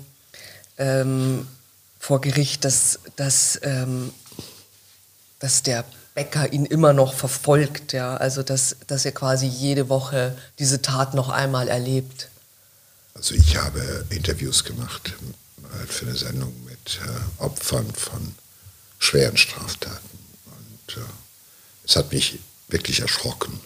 ähm, 0.81 1.47
vor 1.99 2.19
Gericht, 2.19 2.65
dass, 2.65 2.99
dass, 3.15 3.59
ähm, 3.61 4.11
dass 5.39 5.61
der 5.61 5.85
Bäcker 6.15 6.51
ihn 6.51 6.65
immer 6.65 6.91
noch 6.91 7.13
verfolgt, 7.13 7.93
ja, 7.93 8.17
also 8.17 8.43
dass, 8.43 8.75
dass 8.87 9.05
er 9.05 9.11
quasi 9.11 9.45
jede 9.45 9.87
Woche 9.87 10.35
diese 10.59 10.81
Tat 10.81 11.13
noch 11.13 11.29
einmal 11.29 11.69
erlebt. 11.69 12.29
Also 13.13 13.35
ich 13.35 13.55
habe 13.55 14.05
Interviews 14.09 14.63
gemacht 14.63 15.13
äh, 15.63 15.87
für 15.87 16.07
eine 16.07 16.17
Sendung 16.17 16.53
mit 16.65 16.99
äh, 17.05 17.43
Opfern 17.43 17.93
von 17.93 18.35
schweren 18.97 19.37
Straftaten. 19.37 20.09
Und 20.47 20.97
äh, 20.97 21.05
es 21.85 21.95
hat 21.95 22.11
mich 22.11 22.39
wirklich 22.67 23.01
erschrocken, 23.01 23.59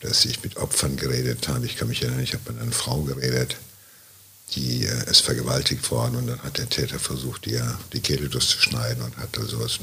dass 0.00 0.24
ich 0.24 0.42
mit 0.42 0.56
Opfern 0.56 0.96
geredet 0.96 1.48
habe. 1.48 1.66
Ich 1.66 1.76
kann 1.76 1.88
mich 1.88 2.02
erinnern, 2.02 2.20
ich 2.20 2.34
habe 2.34 2.52
mit 2.52 2.62
einer 2.62 2.72
Frau 2.72 3.02
geredet, 3.02 3.56
die 4.54 4.84
äh, 4.84 5.10
ist 5.10 5.22
vergewaltigt 5.22 5.90
worden 5.90 6.16
und 6.16 6.26
dann 6.26 6.42
hat 6.42 6.58
der 6.58 6.68
Täter 6.68 6.98
versucht, 6.98 7.46
ihr 7.46 7.78
die 7.92 8.00
Kehle 8.00 8.28
durchzuschneiden 8.28 9.02
und 9.02 9.16
hat 9.16 9.38
also 9.38 9.60
was 9.60 9.80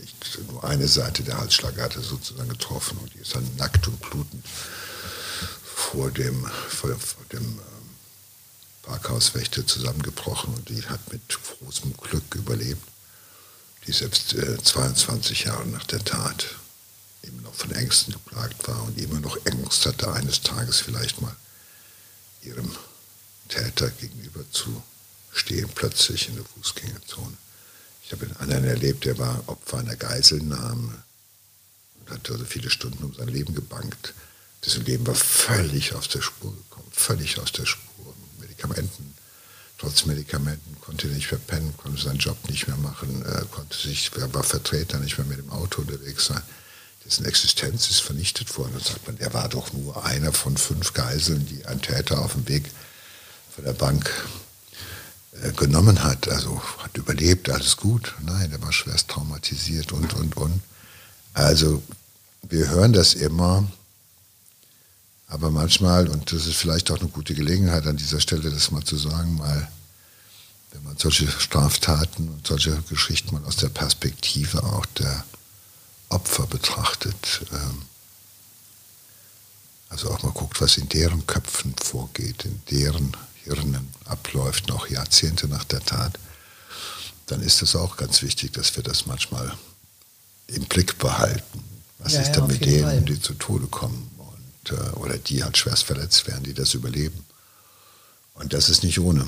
nicht 0.00 0.50
nur 0.50 0.64
eine 0.64 0.88
Seite 0.88 1.22
der 1.22 1.38
Halsschlagader 1.38 2.00
sozusagen 2.00 2.48
getroffen 2.48 2.98
und 2.98 3.12
die 3.14 3.18
ist 3.18 3.34
dann 3.34 3.48
nackt 3.56 3.86
und 3.86 4.00
blutend 4.00 4.44
vor 5.62 6.10
dem, 6.10 6.46
vor, 6.68 6.96
vor 6.96 7.24
dem 7.32 7.42
ähm, 7.42 7.60
Parkhauswächter 8.82 9.66
zusammengebrochen 9.66 10.54
und 10.54 10.68
die 10.68 10.82
hat 10.84 11.12
mit 11.12 11.22
großem 11.28 11.94
Glück 11.96 12.34
überlebt 12.34 12.82
die 13.86 13.92
selbst 13.92 14.34
äh, 14.34 14.62
22 14.62 15.44
Jahre 15.44 15.66
nach 15.66 15.84
der 15.84 16.02
Tat 16.04 16.46
immer 17.22 17.42
noch 17.42 17.54
von 17.54 17.70
Ängsten 17.72 18.12
geplagt 18.12 18.66
war 18.68 18.82
und 18.84 18.98
immer 18.98 19.20
noch 19.20 19.36
Angst 19.46 19.86
hatte, 19.86 20.12
eines 20.12 20.42
Tages 20.42 20.80
vielleicht 20.80 21.20
mal 21.20 21.34
ihrem 22.42 22.70
Täter 23.48 23.90
gegenüber 23.90 24.44
zu 24.50 24.82
stehen, 25.32 25.68
plötzlich 25.74 26.28
in 26.28 26.36
der 26.36 26.44
Fußgängerzone. 26.44 27.36
Ich 28.04 28.12
habe 28.12 28.26
einen 28.26 28.36
anderen 28.36 28.64
erlebt, 28.64 29.04
der 29.04 29.18
war 29.18 29.42
Opfer 29.46 29.78
einer 29.78 29.96
Geiselnahme 29.96 31.02
und 32.00 32.10
hat 32.10 32.30
also 32.30 32.44
viele 32.44 32.70
Stunden 32.70 33.04
um 33.04 33.14
sein 33.14 33.28
Leben 33.28 33.54
gebankt. 33.54 34.14
Dessen 34.64 34.84
Leben 34.84 35.06
war 35.06 35.14
völlig 35.14 35.94
aus 35.94 36.08
der 36.08 36.22
Spur 36.22 36.54
gekommen, 36.54 36.88
völlig 36.92 37.38
aus 37.38 37.52
der 37.52 37.66
Spur. 37.66 38.14
Medikamenten 38.38 39.14
trotz 39.84 40.06
Medikamenten, 40.06 40.76
konnte 40.80 41.08
nicht 41.08 41.30
mehr 41.30 41.40
pennen, 41.40 41.74
konnte 41.76 42.02
seinen 42.02 42.18
Job 42.18 42.36
nicht 42.48 42.66
mehr 42.68 42.76
machen, 42.76 43.24
äh, 43.26 43.44
konnte 43.50 43.76
sich, 43.76 44.10
war 44.16 44.42
Vertreter 44.42 44.98
nicht 44.98 45.18
mehr 45.18 45.26
mit 45.26 45.38
dem 45.38 45.50
Auto 45.50 45.82
unterwegs 45.82 46.26
sein. 46.26 46.42
Dessen 47.04 47.26
Existenz 47.26 47.90
ist 47.90 48.00
vernichtet 48.00 48.56
worden. 48.56 48.72
Da 48.78 48.84
sagt 48.84 49.06
man, 49.06 49.18
er 49.18 49.34
war 49.34 49.48
doch 49.48 49.72
nur 49.74 50.04
einer 50.06 50.32
von 50.32 50.56
fünf 50.56 50.94
Geiseln, 50.94 51.44
die 51.46 51.66
ein 51.66 51.82
Täter 51.82 52.20
auf 52.20 52.32
dem 52.32 52.48
Weg 52.48 52.70
von 53.54 53.64
der 53.64 53.72
Bank 53.72 54.10
äh, 55.42 55.52
genommen 55.52 56.02
hat. 56.02 56.28
Also 56.28 56.60
hat 56.78 56.96
überlebt, 56.96 57.48
alles 57.48 57.76
gut. 57.76 58.14
Nein, 58.22 58.50
er 58.52 58.62
war 58.62 58.72
schwerst 58.72 59.08
traumatisiert 59.08 59.92
und, 59.92 60.14
und, 60.14 60.36
und. 60.36 60.60
Also 61.32 61.82
wir 62.42 62.68
hören 62.68 62.92
das 62.92 63.14
immer, 63.14 63.66
aber 65.28 65.50
manchmal, 65.50 66.08
und 66.08 66.30
das 66.32 66.46
ist 66.46 66.56
vielleicht 66.56 66.90
auch 66.90 67.00
eine 67.00 67.08
gute 67.08 67.34
Gelegenheit 67.34 67.86
an 67.86 67.96
dieser 67.96 68.20
Stelle, 68.20 68.50
das 68.50 68.70
mal 68.70 68.84
zu 68.84 68.96
sagen, 68.96 69.36
mal, 69.36 69.68
wenn 70.72 70.84
man 70.84 70.96
solche 70.96 71.28
Straftaten 71.28 72.28
und 72.28 72.46
solche 72.46 72.80
Geschichten 72.82 73.34
mal 73.34 73.44
aus 73.44 73.56
der 73.56 73.68
Perspektive 73.68 74.62
auch 74.62 74.86
der 74.86 75.24
Opfer 76.10 76.46
betrachtet, 76.46 77.42
ähm, 77.52 77.82
also 79.88 80.10
auch 80.10 80.22
mal 80.22 80.32
guckt, 80.32 80.60
was 80.60 80.76
in 80.76 80.88
deren 80.88 81.26
Köpfen 81.26 81.74
vorgeht, 81.82 82.44
in 82.44 82.60
deren 82.70 83.16
Hirnen 83.44 83.88
abläuft, 84.04 84.68
noch 84.68 84.88
Jahrzehnte 84.88 85.48
nach 85.48 85.64
der 85.64 85.80
Tat, 85.80 86.18
dann 87.26 87.40
ist 87.40 87.62
es 87.62 87.76
auch 87.76 87.96
ganz 87.96 88.22
wichtig, 88.22 88.52
dass 88.52 88.76
wir 88.76 88.82
das 88.82 89.06
manchmal 89.06 89.52
im 90.48 90.64
Blick 90.64 90.98
behalten. 90.98 91.64
Was 91.98 92.14
ja, 92.14 92.20
ist 92.20 92.28
ja, 92.28 92.32
denn 92.34 92.46
mit 92.48 92.64
denen, 92.64 92.84
Fall. 92.84 93.00
die 93.02 93.20
zu 93.20 93.34
Tode 93.34 93.66
kommen? 93.66 94.10
äh, 94.70 94.96
oder 94.96 95.18
die 95.18 95.42
halt 95.42 95.56
schwerst 95.56 95.84
verletzt 95.84 96.26
werden, 96.26 96.44
die 96.44 96.54
das 96.54 96.74
überleben. 96.74 97.24
Und 98.34 98.52
das 98.52 98.68
ist 98.68 98.82
nicht 98.82 98.98
ohne. 98.98 99.26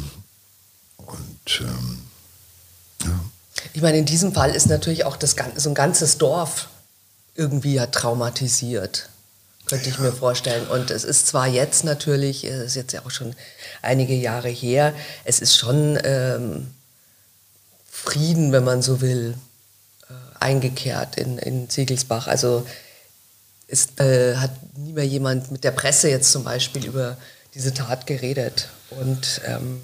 Und 0.97 1.61
ähm, 1.61 1.99
ja. 3.05 3.21
Ich 3.73 3.83
meine, 3.83 3.99
in 3.99 4.07
diesem 4.07 4.33
Fall 4.33 4.51
ist 4.51 4.67
natürlich 4.67 5.05
auch 5.05 5.17
das, 5.17 5.37
so 5.57 5.71
ein 5.71 5.75
ganzes 5.75 6.19
Dorf 6.19 6.69
irgendwie 7.35 7.75
ja 7.75 7.87
traumatisiert. 7.87 9.09
Könnte 9.67 9.89
ich 9.89 9.99
mir 9.99 10.13
vorstellen. 10.13 10.67
Und 10.69 10.91
es 10.91 11.05
ist 11.05 11.27
zwar 11.27 11.47
jetzt 11.47 11.85
natürlich, 11.85 12.45
es 12.45 12.67
ist 12.67 12.77
jetzt 12.77 12.93
ja 12.93 13.03
auch 13.05 13.11
schon 13.11 13.35
einige 13.83 14.15
Jahre 14.15 14.49
her, 14.49 14.95
es 15.25 15.41
ist 15.41 15.57
schon 15.57 15.99
ähm, 16.05 16.69
Frieden, 17.91 18.53
wenn 18.53 18.65
man 18.65 18.83
so 18.83 19.01
will, 19.01 19.35
äh, 20.09 20.13
eingekehrt 20.39 21.17
in, 21.17 21.39
in 21.39 21.69
Siegelsbach. 21.69 22.27
Also 22.29 22.67
es 23.69 23.89
äh, 23.99 24.37
hat 24.37 24.53
nie 24.77 24.93
mehr 24.93 25.07
jemand 25.07 25.51
mit 25.51 25.65
der 25.65 25.73
Presse 25.73 26.09
jetzt 26.09 26.31
zum 26.31 26.45
Beispiel 26.45 26.87
über 26.87 27.17
diese 27.55 27.75
Tat 27.75 28.07
geredet. 28.07 28.69
Und 28.91 29.41
ähm, 29.47 29.81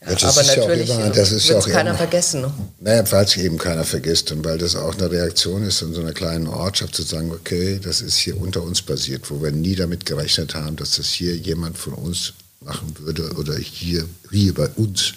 ja, 0.00 0.28
aber 0.28 0.42
natürlich 0.42 0.88
ja 0.88 1.04
wird 1.04 1.16
es 1.16 1.64
keiner 1.66 1.90
immer, 1.90 1.98
vergessen. 1.98 2.42
Ne? 2.42 2.54
Naja, 2.80 3.04
falls 3.04 3.36
eben 3.36 3.58
keiner 3.58 3.84
vergisst 3.84 4.30
und 4.30 4.44
weil 4.44 4.58
das 4.58 4.76
auch 4.76 4.94
eine 4.94 5.10
Reaktion 5.10 5.62
ist 5.64 5.82
in 5.82 5.94
so 5.94 6.00
einer 6.00 6.12
kleinen 6.12 6.46
Ortschaft 6.46 6.94
zu 6.94 7.02
sagen, 7.02 7.32
okay, 7.32 7.80
das 7.82 8.02
ist 8.02 8.16
hier 8.16 8.40
unter 8.40 8.62
uns 8.62 8.82
passiert, 8.82 9.30
wo 9.30 9.42
wir 9.42 9.50
nie 9.50 9.74
damit 9.74 10.04
gerechnet 10.06 10.54
haben, 10.54 10.76
dass 10.76 10.96
das 10.96 11.08
hier 11.08 11.34
jemand 11.36 11.78
von 11.78 11.94
uns 11.94 12.34
machen 12.60 12.94
würde 12.98 13.32
oder 13.32 13.56
hier, 13.56 14.06
hier 14.30 14.54
bei 14.54 14.68
uns 14.76 15.14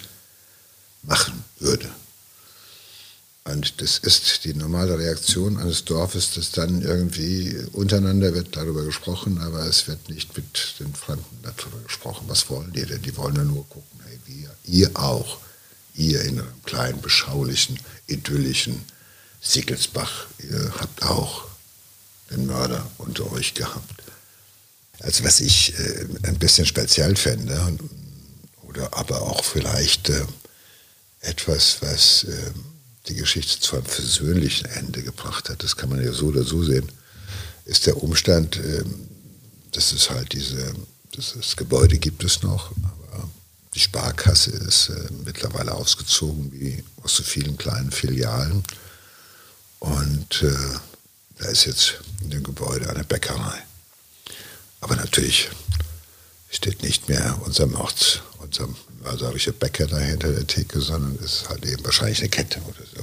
machen 1.02 1.44
würde. 1.58 1.88
Und 3.44 3.80
das 3.80 3.98
ist 3.98 4.44
die 4.44 4.52
normale 4.52 4.98
Reaktion 4.98 5.56
eines 5.58 5.84
Dorfes, 5.84 6.32
dass 6.34 6.52
dann 6.52 6.82
irgendwie 6.82 7.56
untereinander 7.72 8.34
wird 8.34 8.54
darüber 8.54 8.84
gesprochen, 8.84 9.38
aber 9.38 9.64
es 9.66 9.88
wird 9.88 10.10
nicht 10.10 10.36
mit 10.36 10.74
den 10.78 10.94
Fremden 10.94 11.38
darüber 11.42 11.78
gesprochen. 11.82 12.26
Was 12.28 12.50
wollen 12.50 12.72
die 12.72 12.84
denn? 12.84 13.00
Die 13.00 13.16
wollen 13.16 13.36
ja 13.36 13.44
nur 13.44 13.66
gucken, 13.68 14.00
hey, 14.06 14.18
wir, 14.26 14.50
ihr 14.64 14.90
auch, 14.94 15.38
ihr 15.94 16.20
in 16.22 16.38
einem 16.38 16.62
kleinen, 16.64 17.00
beschaulichen, 17.00 17.80
idyllischen 18.06 18.84
Sickelsbach, 19.40 20.26
ihr 20.38 20.74
habt 20.78 21.02
auch 21.02 21.46
den 22.30 22.46
Mörder 22.46 22.86
unter 22.98 23.32
euch 23.32 23.54
gehabt. 23.54 24.02
Also 25.00 25.24
was 25.24 25.40
ich 25.40 25.78
äh, 25.78 26.06
ein 26.24 26.38
bisschen 26.38 26.66
speziell 26.66 27.16
fände, 27.16 27.78
oder 28.64 28.94
aber 28.94 29.22
auch 29.22 29.42
vielleicht 29.42 30.10
äh, 30.10 30.26
etwas, 31.20 31.78
was... 31.80 32.24
Äh, 32.24 32.50
die 33.08 33.14
Geschichte 33.14 33.60
zu 33.60 33.76
einem 33.76 33.86
versöhnlichen 33.86 34.66
Ende 34.66 35.02
gebracht 35.02 35.48
hat, 35.48 35.62
das 35.62 35.76
kann 35.76 35.88
man 35.88 36.04
ja 36.04 36.12
so 36.12 36.26
oder 36.26 36.44
so 36.44 36.62
sehen, 36.62 36.90
ist 37.64 37.86
der 37.86 38.02
Umstand, 38.02 38.56
ähm, 38.56 39.08
dass 39.72 39.92
es 39.92 40.10
halt 40.10 40.32
diese, 40.32 40.74
das, 41.14 41.34
das 41.34 41.56
Gebäude 41.56 41.98
gibt 41.98 42.24
es 42.24 42.42
noch, 42.42 42.72
aber 43.12 43.28
die 43.74 43.80
Sparkasse 43.80 44.50
ist 44.50 44.88
äh, 44.88 45.08
mittlerweile 45.24 45.72
ausgezogen, 45.72 46.52
wie 46.52 46.82
aus 47.02 47.16
so 47.16 47.22
vielen 47.22 47.56
kleinen 47.56 47.90
Filialen. 47.90 48.62
Und 49.78 50.42
äh, 50.42 50.78
da 51.38 51.48
ist 51.48 51.64
jetzt 51.64 52.00
in 52.20 52.30
dem 52.30 52.42
Gebäude 52.42 52.90
eine 52.90 53.04
Bäckerei. 53.04 53.62
Aber 54.80 54.96
natürlich 54.96 55.50
steht 56.50 56.82
nicht 56.82 57.08
mehr 57.08 57.40
unser 59.00 59.08
Mords, 59.08 59.12
unser 59.12 59.24
mörderische 59.24 59.52
Bäcker 59.52 59.86
da 59.86 59.98
hinter 59.98 60.32
der 60.32 60.46
Theke, 60.46 60.80
sondern 60.80 61.16
ist 61.24 61.48
halt 61.48 61.64
eben 61.64 61.84
wahrscheinlich 61.84 62.20
eine 62.20 62.28
Kette 62.28 62.60
oder 62.62 62.84
so. 62.94 63.02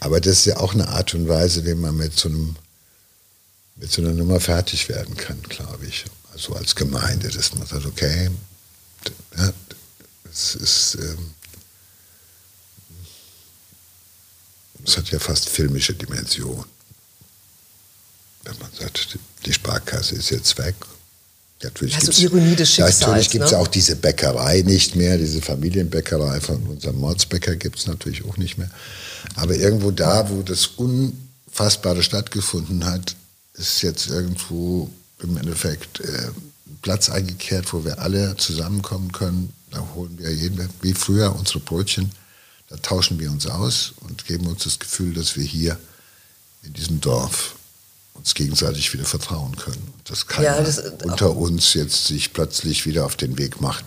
Aber 0.00 0.20
das 0.20 0.38
ist 0.38 0.46
ja 0.46 0.56
auch 0.56 0.72
eine 0.72 0.88
Art 0.88 1.14
und 1.14 1.28
Weise, 1.28 1.64
wie 1.64 1.74
man 1.74 1.96
mit 1.96 2.18
so, 2.18 2.28
einem, 2.28 2.56
mit 3.76 3.90
so 3.90 4.02
einer 4.02 4.12
Nummer 4.12 4.40
fertig 4.40 4.88
werden 4.88 5.16
kann, 5.16 5.40
glaube 5.42 5.86
ich. 5.86 6.04
Also 6.32 6.54
als 6.54 6.74
Gemeinde, 6.74 7.28
dass 7.28 7.54
man 7.54 7.66
sagt, 7.66 7.86
okay, 7.86 8.30
ja, 9.36 9.52
es 10.30 10.54
ist, 10.54 10.94
ähm, 11.00 11.34
es 14.84 14.96
hat 14.96 15.10
ja 15.10 15.18
fast 15.18 15.48
filmische 15.48 15.94
Dimension. 15.94 16.64
Wenn 18.44 18.58
man 18.58 18.72
sagt, 18.72 19.18
die 19.44 19.52
Sparkasse 19.52 20.14
ist 20.14 20.30
jetzt 20.30 20.56
weg 20.56 20.74
Natürlich 21.62 21.94
also 21.96 22.12
Ironie 22.22 22.56
des 22.56 22.70
Schicksals. 22.70 23.00
Natürlich 23.00 23.30
gibt 23.30 23.44
es 23.44 23.52
ne? 23.52 23.58
auch 23.58 23.68
diese 23.68 23.96
Bäckerei 23.96 24.62
nicht 24.62 24.96
mehr, 24.96 25.18
diese 25.18 25.42
Familienbäckerei 25.42 26.40
von 26.40 26.62
unserem 26.64 26.98
Mordsbäcker 26.98 27.56
gibt 27.56 27.78
es 27.78 27.86
natürlich 27.86 28.24
auch 28.24 28.38
nicht 28.38 28.56
mehr. 28.56 28.70
Aber 29.34 29.54
irgendwo 29.54 29.90
da, 29.90 30.30
wo 30.30 30.42
das 30.42 30.66
Unfassbare 30.66 32.02
stattgefunden 32.02 32.86
hat, 32.86 33.14
ist 33.54 33.82
jetzt 33.82 34.08
irgendwo 34.08 34.90
im 35.22 35.36
Endeffekt 35.36 36.00
äh, 36.00 36.30
Platz 36.80 37.10
eingekehrt, 37.10 37.72
wo 37.74 37.84
wir 37.84 37.98
alle 37.98 38.36
zusammenkommen 38.38 39.12
können. 39.12 39.52
Da 39.70 39.86
holen 39.94 40.18
wir 40.18 40.32
jeden, 40.32 40.68
wie 40.80 40.94
früher 40.94 41.36
unsere 41.36 41.60
Brötchen, 41.60 42.10
da 42.68 42.76
tauschen 42.76 43.18
wir 43.18 43.30
uns 43.30 43.46
aus 43.46 43.92
und 44.00 44.24
geben 44.26 44.46
uns 44.46 44.64
das 44.64 44.78
Gefühl, 44.78 45.12
dass 45.12 45.36
wir 45.36 45.44
hier 45.44 45.78
in 46.62 46.72
diesem 46.72 47.00
Dorf 47.00 47.56
uns 48.14 48.34
gegenseitig 48.34 48.92
wieder 48.92 49.04
vertrauen 49.04 49.56
können. 49.56 49.92
Dass 50.10 50.26
keiner 50.26 50.56
ja, 50.56 50.60
das, 50.60 50.82
unter 51.04 51.36
uns 51.36 51.74
jetzt 51.74 52.06
sich 52.06 52.32
plötzlich 52.32 52.84
wieder 52.84 53.06
auf 53.06 53.16
den 53.16 53.38
Weg 53.38 53.60
macht 53.60 53.84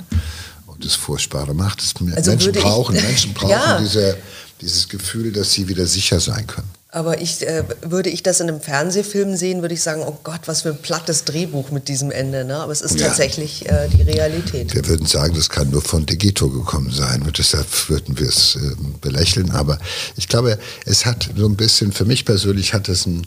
und 0.67 0.83
das 0.85 0.95
Furchtbare 0.95 1.53
macht. 1.53 1.81
Das 1.81 1.93
also 2.15 2.31
Menschen 2.31 2.53
brauchen, 2.53 2.95
ich, 2.95 3.03
Menschen 3.03 3.33
brauchen 3.35 3.51
ja. 3.51 3.77
diese, 3.79 4.17
dieses 4.61 4.87
Gefühl, 4.87 5.33
dass 5.33 5.51
sie 5.51 5.67
wieder 5.67 5.85
sicher 5.85 6.19
sein 6.19 6.47
können. 6.47 6.69
Aber 6.93 7.19
ich, 7.21 7.41
äh, 7.41 7.63
würde 7.81 8.11
ich 8.11 8.21
das 8.21 8.39
in 8.39 8.49
einem 8.49 8.61
Fernsehfilm 8.61 9.35
sehen, 9.35 9.63
würde 9.63 9.73
ich 9.73 9.81
sagen, 9.81 10.03
oh 10.05 10.19
Gott, 10.23 10.41
was 10.45 10.61
für 10.61 10.69
ein 10.69 10.77
plattes 10.77 11.23
Drehbuch 11.25 11.71
mit 11.71 11.87
diesem 11.87 12.11
Ende. 12.11 12.45
Ne? 12.45 12.55
Aber 12.57 12.71
es 12.71 12.81
ist 12.81 12.99
ja. 12.99 13.07
tatsächlich 13.07 13.67
äh, 13.67 13.89
die 13.89 14.03
Realität. 14.03 14.75
Wir 14.75 14.87
würden 14.87 15.07
sagen, 15.07 15.33
das 15.33 15.49
kann 15.49 15.71
nur 15.71 15.81
von 15.81 16.05
Degito 16.05 16.49
gekommen 16.49 16.91
sein 16.91 17.23
und 17.23 17.35
deshalb 17.39 17.67
würden 17.89 18.19
wir 18.19 18.29
es 18.29 18.57
äh, 18.57 18.75
belächeln. 19.01 19.49
Aber 19.49 19.79
ich 20.17 20.27
glaube, 20.27 20.59
es 20.85 21.03
hat 21.07 21.31
so 21.35 21.47
ein 21.47 21.55
bisschen, 21.55 21.91
für 21.91 22.05
mich 22.05 22.25
persönlich 22.25 22.75
hat 22.75 22.87
es 22.89 23.07
ein, 23.07 23.25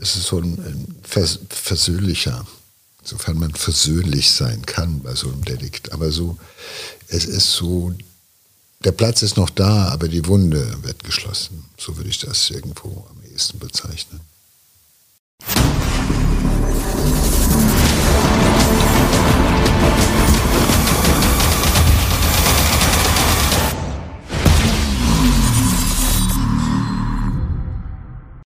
es 0.00 0.16
ist 0.16 0.26
so 0.26 0.38
ein, 0.38 0.58
ein 0.58 0.96
vers 1.02 1.40
versöhnlicher, 1.48 2.46
sofern 3.04 3.38
man 3.38 3.54
versöhnlich 3.54 4.30
sein 4.30 4.64
kann 4.66 5.00
bei 5.00 5.14
so 5.14 5.28
einem 5.28 5.44
Delikt. 5.44 5.92
Aber 5.92 6.10
so, 6.10 6.38
es 7.08 7.24
ist 7.24 7.52
so, 7.52 7.94
der 8.84 8.92
Platz 8.92 9.22
ist 9.22 9.36
noch 9.36 9.50
da, 9.50 9.88
aber 9.88 10.08
die 10.08 10.26
Wunde 10.26 10.82
wird 10.82 11.04
geschlossen. 11.04 11.64
So 11.78 11.96
würde 11.96 12.10
ich 12.10 12.18
das 12.18 12.50
irgendwo 12.50 13.06
am 13.10 13.22
ehesten 13.32 13.58
bezeichnen. 13.58 14.20